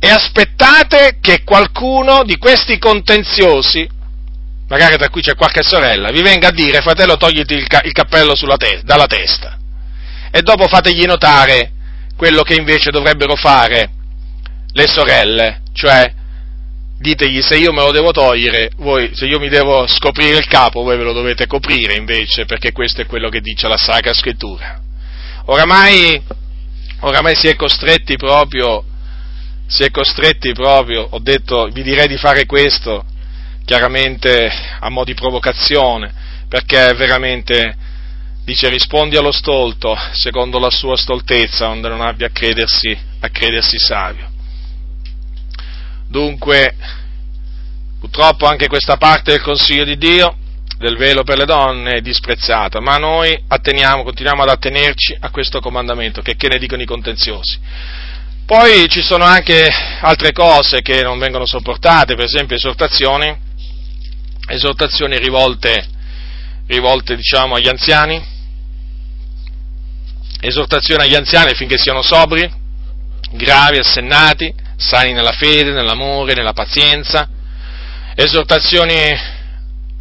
[0.00, 3.88] E aspettate che qualcuno di questi contenziosi,
[4.66, 8.34] magari tra cui c'è qualche sorella, vi venga a dire, fratello, togliti il, il cappello
[8.56, 9.56] te- dalla testa.
[10.32, 11.70] E dopo fategli notare
[12.16, 13.88] quello che invece dovrebbero fare
[14.72, 16.12] le sorelle, cioè
[17.02, 20.82] ditegli se io me lo devo togliere, voi, se io mi devo scoprire il capo,
[20.82, 24.80] voi ve lo dovete coprire invece, perché questo è quello che dice la Sacra Scrittura.
[25.46, 26.22] Oramai,
[27.00, 28.82] oramai si è costretti proprio,
[29.66, 33.04] si è costretti proprio, ho detto, vi direi di fare questo,
[33.66, 34.50] chiaramente
[34.80, 36.12] a mo' di provocazione,
[36.48, 37.76] perché veramente
[38.44, 43.78] dice rispondi allo stolto secondo la sua stoltezza, onde non abbia a credersi, a credersi
[43.78, 44.31] savio.
[46.12, 46.74] Dunque,
[47.98, 50.36] purtroppo anche questa parte del consiglio di Dio,
[50.76, 55.60] del velo per le donne, è disprezzata, ma noi atteniamo, continuiamo ad attenerci a questo
[55.60, 57.58] comandamento, che, che ne dicono i contenziosi.
[58.44, 59.66] Poi ci sono anche
[60.02, 63.34] altre cose che non vengono sopportate, per esempio esortazioni,
[64.48, 65.82] esortazioni rivolte,
[66.66, 68.22] rivolte diciamo, agli anziani,
[70.40, 72.52] esortazioni agli anziani affinché siano sobri,
[73.30, 77.28] gravi, assennati, sani nella fede, nell'amore, nella pazienza,
[78.14, 78.94] esortazioni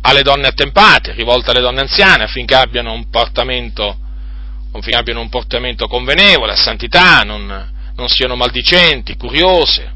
[0.02, 3.98] alle donne attempate, rivolte alle donne anziane affinché abbiano un portamento,
[4.74, 9.94] affinché abbiano un portamento convenevole, a santità, non, non siano maldicenti, curiose,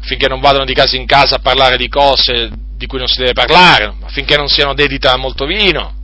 [0.00, 3.18] affinché non vadano di casa in casa a parlare di cose di cui non si
[3.18, 5.94] deve parlare, affinché non siano dedite a molto vino.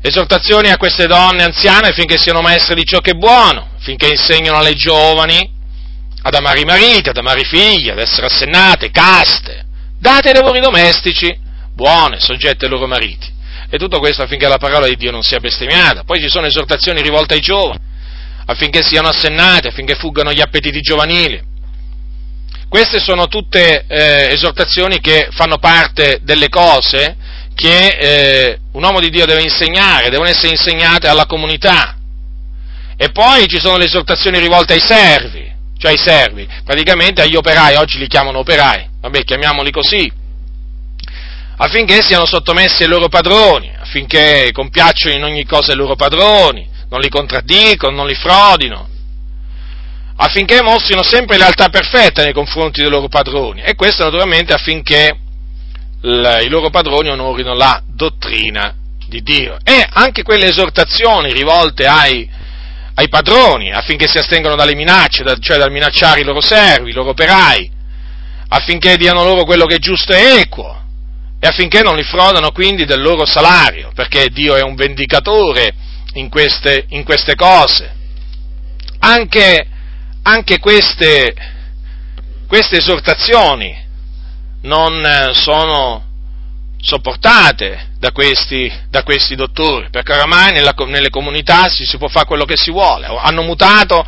[0.00, 4.56] Esortazioni a queste donne anziane affinché siano maestre di ciò che è buono, affinché insegnino
[4.56, 5.60] alle giovani
[6.22, 9.64] ad amare i mariti, ad amare i figli, ad essere assennate, caste,
[9.98, 11.36] date ai lavori domestici,
[11.74, 13.30] buone, soggette ai loro mariti.
[13.68, 16.04] E tutto questo affinché la parola di Dio non sia bestemmiata.
[16.04, 17.80] Poi ci sono esortazioni rivolte ai giovani,
[18.46, 21.40] affinché siano assennate, affinché fuggano gli appetiti giovanili.
[22.68, 27.16] Queste sono tutte eh, esortazioni che fanno parte delle cose
[27.54, 31.96] che eh, un uomo di Dio deve insegnare, devono essere insegnate alla comunità.
[32.96, 35.51] E poi ci sono le esortazioni rivolte ai servi,
[35.82, 40.08] cioè ai servi, praticamente agli operai, oggi li chiamano operai, vabbè, chiamiamoli così,
[41.56, 47.00] affinché siano sottomessi ai loro padroni, affinché compiacciono in ogni cosa i loro padroni, non
[47.00, 48.88] li contraddicono, non li frodino,
[50.18, 55.18] affinché mostrino sempre lealtà perfetta nei confronti dei loro padroni, e questo naturalmente affinché
[56.00, 58.72] i loro padroni onorino la dottrina
[59.08, 59.56] di Dio.
[59.64, 62.28] E anche quelle esortazioni rivolte ai
[62.94, 67.10] ai padroni affinché si astengano dalle minacce, cioè dal minacciare i loro servi, i loro
[67.10, 67.70] operai,
[68.48, 70.80] affinché diano loro quello che è giusto e equo
[71.38, 75.74] e affinché non li frodano quindi del loro salario, perché Dio è un vendicatore
[76.14, 77.92] in queste, in queste cose.
[79.00, 79.66] Anche,
[80.22, 81.34] anche queste,
[82.46, 83.76] queste esortazioni
[84.62, 86.11] non sono
[86.82, 92.26] sopportate da questi, da questi dottori, perché oramai nella, nelle comunità si, si, può fare
[92.26, 94.04] quello che si vuole, hanno mutato,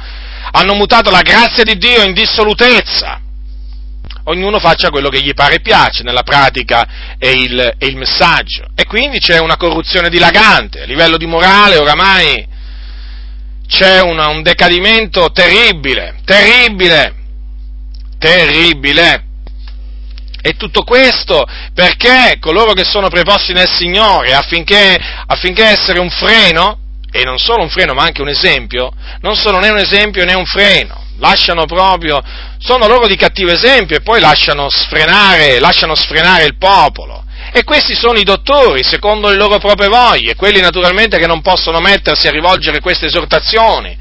[0.51, 3.21] hanno mutato la grazia di Dio in dissolutezza.
[4.25, 8.67] Ognuno faccia quello che gli pare e piace nella pratica e il, e il messaggio.
[8.75, 12.53] E quindi c'è una corruzione dilagante, a livello di morale oramai
[13.67, 17.15] c'è una, un decadimento terribile, terribile,
[18.19, 19.25] terribile.
[20.47, 26.81] E tutto questo perché coloro che sono preposti nel Signore affinché, affinché essere un freno,
[27.11, 28.93] e non solo un freno ma anche un esempio,
[29.23, 32.21] non sono né un esempio né un freno, lasciano proprio,
[32.59, 37.25] sono loro di cattivo esempio e poi lasciano sfrenare, lasciano sfrenare il popolo.
[37.51, 41.81] E questi sono i dottori, secondo le loro proprie voglie, quelli naturalmente che non possono
[41.81, 43.97] mettersi a rivolgere queste esortazioni,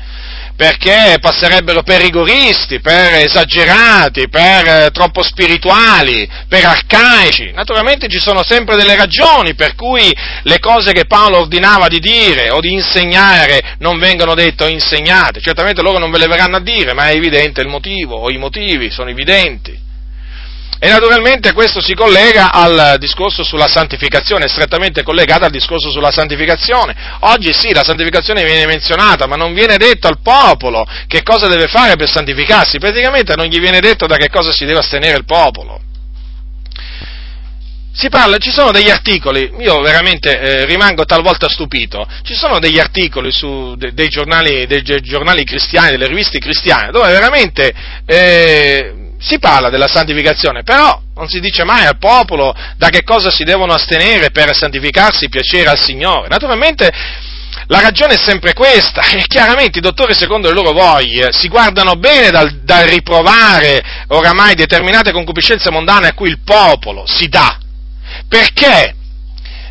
[0.55, 7.51] perché passerebbero per rigoristi, per esagerati, per eh, troppo spirituali, per arcaici.
[7.53, 10.13] Naturalmente ci sono sempre delle ragioni per cui
[10.43, 15.41] le cose che Paolo ordinava di dire o di insegnare non vengono dette o insegnate.
[15.41, 18.37] Certamente loro non ve le verranno a dire, ma è evidente il motivo, o i
[18.37, 19.91] motivi sono evidenti.
[20.79, 26.11] E naturalmente questo si collega al discorso sulla santificazione, è strettamente collegato al discorso sulla
[26.11, 26.95] santificazione.
[27.21, 31.67] Oggi sì, la santificazione viene menzionata, ma non viene detto al popolo che cosa deve
[31.67, 35.25] fare per santificarsi, praticamente non gli viene detto da che cosa si deve astenere il
[35.25, 35.79] popolo.
[38.09, 43.31] Parla, ci sono degli articoli, io veramente eh, rimango talvolta stupito, ci sono degli articoli
[43.31, 47.73] su, de, dei, giornali, dei, giornali, cristiani, delle riviste cristiane, dove veramente
[48.05, 53.31] eh, si parla della santificazione, però non si dice mai al popolo da che cosa
[53.31, 56.27] si devono astenere per santificarsi e piacere al Signore.
[56.27, 56.91] Naturalmente
[57.67, 61.93] la ragione è sempre questa, e chiaramente i dottori secondo le loro voglie si guardano
[61.95, 67.57] bene dal, dal riprovare oramai determinate concupiscenze mondane a cui il popolo si dà.
[68.27, 68.95] Perché?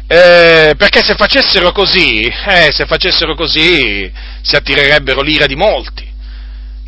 [0.06, 4.10] Eh, perché se facessero così, eh, se facessero così
[4.40, 6.11] si attirerebbero l'ira di molti.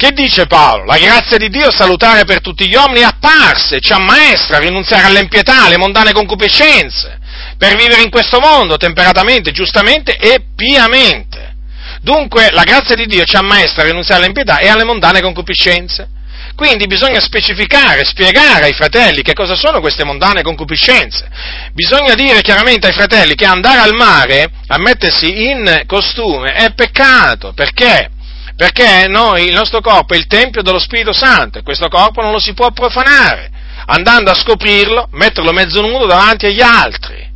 [0.05, 0.85] Che dice Paolo?
[0.85, 5.07] La grazia di Dio salutare per tutti gli uomini è apparsa ci ammaestra a rinunziare
[5.07, 7.19] all'impietà, alle mondane concupiscenze,
[7.57, 11.57] per vivere in questo mondo temperatamente, giustamente e piamente.
[12.03, 16.07] Dunque la grazia di Dio ci ammaestra a rinunziare all'impietà e alle mondane concupiscenze.
[16.55, 21.27] Quindi bisogna specificare, spiegare ai fratelli che cosa sono queste mondane concupiscenze.
[21.73, 27.55] Bisogna dire chiaramente ai fratelli che andare al mare, a mettersi in costume, è peccato.
[27.55, 28.11] Perché?
[28.57, 32.31] Perché noi, il nostro corpo è il Tempio dello Spirito Santo e questo corpo non
[32.31, 33.51] lo si può profanare,
[33.87, 37.33] andando a scoprirlo, metterlo mezzo nudo davanti agli altri.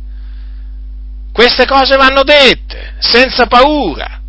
[1.33, 4.21] Queste cose vanno dette, senza paura.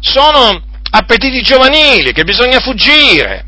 [0.00, 3.44] Sono appetiti giovanili che bisogna fuggire,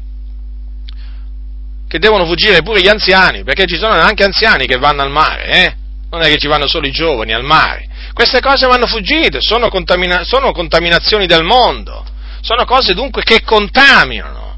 [1.88, 5.46] che devono fuggire pure gli anziani, perché ci sono anche anziani che vanno al mare,
[5.46, 5.76] eh?
[6.10, 7.88] non è che ci vanno solo i giovani al mare.
[8.16, 12.02] Queste cose vanno fuggite, sono, contamina- sono contaminazioni del mondo,
[12.40, 14.56] sono cose dunque che contaminano.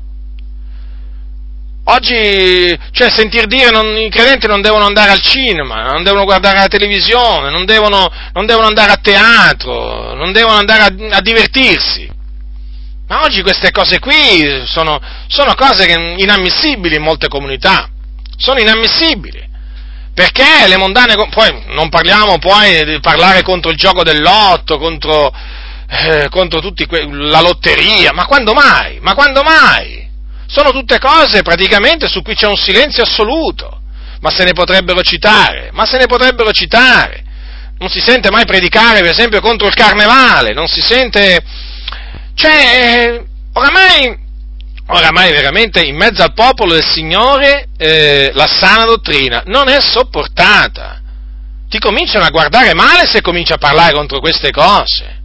[1.86, 6.58] Oggi, cioè, sentir dire non, i credenti non devono andare al cinema, non devono guardare
[6.58, 12.08] la televisione, non devono, non devono andare a teatro, non devono andare a, a divertirsi.
[13.08, 17.88] Ma oggi queste cose qui sono, sono cose inammissibili in molte comunità,
[18.36, 19.47] sono inammissibili.
[20.18, 25.32] Perché le mondane, poi non parliamo poi di parlare contro il gioco del lotto, contro,
[25.88, 28.98] eh, contro que- la lotteria, ma quando mai?
[29.00, 30.10] Ma quando mai?
[30.48, 33.80] Sono tutte cose praticamente su cui c'è un silenzio assoluto,
[34.18, 37.22] ma se ne potrebbero citare, ma se ne potrebbero citare.
[37.78, 41.40] Non si sente mai predicare, per esempio, contro il carnevale, non si sente...
[42.34, 43.22] Cioè,
[43.52, 44.18] oramai
[44.88, 51.00] oramai veramente in mezzo al popolo del Signore eh, la sana dottrina non è sopportata.
[51.68, 55.16] Ti cominciano a guardare male se cominci a parlare contro queste cose.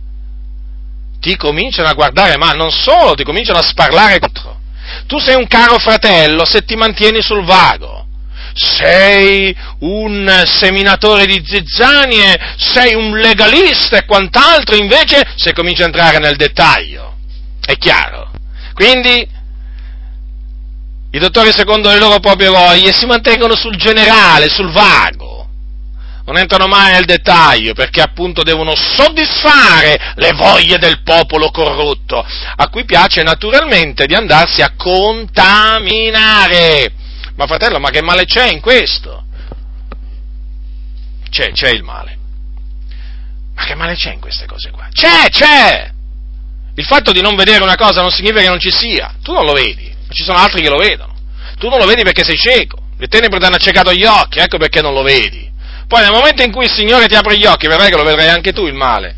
[1.21, 4.59] Ti cominciano a guardare male, non solo, ti cominciano a sparlare contro.
[5.07, 8.05] Tu sei un caro fratello se ti mantieni sul vago.
[8.53, 16.19] Sei un seminatore di zizzanie, sei un legalista e quant'altro invece se cominci a entrare
[16.19, 17.15] nel dettaglio.
[17.65, 18.29] È chiaro?
[18.73, 19.25] Quindi
[21.13, 25.47] i dottori, secondo le loro proprie voglie, si mantengono sul generale, sul vago.
[26.25, 32.25] Non entrano mai nel dettaglio perché appunto devono soddisfare le voglie del popolo corrotto,
[32.55, 36.91] a cui piace naturalmente di andarsi a contaminare.
[37.35, 39.25] Ma fratello, ma che male c'è in questo?
[41.29, 42.17] C'è, c'è il male.
[43.53, 44.87] Ma che male c'è in queste cose qua?
[44.91, 45.91] C'è, c'è!
[46.73, 49.13] Il fatto di non vedere una cosa non significa che non ci sia.
[49.21, 51.13] Tu non lo vedi ci sono altri che lo vedono.
[51.57, 54.57] Tu non lo vedi perché sei cieco, le tenebre ti hanno accecato gli occhi, ecco
[54.57, 55.51] perché non lo vedi.
[55.87, 58.29] Poi nel momento in cui il Signore ti apre gli occhi, vedrai che lo vedrai
[58.29, 59.15] anche tu il male.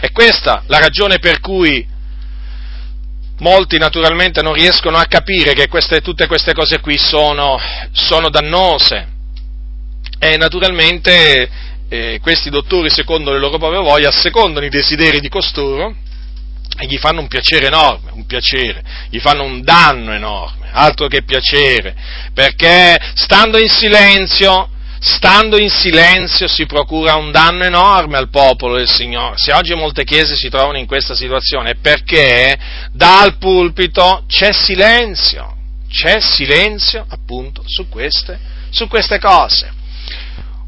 [0.00, 1.86] E questa la ragione per cui
[3.38, 7.58] molti naturalmente non riescono a capire che queste, tutte queste cose qui sono,
[7.92, 9.08] sono dannose.
[10.18, 11.50] E naturalmente
[11.88, 15.94] eh, questi dottori, secondo le loro proprie voglie, assecondano i desideri di costoro
[16.78, 21.22] e gli fanno un piacere enorme, un piacere, gli fanno un danno enorme, altro che
[21.22, 21.94] piacere,
[22.32, 24.68] perché stando in silenzio,
[24.98, 29.36] stando in silenzio si procura un danno enorme al popolo del Signore.
[29.36, 32.56] Se oggi molte chiese si trovano in questa situazione è perché
[32.92, 35.56] dal pulpito c'è silenzio,
[35.88, 38.38] c'è silenzio appunto su queste,
[38.70, 39.80] su queste cose.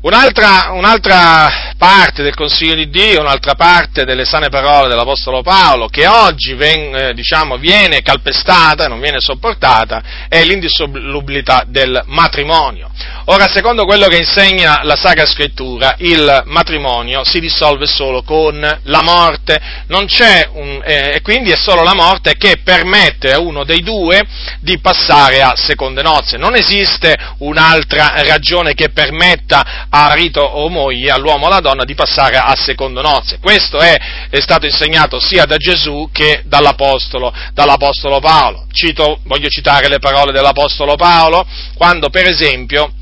[0.05, 6.07] Un'altra, un'altra parte del Consiglio di Dio, un'altra parte delle sane parole dell'Apostolo Paolo, che
[6.07, 12.91] oggi ven, eh, diciamo, viene calpestata, non viene sopportata, è l'indissolubilità del matrimonio.
[13.29, 19.03] Ora, secondo quello che insegna la Sacra Scrittura, il matrimonio si dissolve solo con la
[19.03, 19.59] morte,
[19.89, 24.23] un, eh, e quindi è solo la morte che permette a uno dei due
[24.61, 26.37] di passare a seconde nozze.
[26.37, 31.95] Non esiste un'altra ragione che permetta a marito o moglie, all'uomo o alla donna, di
[31.95, 33.39] passare a seconde nozze.
[33.39, 33.95] Questo è,
[34.29, 38.67] è stato insegnato sia da Gesù che dall'Apostolo, dall'Apostolo Paolo.
[38.73, 42.93] Cito, voglio citare le parole dell'Apostolo Paolo, quando per esempio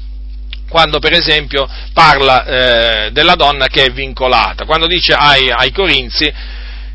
[0.69, 6.33] quando per esempio parla eh, della donna che è vincolata, quando dice ai, ai Corinzi,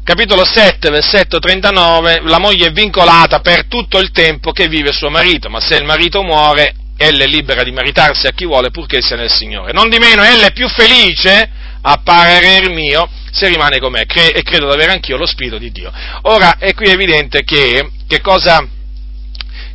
[0.04, 5.12] capitolo 7, versetto 39, la moglie è vincolata per tutto il tempo che vive suo
[5.12, 9.02] marito, ma se il marito muore, ella è libera di maritarsi a chi vuole purché
[9.02, 9.72] sia nel Signore.
[9.72, 11.50] Non di meno, ella è più felice,
[11.82, 15.72] a parer mio, se rimane con me, e credo di avere anch'io lo Spirito di
[15.72, 15.92] Dio.
[16.24, 18.68] Ora, è qui evidente che, che cosa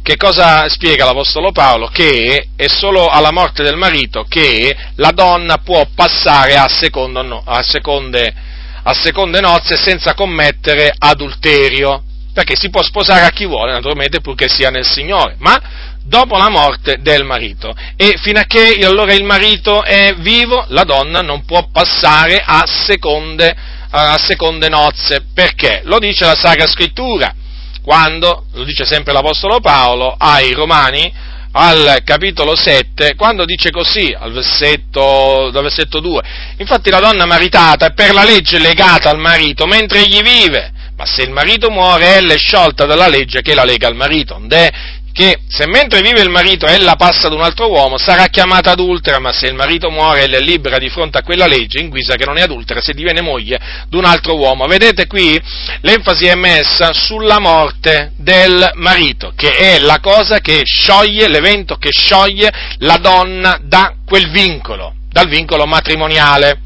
[0.03, 1.87] che cosa spiega l'Apostolo Paolo?
[1.87, 7.63] Che è solo alla morte del marito che la donna può passare a, secondo, a,
[7.63, 8.35] seconde,
[8.83, 12.03] a seconde nozze senza commettere adulterio,
[12.35, 15.61] perché si può sposare a chi vuole, naturalmente purché sia nel Signore, ma
[16.05, 17.75] dopo la morte del marito.
[17.97, 22.65] E fino a che allora il marito è vivo, la donna non può passare a
[22.67, 23.55] seconde,
[23.91, 25.25] a seconde nozze.
[25.33, 25.83] Perché?
[25.85, 27.35] Lo dice la Sacra Scrittura
[27.83, 31.13] quando, lo dice sempre l'Apostolo Paolo, ai Romani,
[31.55, 36.23] al capitolo 7, quando dice così, al versetto, al versetto 2,
[36.59, 41.05] infatti la donna maritata è per la legge legata al marito mentre egli vive, ma
[41.05, 44.71] se il marito muore ella è sciolta dalla legge che la lega al marito, ond'è
[45.13, 49.19] che se mentre vive il marito ella passa ad un altro uomo, sarà chiamata adultera,
[49.19, 52.15] ma se il marito muore ella è libera di fronte a quella legge, in guisa
[52.15, 54.67] che non è adultera se diviene moglie di un altro uomo.
[54.67, 55.41] Vedete qui
[55.83, 61.91] l'enfasi è messa sulla morte del marito, che è la cosa che scioglie, l'evento che
[61.91, 66.61] scioglie la donna da quel vincolo, dal vincolo matrimoniale.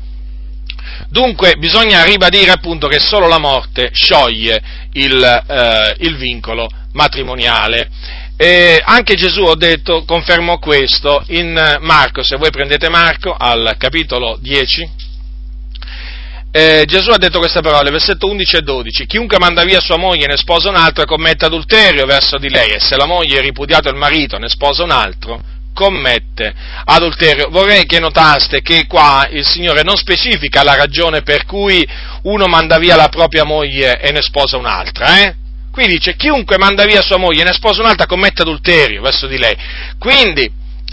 [1.09, 4.60] Dunque bisogna ribadire appunto che solo la morte scioglie
[4.93, 7.89] il, eh, il vincolo matrimoniale.
[8.38, 14.36] E anche Gesù, ho detto, confermò questo in Marco, se voi prendete Marco al capitolo
[14.40, 14.90] 10,
[16.50, 20.24] eh, Gesù ha detto queste parole, versetto 11 e 12, chiunque manda via sua moglie
[20.24, 23.42] e ne sposa un altro commette adulterio verso di lei e se la moglie è
[23.42, 25.38] ripudiato il marito e ne sposa un altro,
[25.74, 26.54] commette
[26.86, 27.48] adulterio.
[27.50, 31.86] Vorrei che notaste che qua il Signore non specifica la ragione per cui
[32.22, 35.34] uno manda via la propria moglie e ne sposa un'altra, eh?
[35.77, 39.36] Qui dice chiunque manda via sua moglie e ne sposa un'altra commette adulterio verso di
[39.36, 39.55] lei.
[39.98, 40.51] Quindi,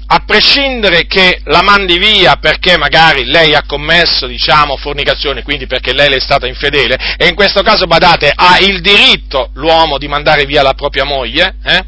[0.08, 5.94] a prescindere che la mandi via perché magari lei ha commesso, diciamo, fornicazione, quindi perché
[5.94, 10.10] lei le è stata infedele, e in questo caso, badate, ha il diritto l'uomo di
[10.10, 11.86] mandare via la propria moglie, eh?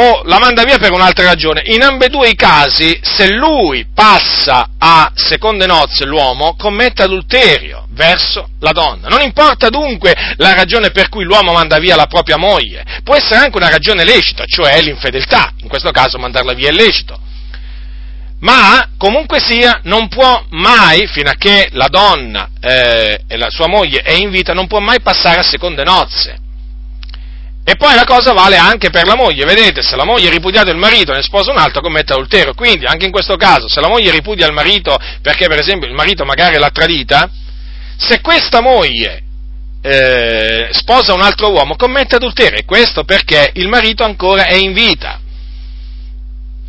[0.00, 1.62] O la manda via per un'altra ragione.
[1.66, 8.70] In ambedue i casi, se lui passa a seconde nozze l'uomo, commette adulterio verso la
[8.70, 9.08] donna.
[9.08, 13.40] Non importa dunque la ragione per cui l'uomo manda via la propria moglie, può essere
[13.40, 17.18] anche una ragione lecita, cioè l'infedeltà, in questo caso mandarla via è lecito.
[18.40, 23.66] Ma comunque sia, non può mai, fino a che la donna eh, e la sua
[23.66, 26.46] moglie è in vita, non può mai passare a seconde nozze.
[27.68, 30.70] E poi la cosa vale anche per la moglie, vedete, se la moglie ha ripudiato
[30.70, 32.54] il marito e ne sposa un altro, commette adulterio.
[32.54, 35.92] Quindi, anche in questo caso, se la moglie ripudia il marito perché, per esempio, il
[35.92, 37.30] marito magari l'ha tradita,
[37.98, 39.22] se questa moglie
[39.82, 42.58] eh, sposa un altro uomo, commette adulterio.
[42.58, 45.20] E questo perché il marito ancora è in vita.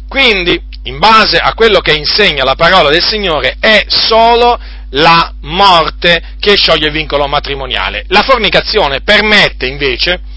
[0.09, 4.59] Quindi, in base a quello che insegna la parola del Signore, è solo
[4.89, 8.03] la morte che scioglie il vincolo matrimoniale.
[8.09, 10.28] La fornicazione permette invece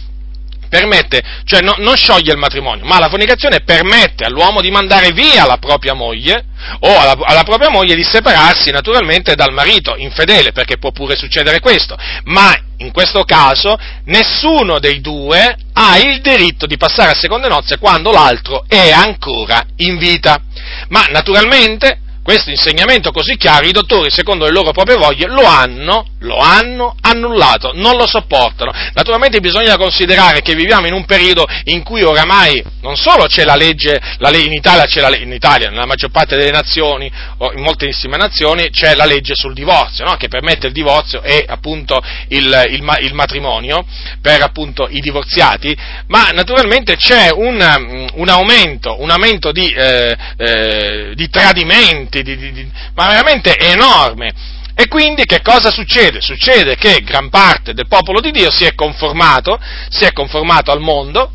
[0.73, 5.45] permette, cioè no, non scioglie il matrimonio, ma la fornicazione permette all'uomo di mandare via
[5.45, 6.47] la propria moglie
[6.81, 11.61] o alla, alla, propria moglie di separarsi naturalmente dal marito infedele, perché può pure succedere
[11.61, 11.95] questo,
[12.25, 13.77] ma in questo caso
[14.07, 19.63] nessuno dei due ha il diritto di passare a seconde nozze quando l'altro è ancora
[19.77, 20.41] in vita.
[20.89, 26.07] Ma naturalmente questo insegnamento così chiaro, i dottori, secondo le loro proprie voglie, lo hanno,
[26.23, 28.73] lo hanno annullato, non lo sopportano.
[28.95, 33.55] Naturalmente bisogna considerare che viviamo in un periodo in cui oramai non solo c'è la
[33.55, 37.11] legge, la legge in Italia, c'è la legge, in Italia, nella maggior parte delle nazioni,
[37.39, 40.17] o in moltissime nazioni, c'è la legge sul divorzio, no?
[40.17, 43.85] che permette il divorzio e appunto il, il, il, matrimonio
[44.21, 45.77] per appunto i divorziati,
[46.09, 52.71] ma naturalmente c'è un, un aumento, un aumento di, eh, eh, di tradimenti, di, di,
[52.95, 54.61] ma veramente enorme.
[54.75, 56.21] E quindi che cosa succede?
[56.21, 59.59] Succede che gran parte del popolo di Dio si è conformato,
[59.91, 61.33] si è conformato al mondo,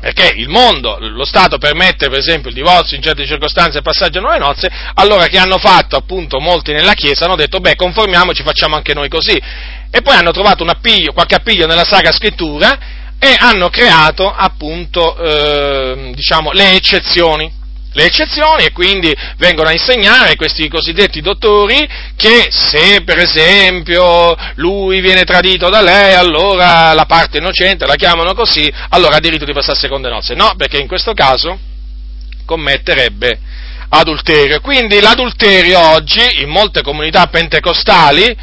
[0.00, 4.18] perché il mondo, lo Stato permette per esempio il divorzio in certe circostanze e passaggio
[4.18, 8.42] a nuove nozze, allora che hanno fatto appunto molti nella Chiesa hanno detto beh conformiamoci,
[8.42, 9.40] facciamo anche noi così.
[9.90, 12.78] E poi hanno trovato appiglio, qualche appiglio nella Sacra Scrittura
[13.18, 17.60] e hanno creato appunto eh, diciamo, le eccezioni
[17.92, 21.86] le eccezioni e quindi vengono a insegnare questi cosiddetti dottori
[22.16, 28.34] che se per esempio lui viene tradito da lei, allora la parte innocente, la chiamano
[28.34, 30.34] così, allora ha diritto di passare a seconde nozze.
[30.34, 31.58] No, perché in questo caso
[32.44, 33.38] commetterebbe
[33.90, 34.60] adulterio.
[34.60, 38.36] Quindi l'adulterio oggi in molte comunità pentecostali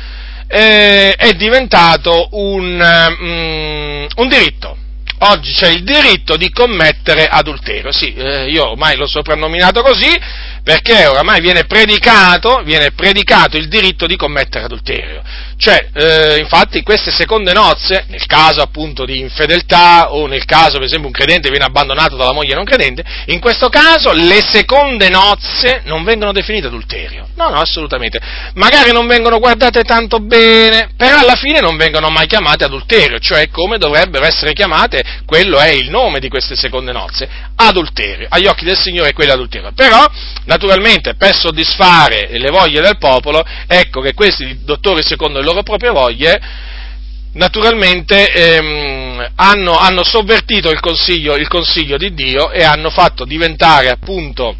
[0.47, 2.80] eh, è diventato un,
[3.19, 4.77] um, un diritto
[5.19, 7.91] oggi c'è il diritto di commettere adulterio.
[7.91, 10.15] Sì, eh, io ormai l'ho soprannominato così
[10.63, 15.21] perché oramai viene predicato, viene predicato il diritto di commettere adulterio.
[15.60, 20.84] Cioè, eh, infatti, queste seconde nozze, nel caso appunto di infedeltà o nel caso, per
[20.84, 25.81] esempio, un credente viene abbandonato dalla moglie non credente, in questo caso le seconde nozze
[25.84, 27.27] non vengono definite adulterio.
[27.36, 28.22] No, no, assolutamente.
[28.53, 33.49] Magari non vengono guardate tanto bene, però alla fine non vengono mai chiamate adulterio, cioè
[33.49, 38.27] come dovrebbero essere chiamate, quello è il nome di queste seconde nozze, adulterio.
[38.30, 39.73] Agli occhi del Signore è quello adulterio.
[39.76, 40.06] Però,
[40.45, 45.91] naturalmente, per soddisfare le voglie del popolo, ecco che questi dottori secondo il loro proprie
[45.91, 46.39] voglie,
[47.34, 53.89] naturalmente ehm, hanno, hanno, sovvertito il consiglio, il consiglio, di Dio e hanno fatto diventare
[53.89, 54.55] appunto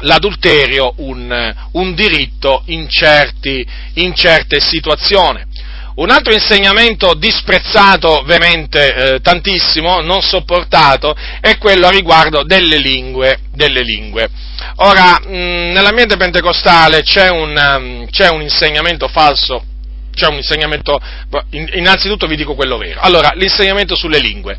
[0.00, 5.54] l'adulterio un, un diritto in, certi, in certe situazioni.
[5.96, 13.38] Un altro insegnamento disprezzato veramente eh, tantissimo, non sopportato, è quello a riguardo delle lingue.
[13.54, 14.28] Delle lingue.
[14.76, 19.64] Ora, mh, nell'ambiente pentecostale c'è un, um, c'è un insegnamento falso
[20.16, 20.98] c'è un insegnamento,
[21.50, 23.00] innanzitutto vi dico quello vero.
[23.00, 24.56] Allora, l'insegnamento sulle lingue.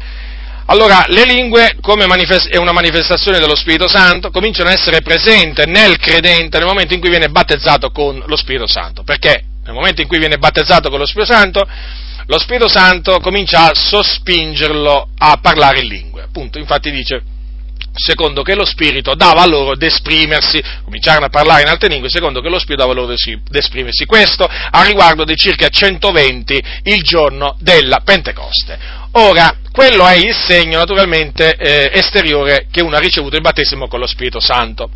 [0.67, 5.63] Allora, le lingue, come manifest- è una manifestazione dello Spirito Santo, cominciano ad essere presenti
[5.65, 9.03] nel credente nel momento in cui viene battezzato con lo Spirito Santo.
[9.03, 11.67] Perché nel momento in cui viene battezzato con lo Spirito Santo,
[12.25, 16.23] lo Spirito Santo comincia a sospingerlo a parlare in lingue.
[16.23, 17.21] Appunto, infatti dice,
[17.97, 22.49] secondo che lo Spirito dava loro d'esprimersi, cominciarono a parlare in altre lingue, secondo che
[22.49, 23.13] lo Spirito dava loro
[23.49, 24.05] d'esprimersi.
[24.05, 29.05] Questo a riguardo dei circa 120 il giorno della Pentecoste.
[29.13, 33.99] Ora, quello è il segno naturalmente eh, esteriore che uno ha ricevuto il battesimo con
[33.99, 34.89] lo Spirito Santo.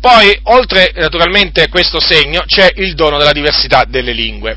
[0.00, 4.56] Poi, oltre naturalmente questo segno, c'è il dono della diversità delle lingue.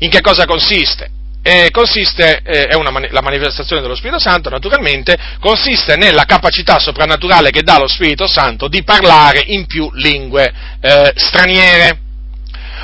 [0.00, 1.10] In che cosa consiste?
[1.48, 7.48] Eh, consiste, eh, è una, la manifestazione dello Spirito Santo, naturalmente, consiste nella capacità soprannaturale
[7.50, 12.00] che dà lo Spirito Santo di parlare in più lingue eh, straniere.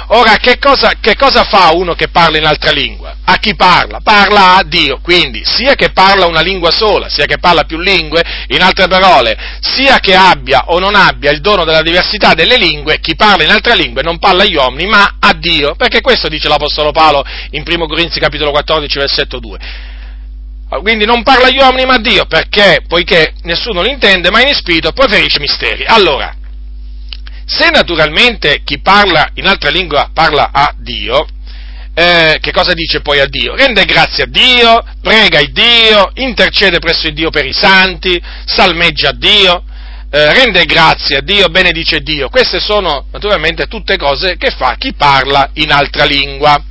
[0.09, 3.17] Ora, che cosa, che cosa, fa uno che parla in altra lingua?
[3.25, 4.01] A chi parla?
[4.03, 8.23] Parla a Dio, quindi sia che parla una lingua sola, sia che parla più lingue,
[8.49, 13.01] in altre parole, sia che abbia o non abbia il dono della diversità delle lingue,
[13.01, 16.49] chi parla in altre lingue non parla agli uomini, ma a Dio, perché questo dice
[16.49, 19.59] l'Apostolo Paolo in 1 Corinzi capitolo 14, versetto 2.
[20.83, 24.55] Quindi non parla agli uomini ma a Dio, perché, poiché nessuno lo intende, ma in
[24.55, 25.85] spirito preferisce misteri.
[25.87, 26.35] Allora,
[27.47, 31.27] se naturalmente chi parla in altra lingua parla a Dio,
[31.95, 33.55] eh, che cosa dice poi a Dio?
[33.55, 39.13] Rende grazie a Dio, prega il Dio, intercede presso il Dio per i santi, salmeggia
[39.13, 39.63] Dio,
[40.11, 42.29] eh, rende grazie a Dio, benedice Dio.
[42.29, 46.63] Queste sono naturalmente tutte cose che fa chi parla in altra lingua.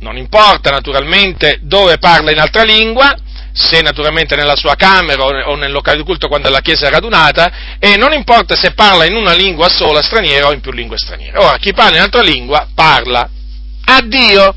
[0.00, 3.14] Non importa naturalmente dove parla in altra lingua,
[3.58, 7.50] se naturalmente nella sua camera o nel locale di culto quando la chiesa è radunata,
[7.80, 11.38] e non importa se parla in una lingua sola straniera o in più lingue straniere.
[11.38, 13.28] Ora, chi parla in altra lingua parla
[13.84, 14.54] a Dio.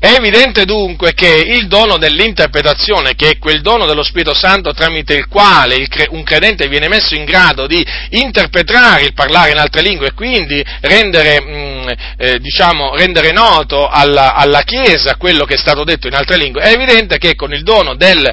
[0.00, 5.12] È evidente dunque che il dono dell'interpretazione, che è quel dono dello Spirito Santo tramite
[5.12, 10.06] il quale un credente viene messo in grado di interpretare il parlare in altre lingue
[10.06, 15.58] e quindi rendere, mh, mm, eh, diciamo, rendere noto alla, alla, Chiesa quello che è
[15.58, 18.26] stato detto in altre lingue, è evidente che con il dono del,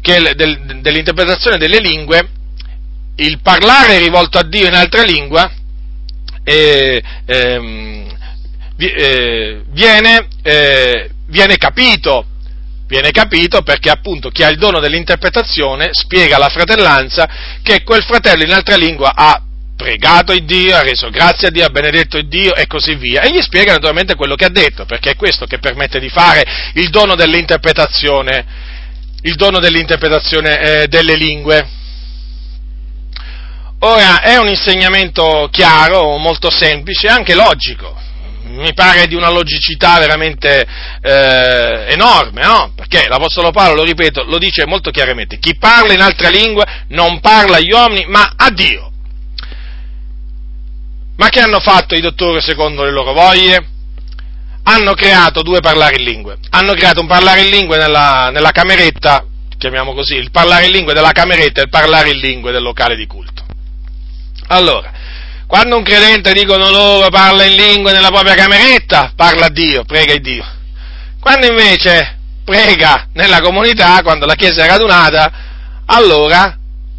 [0.00, 2.28] del, dell'interpretazione delle lingue,
[3.16, 5.52] il parlare rivolto a Dio in altra lingua,
[6.42, 8.13] eh, ehm,
[8.92, 12.26] eh, viene, eh, viene capito,
[12.86, 17.28] viene capito perché appunto chi ha il dono dell'interpretazione spiega alla fratellanza
[17.62, 19.42] che quel fratello in altra lingua ha
[19.76, 23.22] pregato il Dio, ha reso grazie a Dio, ha benedetto il Dio e così via.
[23.22, 26.44] E gli spiega naturalmente quello che ha detto, perché è questo che permette di fare
[26.74, 28.44] il dono dell'interpretazione,
[29.22, 31.68] il dono dell'interpretazione eh, delle lingue.
[33.80, 38.03] Ora, è un insegnamento chiaro, molto semplice, anche logico
[38.44, 40.66] mi pare di una logicità veramente
[41.00, 42.72] eh, enorme, no?
[42.74, 47.20] Perché l'Apostolo Paolo, lo ripeto, lo dice molto chiaramente, chi parla in altra lingua non
[47.20, 48.90] parla agli uomini, ma a Dio.
[51.16, 53.68] Ma che hanno fatto i dottori secondo le loro voglie?
[54.64, 56.38] Hanno creato due parlare in lingue.
[56.50, 59.24] Hanno creato un parlare in lingue nella, nella cameretta,
[59.56, 62.96] chiamiamo così, il parlare in lingue della cameretta e il parlare in lingue del locale
[62.96, 63.44] di culto.
[64.48, 64.92] Allora,
[65.54, 70.12] quando un credente dicono loro parla in lingue nella propria cameretta, parla a Dio, prega
[70.12, 70.44] il Dio.
[71.20, 75.32] Quando invece prega nella comunità, quando la Chiesa è radunata,
[75.86, 76.58] allora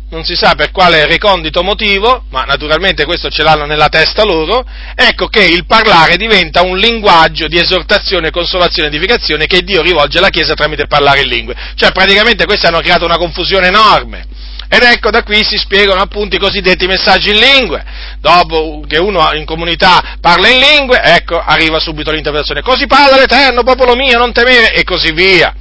[0.10, 4.65] non si sa per quale recondito motivo, ma naturalmente questo ce l'hanno nella testa loro,
[4.95, 10.30] ecco che il parlare diventa un linguaggio di esortazione, consolazione edificazione che Dio rivolge alla
[10.30, 11.56] Chiesa tramite parlare in lingue.
[11.76, 14.27] Cioè praticamente questi hanno creato una confusione enorme.
[14.68, 17.84] Ed ecco da qui si spiegano appunto i cosiddetti messaggi in lingue.
[18.20, 22.62] Dopo che uno in comunità parla in lingue, ecco, arriva subito l'interpretazione.
[22.62, 25.54] Così parla l'Eterno, popolo mio, non temere, e così via.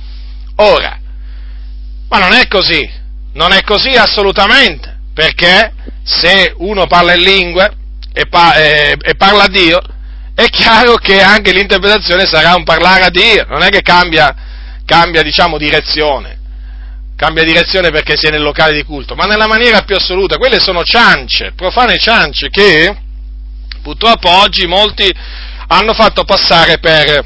[0.57, 0.99] Ora,
[2.09, 3.03] ma non è così.
[3.35, 5.73] Non è così assolutamente, perché
[6.05, 7.73] se uno parla in lingue
[8.13, 9.81] e, pa- e, e parla a Dio,
[10.35, 14.35] è chiaro che anche l'interpretazione sarà un parlare a Dio, non è che cambia,
[14.85, 16.39] cambia diciamo, direzione,
[17.17, 20.61] cambia direzione perché si è nel locale di culto, ma nella maniera più assoluta, quelle
[20.61, 22.97] sono ciance, profane ciance che
[23.83, 25.13] purtroppo oggi molti
[25.69, 27.25] hanno fatto passare per,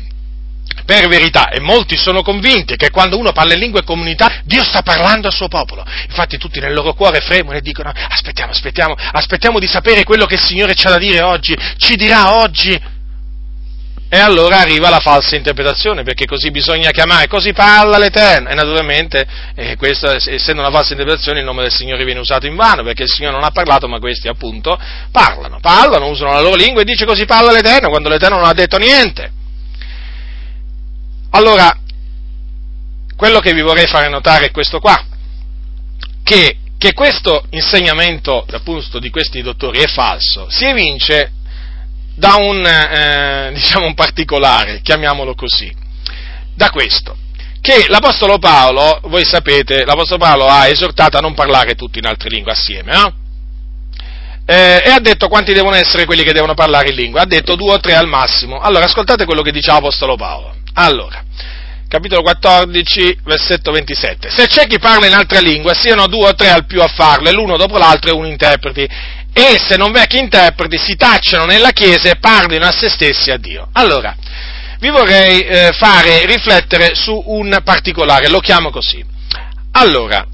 [0.85, 4.83] per verità e molti sono convinti che quando uno parla in lingue comunità Dio sta
[4.83, 5.85] parlando al suo popolo.
[6.09, 10.35] Infatti tutti nel loro cuore fremono e dicono aspettiamo, aspettiamo, aspettiamo di sapere quello che
[10.35, 12.97] il Signore ci ha da dire oggi, ci dirà oggi.
[14.11, 18.49] E allora arriva la falsa interpretazione, perché così bisogna chiamare, così parla l'Eterno.
[18.49, 22.57] E naturalmente, eh, questa, essendo una falsa interpretazione, il nome del Signore viene usato in
[22.57, 24.81] vano, perché il Signore non ha parlato, ma questi appunto
[25.13, 28.55] parlano, parlano, usano la loro lingua e dice così parla l'Eterno, quando l'Eterno non ha
[28.55, 29.31] detto niente.
[31.31, 31.71] Allora,
[33.15, 35.05] quello che vi vorrei fare notare è questo qua,
[36.23, 41.33] che, che questo insegnamento appunto di questi dottori è falso, si evince
[42.19, 45.73] da un, eh, diciamo un particolare, chiamiamolo così,
[46.53, 47.17] da questo,
[47.61, 52.29] che l'Apostolo Paolo, voi sapete, l'Apostolo Paolo ha esortato a non parlare tutti in altre
[52.31, 53.15] lingue assieme, no?
[54.45, 57.55] Eh, e ha detto quanti devono essere quelli che devono parlare in lingua, ha detto
[57.55, 58.59] due o tre al massimo.
[58.59, 60.57] Allora, ascoltate quello che dice l'Apostolo Paolo.
[60.75, 61.23] Allora,
[61.87, 64.29] capitolo 14, versetto 27.
[64.31, 67.29] Se c'è chi parla in altra lingua, siano due o tre al più a farlo,
[67.29, 68.89] e l'uno dopo l'altro e uno interpreti.
[69.39, 73.31] E se non v'è chi interpreti, si tacciano nella Chiesa e parlino a se stessi
[73.31, 73.69] a Dio.
[73.75, 74.13] Allora,
[74.81, 79.01] vi vorrei eh, fare riflettere su un particolare, lo chiamo così.
[79.73, 80.27] Allora,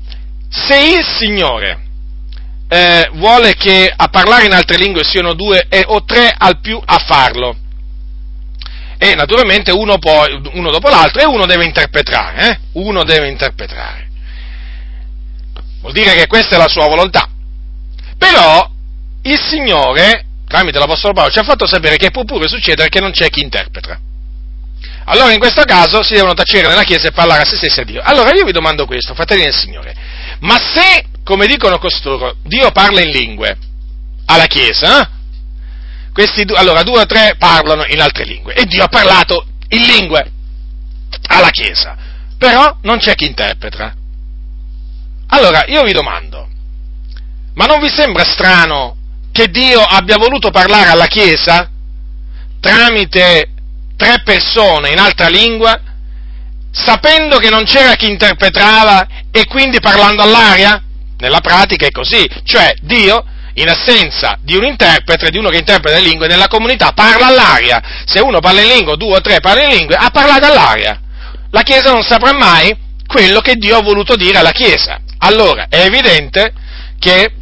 [0.49, 1.83] se il Signore
[2.67, 6.81] eh, vuole che a parlare in altre lingue siano due e, o tre al più
[6.83, 7.59] a farlo,
[8.97, 12.59] e naturalmente uno, poi, uno dopo l'altro e uno deve interpretare, eh?
[12.73, 14.09] uno deve interpretare.
[15.83, 17.29] Vuol dire che questa è la sua volontà.
[18.17, 18.73] Però
[19.25, 23.11] il Signore, tramite l'Apostolo Paolo, ci ha fatto sapere che può pure succedere che non
[23.11, 23.99] c'è chi interpreta.
[25.07, 27.85] Allora in questo caso si devono tacere nella Chiesa e parlare a se stessi a
[27.85, 28.01] Dio.
[28.03, 29.95] Allora io vi domando questo, fratelli del Signore,
[30.41, 33.57] ma se, come dicono costoro, Dio parla in lingue
[34.27, 35.09] alla Chiesa, eh?
[36.13, 39.83] questi due, allora due o tre parlano in altre lingue e Dio ha parlato in
[39.83, 40.31] lingue
[41.29, 41.97] alla Chiesa,
[42.39, 43.95] però non c'è chi interpreta.
[45.29, 46.49] Allora io vi domando,
[47.55, 48.97] ma non vi sembra strano
[49.35, 51.69] che Dio abbia voluto parlare alla Chiesa
[52.61, 53.49] tramite
[53.97, 55.77] tre persone in altra lingua,
[56.71, 60.81] sapendo che non c'era chi interpretava e quindi parlando all'aria?
[61.19, 63.25] Nella pratica è così, cioè Dio
[63.55, 67.83] in assenza di un interprete, di uno che interpreta le lingue, nella comunità parla all'aria.
[68.07, 71.01] Se uno parla in lingua, due o tre parlano in lingue, ha parlato all'aria.
[71.51, 72.73] La Chiesa non saprà mai
[73.05, 75.01] quello che Dio ha voluto dire alla Chiesa.
[75.19, 76.53] Allora, è evidente
[77.01, 77.33] che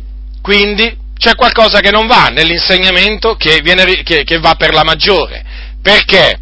[0.40, 5.44] quindi c'è qualcosa che non va nell'insegnamento che, viene, che, che va per la maggiore.
[5.80, 6.36] Perché?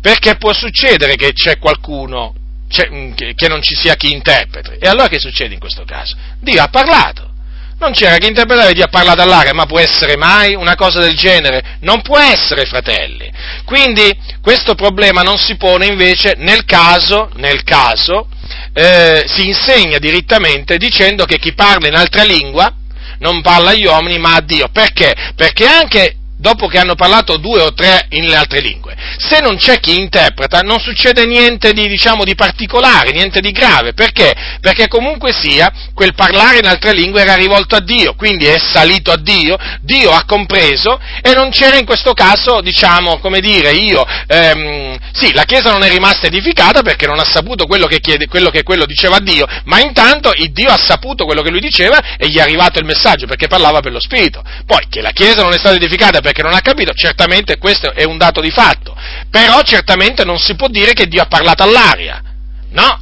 [0.00, 2.34] Perché può succedere che c'è qualcuno
[2.68, 2.88] c'è,
[3.36, 4.70] che non ci sia chi interpreti.
[4.80, 6.16] E allora che succede in questo caso?
[6.40, 7.34] Dio ha parlato
[7.78, 11.14] non c'era che interpretare, Dio ha parlato all'aria, ma può essere mai una cosa del
[11.14, 11.76] genere?
[11.80, 13.30] Non può essere, fratelli.
[13.66, 18.28] Quindi questo problema non si pone invece nel caso, nel caso
[18.72, 22.72] eh, si insegna direttamente dicendo che chi parla in altra lingua
[23.18, 24.68] non parla agli uomini ma a Dio.
[24.68, 25.14] Perché?
[25.34, 28.94] Perché anche dopo che hanno parlato due o tre in altre lingue.
[29.18, 33.94] Se non c'è chi interpreta, non succede niente di, diciamo, di particolare, niente di grave.
[33.94, 34.34] Perché?
[34.60, 39.10] Perché comunque sia, quel parlare in altre lingue era rivolto a Dio, quindi è salito
[39.10, 44.04] a Dio, Dio ha compreso e non c'era in questo caso, diciamo, come dire, io,
[44.26, 48.26] ehm, sì, la Chiesa non è rimasta edificata perché non ha saputo quello che, chiede,
[48.26, 52.16] quello che quello diceva a Dio, ma intanto Dio ha saputo quello che lui diceva
[52.16, 54.42] e gli è arrivato il messaggio perché parlava per lo Spirito.
[54.64, 58.02] Poi che la Chiesa non è stata edificata perché non ha capito, certamente questo è
[58.02, 58.96] un dato di fatto,
[59.30, 62.20] però certamente non si può dire che Dio ha parlato all'aria,
[62.70, 63.00] no?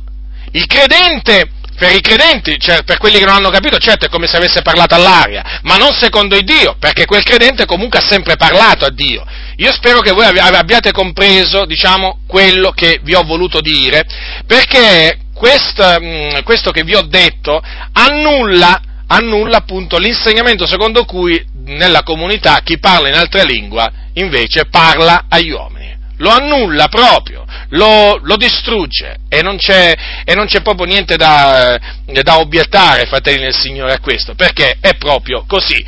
[0.51, 1.48] Il credente,
[1.78, 4.60] per i credenti, cioè per quelli che non hanno capito, certo è come se avesse
[4.60, 8.90] parlato all'aria, ma non secondo il Dio, perché quel credente comunque ha sempre parlato a
[8.90, 9.24] Dio.
[9.56, 14.05] Io spero che voi abbiate compreso, diciamo, quello che vi ho voluto dire,
[14.46, 17.59] perché questo, mm, questo che vi ho detto
[17.92, 25.27] annulla, annulla appunto l'insegnamento secondo cui nella comunità chi parla in altra lingua invece parla
[25.28, 25.93] agli uomini.
[26.19, 32.39] Lo annulla proprio, lo, lo distrugge e non, e non, c'è, proprio niente da, da
[32.39, 35.85] obiettare, fratelli del Signore, a questo, perché è proprio così.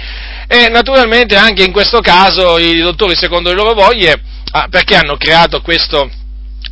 [0.48, 4.20] E naturalmente anche in questo caso i dottori, secondo le loro voglie,
[4.51, 6.11] ah, perché hanno creato questo,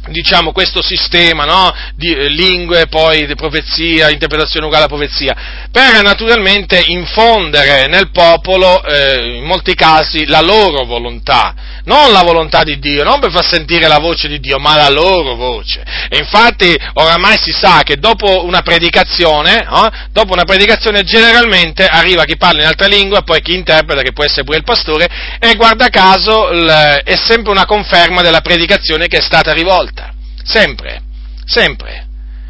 [0.08, 1.72] diciamo, questo sistema no?
[1.94, 5.34] di eh, lingue, poi di profezia, interpretazione uguale a profezia,
[5.70, 11.54] per naturalmente infondere nel popolo, eh, in molti casi, la loro volontà,
[11.84, 14.88] non la volontà di Dio, non per far sentire la voce di Dio, ma la
[14.88, 15.82] loro voce.
[16.08, 19.88] E infatti oramai si sa che dopo una predicazione, no?
[20.10, 24.24] dopo una predicazione generalmente arriva chi parla in altra lingua, poi chi interpreta, che può
[24.24, 25.08] essere pure il pastore,
[25.38, 30.12] e guarda caso l- è sempre una conferma della predicazione che è stata rivolta.
[30.42, 31.02] Sempre,
[31.44, 32.06] sempre.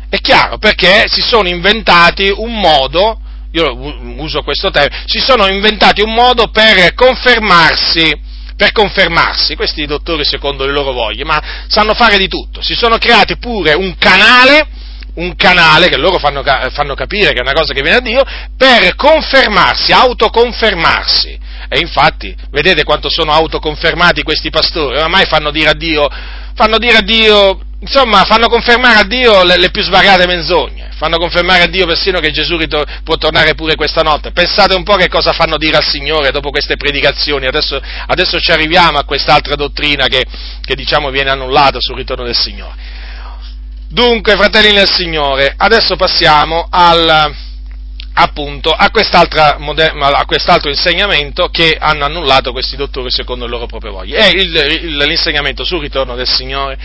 [0.08, 3.20] È chiaro, perché si sono inventati un modo,
[3.50, 3.76] io
[4.18, 10.64] uso questo termine, si sono inventati un modo per confermarsi per confermarsi, questi dottori secondo
[10.64, 14.66] le loro voglie, ma sanno fare di tutto, si sono creati pure un canale,
[15.14, 18.22] un canale che loro fanno, fanno capire che è una cosa che viene da Dio,
[18.56, 21.38] per confermarsi, autoconfermarsi.
[21.68, 26.08] E infatti, vedete quanto sono autoconfermati questi pastori, oramai fanno dire a Dio,
[26.54, 31.18] fanno dire a Dio insomma, fanno confermare a Dio le, le, più svariate menzogne, fanno
[31.18, 34.32] confermare a Dio persino che Gesù ritor- può tornare pure questa notte.
[34.32, 38.50] Pensate un po' che cosa fanno dire al Signore dopo queste predicazioni, adesso, adesso ci
[38.50, 40.24] arriviamo a quest'altra dottrina che,
[40.60, 43.02] che diciamo viene annullata sul ritorno del Signore.
[43.88, 47.32] Dunque, fratelli del Signore, adesso passiamo al,
[48.16, 54.16] appunto a, a, quest'altro insegnamento che hanno annullato questi dottori secondo le loro proprie voglie.
[54.16, 56.78] È il, il, l'insegnamento sul ritorno del Signore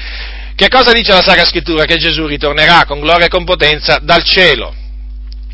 [0.60, 1.86] che cosa dice la Sacra Scrittura?
[1.86, 4.76] Che Gesù ritornerà con gloria e con potenza dal cielo.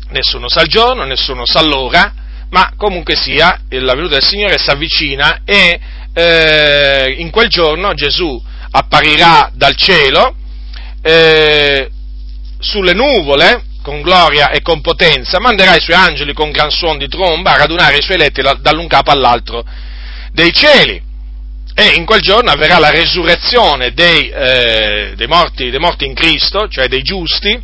[0.08, 2.12] Nessuno sa il giorno, nessuno sa l'ora,
[2.50, 5.78] ma comunque sia, la venuta del Signore si avvicina e
[6.12, 8.42] eh, in quel giorno Gesù
[8.72, 10.34] apparirà dal cielo
[11.02, 11.88] eh,
[12.58, 17.06] sulle nuvole con gloria e con potenza, manderà i suoi angeli con gran suono di
[17.06, 19.64] tromba a radunare i suoi eletti dall'un capo all'altro
[20.32, 21.00] dei cieli
[21.72, 26.66] e in quel giorno avverrà la resurrezione dei, eh, dei, morti, dei morti in Cristo,
[26.66, 27.62] cioè dei giusti,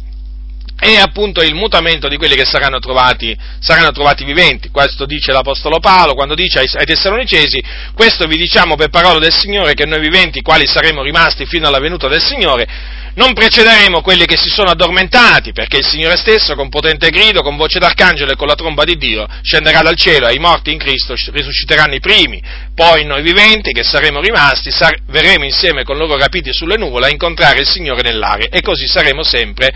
[0.78, 4.68] e appunto il mutamento di quelli che saranno trovati, saranno trovati, viventi.
[4.68, 7.60] Questo dice l'Apostolo Paolo quando dice ai, ai Tessalonicesi,
[7.94, 11.80] questo vi diciamo per parola del Signore che noi viventi, quali saremo rimasti fino alla
[11.80, 12.68] venuta del Signore,
[13.14, 17.56] non precederemo quelli che si sono addormentati, perché il Signore stesso, con potente grido, con
[17.56, 20.78] voce d'arcangelo e con la tromba di Dio, scenderà dal cielo e i morti in
[20.78, 22.42] Cristo risusciteranno i primi.
[22.74, 27.10] Poi noi viventi, che saremo rimasti, sar- verremo insieme con loro rapiti sulle nuvole a
[27.10, 29.72] incontrare il Signore nell'aria e così saremo sempre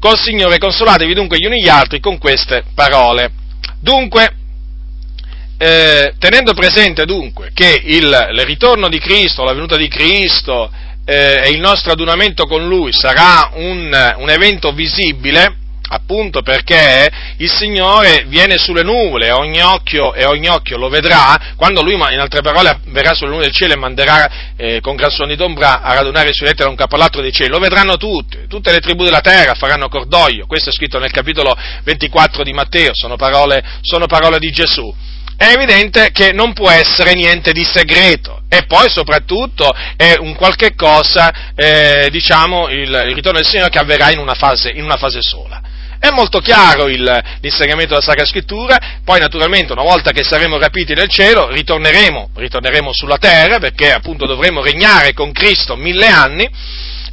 [0.00, 0.58] col Signore.
[0.58, 3.30] Consolatevi dunque gli uni gli altri con queste parole.
[3.80, 4.36] Dunque,
[5.58, 10.70] eh, tenendo presente dunque che il, il ritorno di Cristo, la venuta di Cristo,
[11.04, 15.56] eh, il nostro adunamento con Lui sarà un, un evento visibile,
[15.86, 21.82] appunto perché il Signore viene sulle nuvole ogni occhio, e ogni occhio lo vedrà, quando
[21.82, 25.30] Lui, in altre parole, verrà sulle nuvole del cielo e manderà eh, con gran suono
[25.30, 27.96] di d'ombra a radunare i suoi letti da un capo all'altro dei cieli, lo vedranno
[27.96, 32.52] tutti, tutte le tribù della terra faranno cordoglio, questo è scritto nel capitolo 24 di
[32.52, 34.92] Matteo, sono parole, sono parole di Gesù
[35.36, 38.42] è evidente che non può essere niente di segreto.
[38.48, 43.78] E poi soprattutto è un qualche cosa, eh, diciamo, il, il, ritorno del Signore che
[43.78, 45.60] avverrà in una fase, in una fase sola.
[45.98, 47.02] È molto chiaro il,
[47.40, 52.92] l'insegnamento della Sacra Scrittura, poi naturalmente una volta che saremo rapiti nel cielo ritorneremo, ritorneremo
[52.92, 56.48] sulla terra perché appunto dovremo regnare con Cristo mille anni.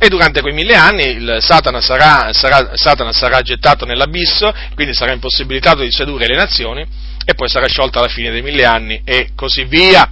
[0.04, 5.84] E durante quei mille anni Satana sarà, sarà, Satana sarà gettato nell'abisso, quindi sarà impossibilitato
[5.84, 6.88] di sedurre le nazioni
[7.26, 10.10] e poi sarà sciolta alla fine dei mille anni e così via.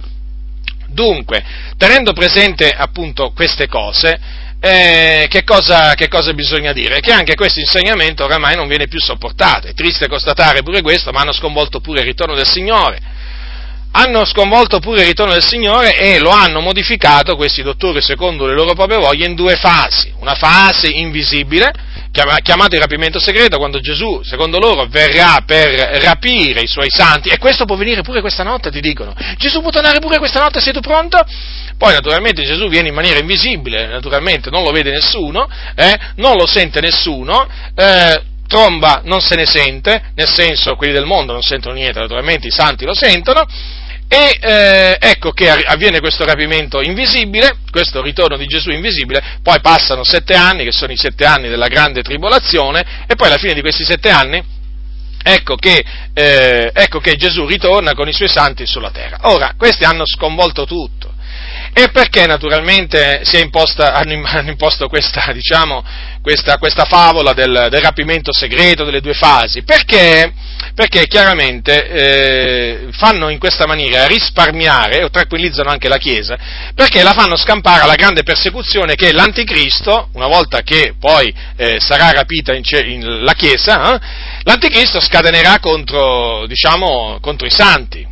[0.86, 1.44] Dunque,
[1.76, 4.18] tenendo presente appunto queste cose,
[4.60, 7.00] eh, che, cosa, che, cosa, bisogna dire?
[7.00, 9.68] Che anche questo insegnamento oramai non viene più sopportato.
[9.68, 13.00] È triste constatare pure questo, ma hanno sconvolto pure il ritorno del Signore.
[13.92, 18.54] Hanno sconvolto pure il ritorno del Signore e lo hanno modificato, questi dottori, secondo le
[18.54, 20.12] loro proprie voglie, in due fasi.
[20.20, 21.72] Una fase invisibile,
[22.12, 25.70] chiamato il rapimento segreto, quando Gesù, secondo loro, verrà per
[26.02, 29.12] rapire i suoi santi, e questo può venire pure questa notte, ti dicono.
[29.36, 31.18] Gesù può tornare pure questa notte, sei tu pronto?
[31.76, 36.46] Poi naturalmente Gesù viene in maniera invisibile, naturalmente non lo vede nessuno, eh, non lo
[36.46, 41.74] sente nessuno, eh, tromba non se ne sente, nel senso quelli del mondo non sentono
[41.74, 43.46] niente, naturalmente i santi lo sentono,
[44.12, 50.02] e eh, ecco che avviene questo rapimento invisibile, questo ritorno di Gesù invisibile, poi passano
[50.02, 53.60] sette anni, che sono i sette anni della grande tribolazione, e poi alla fine di
[53.60, 54.42] questi sette anni
[55.22, 59.18] ecco che, eh, ecco che Gesù ritorna con i suoi santi sulla terra.
[59.22, 61.09] Ora, questi hanno sconvolto tutto
[61.72, 65.84] e perché naturalmente imposta, hanno, imposto questa, diciamo,
[66.20, 69.62] questa, questa favola del, del, rapimento segreto delle due fasi?
[69.62, 70.32] Perché,
[70.74, 76.36] perché chiaramente eh, fanno in questa maniera risparmiare o tranquillizzano anche la Chiesa,
[76.74, 82.10] perché la fanno scampare alla grande persecuzione che l'Anticristo, una volta che poi eh, sarà
[82.10, 84.00] rapita in, in la Chiesa, eh,
[84.42, 88.09] l'Anticristo scatenerà contro, diciamo, contro i santi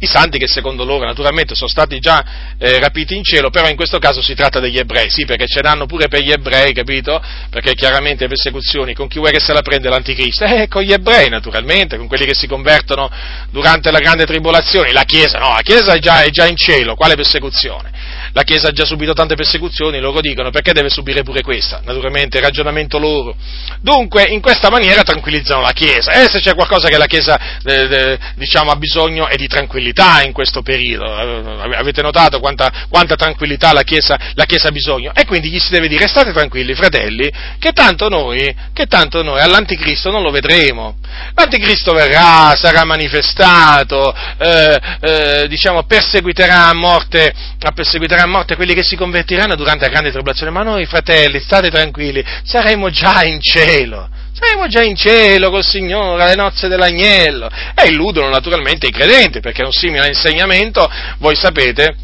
[0.00, 3.76] i santi che secondo loro naturalmente sono stati già eh, rapiti in cielo, però in
[3.76, 7.22] questo caso si tratta degli ebrei, sì, perché ce l'hanno pure per gli ebrei, capito?
[7.50, 10.44] Perché chiaramente le persecuzioni, con chi vuoi che se la prende l'anticristo?
[10.44, 13.10] Eh, con gli ebrei naturalmente, con quelli che si convertono
[13.50, 16.94] durante la grande tribolazione, la Chiesa, no, la Chiesa è già, è già in cielo,
[16.94, 17.90] quale persecuzione?
[18.32, 21.80] La Chiesa ha già subito tante persecuzioni, loro dicono, perché deve subire pure questa?
[21.84, 23.34] Naturalmente, ragionamento loro.
[23.80, 27.38] Dunque, in questa maniera tranquillizzano la Chiesa, e eh, se c'è qualcosa che la Chiesa,
[27.64, 31.04] eh, diciamo, ha bisogno è di tranquillità in questo periodo.
[31.04, 35.12] Eh, avete notato quanta, quanta tranquillità la chiesa, la chiesa, ha bisogno?
[35.14, 39.40] E quindi gli si deve dire, state tranquilli, fratelli, che tanto noi, che tanto noi
[39.40, 40.96] all'anticristo non lo vedremo.
[41.34, 47.32] L'anticristo verrà, sarà manifestato, eh, eh, diciamo, perseguiterà a, morte,
[47.74, 51.68] perseguiterà a morte quelli che si convertiranno durante la grande tribolazione, ma noi, fratelli, state
[51.70, 54.08] tranquilli, saremo già in cielo
[54.40, 57.50] saremo già in cielo col Signore alle nozze dell'agnello.
[57.74, 61.94] E illudono naturalmente i credenti, perché un simile insegnamento, voi sapete,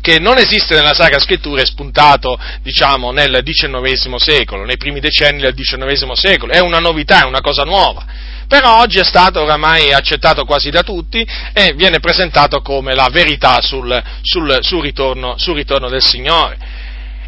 [0.00, 5.40] che non esiste nella Sacra Scrittura, è spuntato, diciamo, nel XIX secolo, nei primi decenni
[5.40, 8.04] del XIX secolo, è una novità, è una cosa nuova.
[8.48, 13.60] Però oggi è stato oramai accettato quasi da tutti e viene presentato come la verità
[13.60, 16.56] sul, sul, sul, ritorno, sul ritorno del Signore.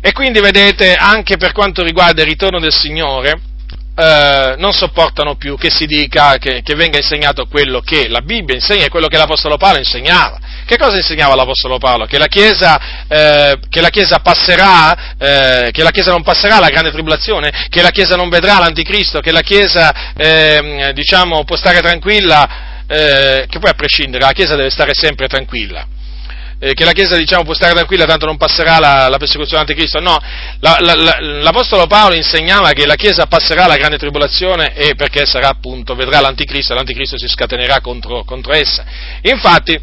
[0.00, 3.38] E quindi vedete, anche per quanto riguarda il ritorno del Signore,
[4.00, 8.54] eh, non sopportano più che si dica, che, che, venga insegnato quello che la Bibbia
[8.54, 10.38] insegna e quello che l'Apostolo Paolo insegnava.
[10.64, 12.06] Che cosa insegnava l'Apostolo Paolo?
[12.06, 16.68] Che la Chiesa, eh, che la Chiesa passerà, eh, che la Chiesa non passerà la
[16.70, 21.82] grande tribolazione, che la Chiesa non vedrà l'Anticristo, che la Chiesa, ehm, diciamo, può stare
[21.82, 25.89] tranquilla, eh, che poi a prescindere, la Chiesa deve stare sempre tranquilla
[26.60, 29.98] eh, che la Chiesa diciamo, può stare tranquilla, tanto non passerà la, la persecuzione anticristo.
[29.98, 30.16] No,
[30.60, 35.48] la, la, l'Apostolo Paolo insegnava che la Chiesa passerà la grande tribolazione e perché sarà
[35.48, 38.84] appunto, vedrà l'anticristo e l'anticristo si scatenerà contro, contro essa.
[39.22, 39.80] Infatti,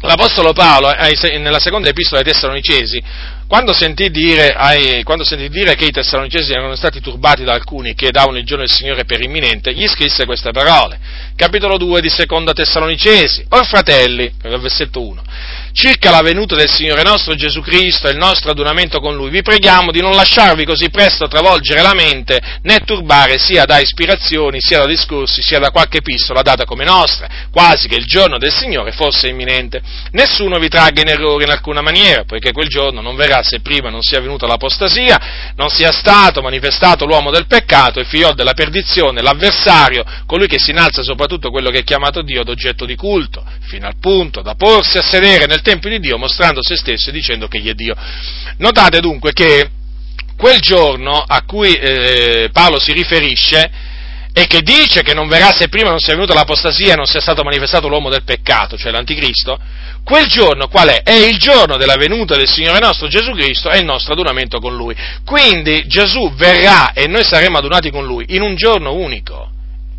[0.00, 3.02] l'Apostolo Paolo, eh, nella seconda epistola ai Tessalonicesi,
[3.46, 7.94] quando sentì, dire, ai, quando sentì dire che i Tessalonicesi erano stati turbati da alcuni
[7.94, 10.98] che davano il giorno del Signore per imminente, gli scrisse queste parole.
[11.36, 13.44] Capitolo 2 di seconda Tessalonicesi.
[13.50, 15.22] Or fratelli, per il versetto 1,
[15.76, 19.42] circa la venuta del Signore nostro Gesù Cristo e il nostro adunamento con Lui, vi
[19.42, 24.78] preghiamo di non lasciarvi così presto travolgere la mente, né turbare sia da ispirazioni, sia
[24.78, 28.92] da discorsi, sia da qualche epistola data come nostra, quasi che il giorno del Signore
[28.92, 29.82] fosse imminente.
[30.12, 33.90] Nessuno vi tragga in errore in alcuna maniera, poiché quel giorno non verrà se prima
[33.90, 39.20] non sia venuta l'apostasia, non sia stato manifestato l'uomo del peccato, il figlio della perdizione,
[39.20, 43.86] l'avversario, colui che si innalza soprattutto quello che è chiamato Dio d'oggetto di culto, fino
[43.86, 47.48] al punto da porsi a sedere nel Tempio di Dio mostrando se stesso e dicendo
[47.48, 47.96] che gli è Dio.
[48.58, 49.68] Notate dunque che
[50.36, 53.68] quel giorno a cui eh, Paolo si riferisce
[54.32, 57.20] e che dice che non verrà se prima non sia venuta l'apostasia e non sia
[57.20, 59.58] stato manifestato l'uomo del peccato, cioè l'anticristo,
[60.04, 61.02] quel giorno qual è?
[61.02, 64.76] È il giorno della venuta del Signore nostro Gesù Cristo e il nostro adunamento con
[64.76, 64.94] Lui.
[65.24, 69.55] Quindi Gesù verrà e noi saremo adunati con Lui in un giorno unico.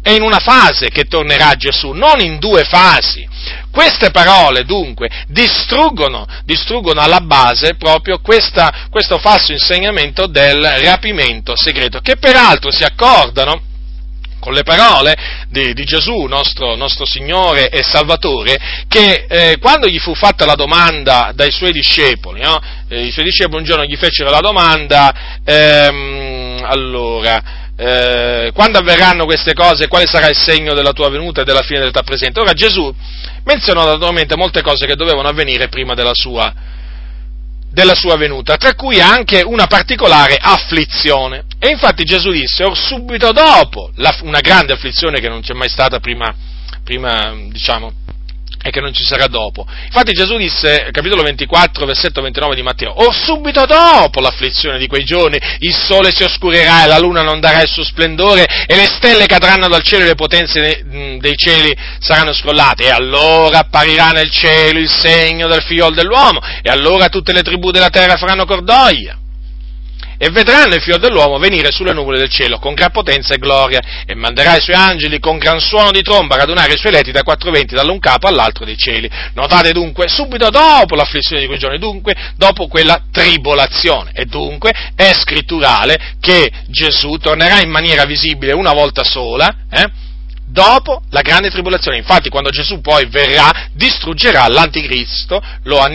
[0.07, 3.27] È in una fase che tornerà Gesù, non in due fasi.
[3.69, 11.99] Queste parole dunque distruggono, distruggono alla base proprio questa, questo falso insegnamento del rapimento segreto,
[11.99, 13.59] che peraltro si accordano
[14.39, 15.13] con le parole
[15.49, 20.55] di, di Gesù, nostro, nostro, Signore e Salvatore, che eh, quando gli fu fatta la
[20.55, 22.61] domanda dai suoi discepoli, no?
[22.87, 29.25] eh, i suoi discepoli un giorno gli fecero la domanda, ehm, allora, eh, quando avverranno
[29.25, 32.39] queste cose, quale sarà il segno della tua venuta e della fine dell'età presente?
[32.39, 32.93] Ora Gesù
[33.43, 36.51] menzionò naturalmente molte cose che dovevano avvenire prima della sua,
[37.69, 41.43] della sua venuta, tra cui anche una particolare afflizione.
[41.59, 45.69] E infatti Gesù disse, or subito dopo, la, una grande afflizione che non c'è mai
[45.69, 46.33] stata prima,
[46.83, 47.93] prima diciamo,
[48.61, 49.65] e che non ci sarà dopo.
[49.85, 55.03] Infatti Gesù disse, capitolo 24, versetto 29 di Matteo, o subito dopo l'afflizione di quei
[55.03, 58.85] giorni il sole si oscurerà e la luna non darà il suo splendore e le
[58.85, 60.83] stelle cadranno dal cielo e le potenze
[61.19, 66.69] dei cieli saranno scrollate e allora apparirà nel cielo il segno del figlio dell'uomo e
[66.69, 69.25] allora tutte le tribù della terra faranno cordoglio
[70.17, 73.79] e vedranno il figlio dell'uomo venire sulle nuvole del cielo con gran potenza e gloria
[74.05, 77.11] e manderà i suoi angeli con gran suono di tromba a radunare i suoi letti
[77.11, 79.09] da quattro venti dall'un capo all'altro dei cieli.
[79.33, 85.11] Notate dunque, subito dopo l'afflizione di quei giorni, dunque dopo quella tribolazione e dunque è
[85.13, 90.05] scritturale che Gesù tornerà in maniera visibile una volta sola, eh?
[90.47, 91.97] Dopo la grande tribolazione.
[91.97, 95.85] Infatti, quando Gesù poi verrà, distruggerà l'anticristo, lo,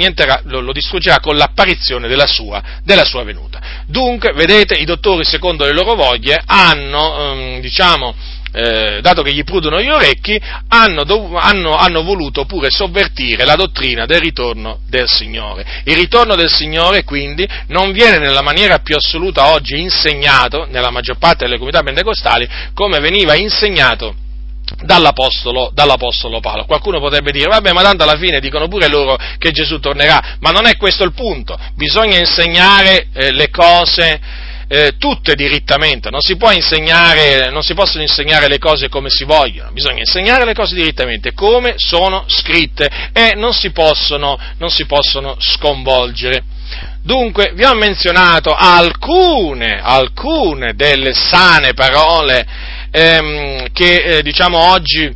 [0.45, 3.61] lo, lo distruggerà con l'apparizione della sua, della sua, venuta.
[3.87, 8.15] Dunque, vedete, i dottori, secondo le loro voglie, hanno, ehm, diciamo,
[8.55, 10.39] eh, dato che gli prudono gli orecchi,
[10.69, 11.05] hanno,
[11.39, 15.65] hanno, hanno, voluto pure sovvertire la dottrina del ritorno del Signore.
[15.85, 21.17] Il ritorno del Signore quindi non viene nella maniera più assoluta oggi insegnato, nella maggior
[21.17, 24.17] parte delle comunità pentecostali, come veniva insegnato
[24.83, 26.65] Dall'apostolo, dall'Apostolo, Paolo.
[26.65, 30.51] Qualcuno potrebbe dire, vabbè, ma tanto alla fine dicono pure loro che Gesù tornerà, ma
[30.51, 34.21] non è questo il punto, bisogna insegnare eh, le cose
[34.73, 39.99] eh, tutte dirittamente, non si, non si possono insegnare le cose come si vogliono, bisogna
[39.99, 46.43] insegnare le cose direttamente, come sono scritte e non si possono, non si possono sconvolgere.
[47.03, 52.47] Dunque, vi ho menzionato alcune, alcune delle sane parole
[52.93, 55.13] ehm, che eh, diciamo oggi,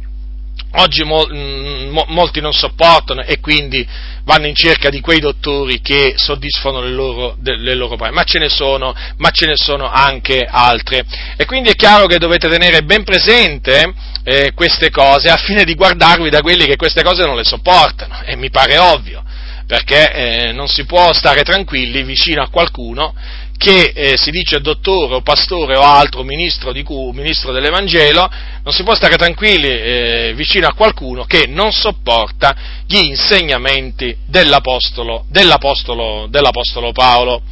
[0.73, 3.87] oggi mo, mm, mo, molti non sopportano e quindi
[4.25, 8.49] vanno in cerca di quei dottori che soddisfano le loro, le loro ma ce, ne
[8.49, 11.05] sono, ma ce ne sono anche altre.
[11.37, 13.93] E quindi è chiaro che dovete tenere ben presente
[14.25, 18.23] eh, queste cose a fine di guardarvi da quelli che queste cose non le sopportano,
[18.25, 19.23] e mi pare ovvio
[19.67, 23.13] perché eh, non si può stare tranquilli vicino a qualcuno
[23.57, 28.31] che eh, si dice dottore o pastore o altro ministro, cui, ministro dell'Evangelo,
[28.63, 32.55] non si può stare tranquilli eh, vicino a qualcuno che non sopporta
[32.87, 37.43] gli insegnamenti dell'Apostolo, dell'Apostolo, dell'Apostolo Paolo.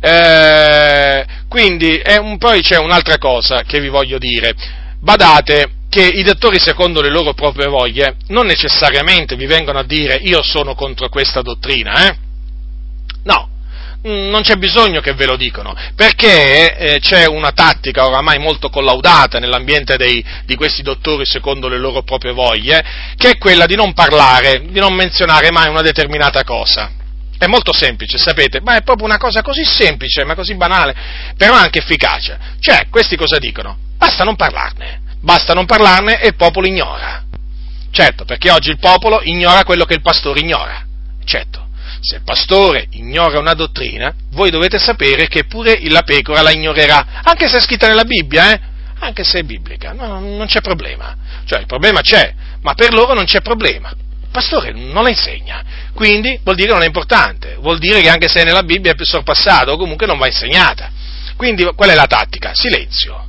[0.00, 4.54] Eh, quindi un, poi c'è un'altra cosa che vi voglio dire.
[5.00, 10.16] Badate che i dottori, secondo le loro proprie voglie, non necessariamente vi vengono a dire
[10.22, 12.16] io sono contro questa dottrina, eh?
[13.24, 13.51] No,
[14.02, 19.38] non c'è bisogno che ve lo dicano, perché eh, c'è una tattica oramai molto collaudata
[19.38, 22.84] nell'ambiente dei, di questi dottori secondo le loro proprie voglie,
[23.16, 26.90] che è quella di non parlare, di non menzionare mai una determinata cosa.
[27.38, 30.94] È molto semplice, sapete, ma è proprio una cosa così semplice, ma così banale,
[31.36, 32.38] però anche efficace.
[32.60, 33.76] Cioè, questi cosa dicono?
[33.96, 37.24] Basta non parlarne, basta non parlarne e il popolo ignora.
[37.90, 40.84] Certo, perché oggi il popolo ignora quello che il pastore ignora.
[41.24, 41.61] Certo
[42.02, 47.22] se il pastore ignora una dottrina, voi dovete sapere che pure la pecora la ignorerà,
[47.22, 48.60] anche se è scritta nella Bibbia, eh?
[48.98, 51.16] anche se è biblica, no, non c'è problema.
[51.44, 53.90] Cioè il problema c'è, ma per loro non c'è problema.
[53.90, 55.62] Il pastore non la insegna,
[55.94, 58.92] quindi vuol dire che non è importante, vuol dire che anche se è nella Bibbia
[58.92, 60.90] è sorpassato, comunque non va insegnata.
[61.36, 62.50] Quindi qual è la tattica?
[62.52, 63.28] Silenzio.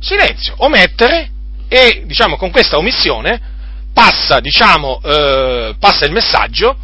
[0.00, 1.30] Silenzio, omettere
[1.68, 3.52] e diciamo con questa omissione
[3.92, 6.76] passa, diciamo, eh, passa il messaggio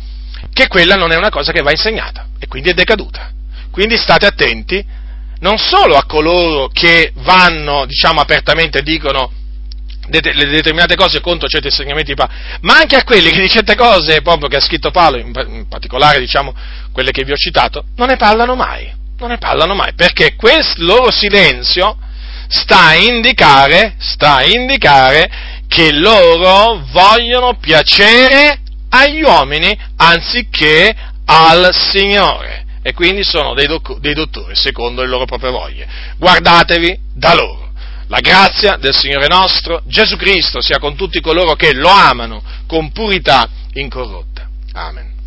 [0.60, 3.30] che quella non è una cosa che va insegnata e quindi è decaduta.
[3.70, 4.84] Quindi state attenti
[5.40, 9.32] non solo a coloro che vanno, diciamo, apertamente e dicono
[10.10, 12.32] le determinate cose contro certi insegnamenti di Paolo,
[12.62, 16.18] ma anche a quelli che di certe cose, proprio che ha scritto Paolo, in particolare,
[16.18, 16.52] diciamo,
[16.90, 20.64] quelle che vi ho citato, non ne parlano mai, non ne parlano mai, perché quel
[20.78, 21.96] loro silenzio
[22.48, 25.30] sta a indicare, sta a indicare
[25.68, 28.58] che loro vogliono piacere
[28.90, 30.94] agli uomini anziché
[31.24, 32.66] al Signore.
[32.82, 35.86] E quindi sono dei, doc- dei dottori secondo le loro proprie voglie.
[36.16, 37.72] Guardatevi da loro.
[38.08, 42.90] La grazia del Signore nostro Gesù Cristo sia con tutti coloro che lo amano con
[42.90, 44.48] purità incorrotta.
[44.72, 45.19] Amen.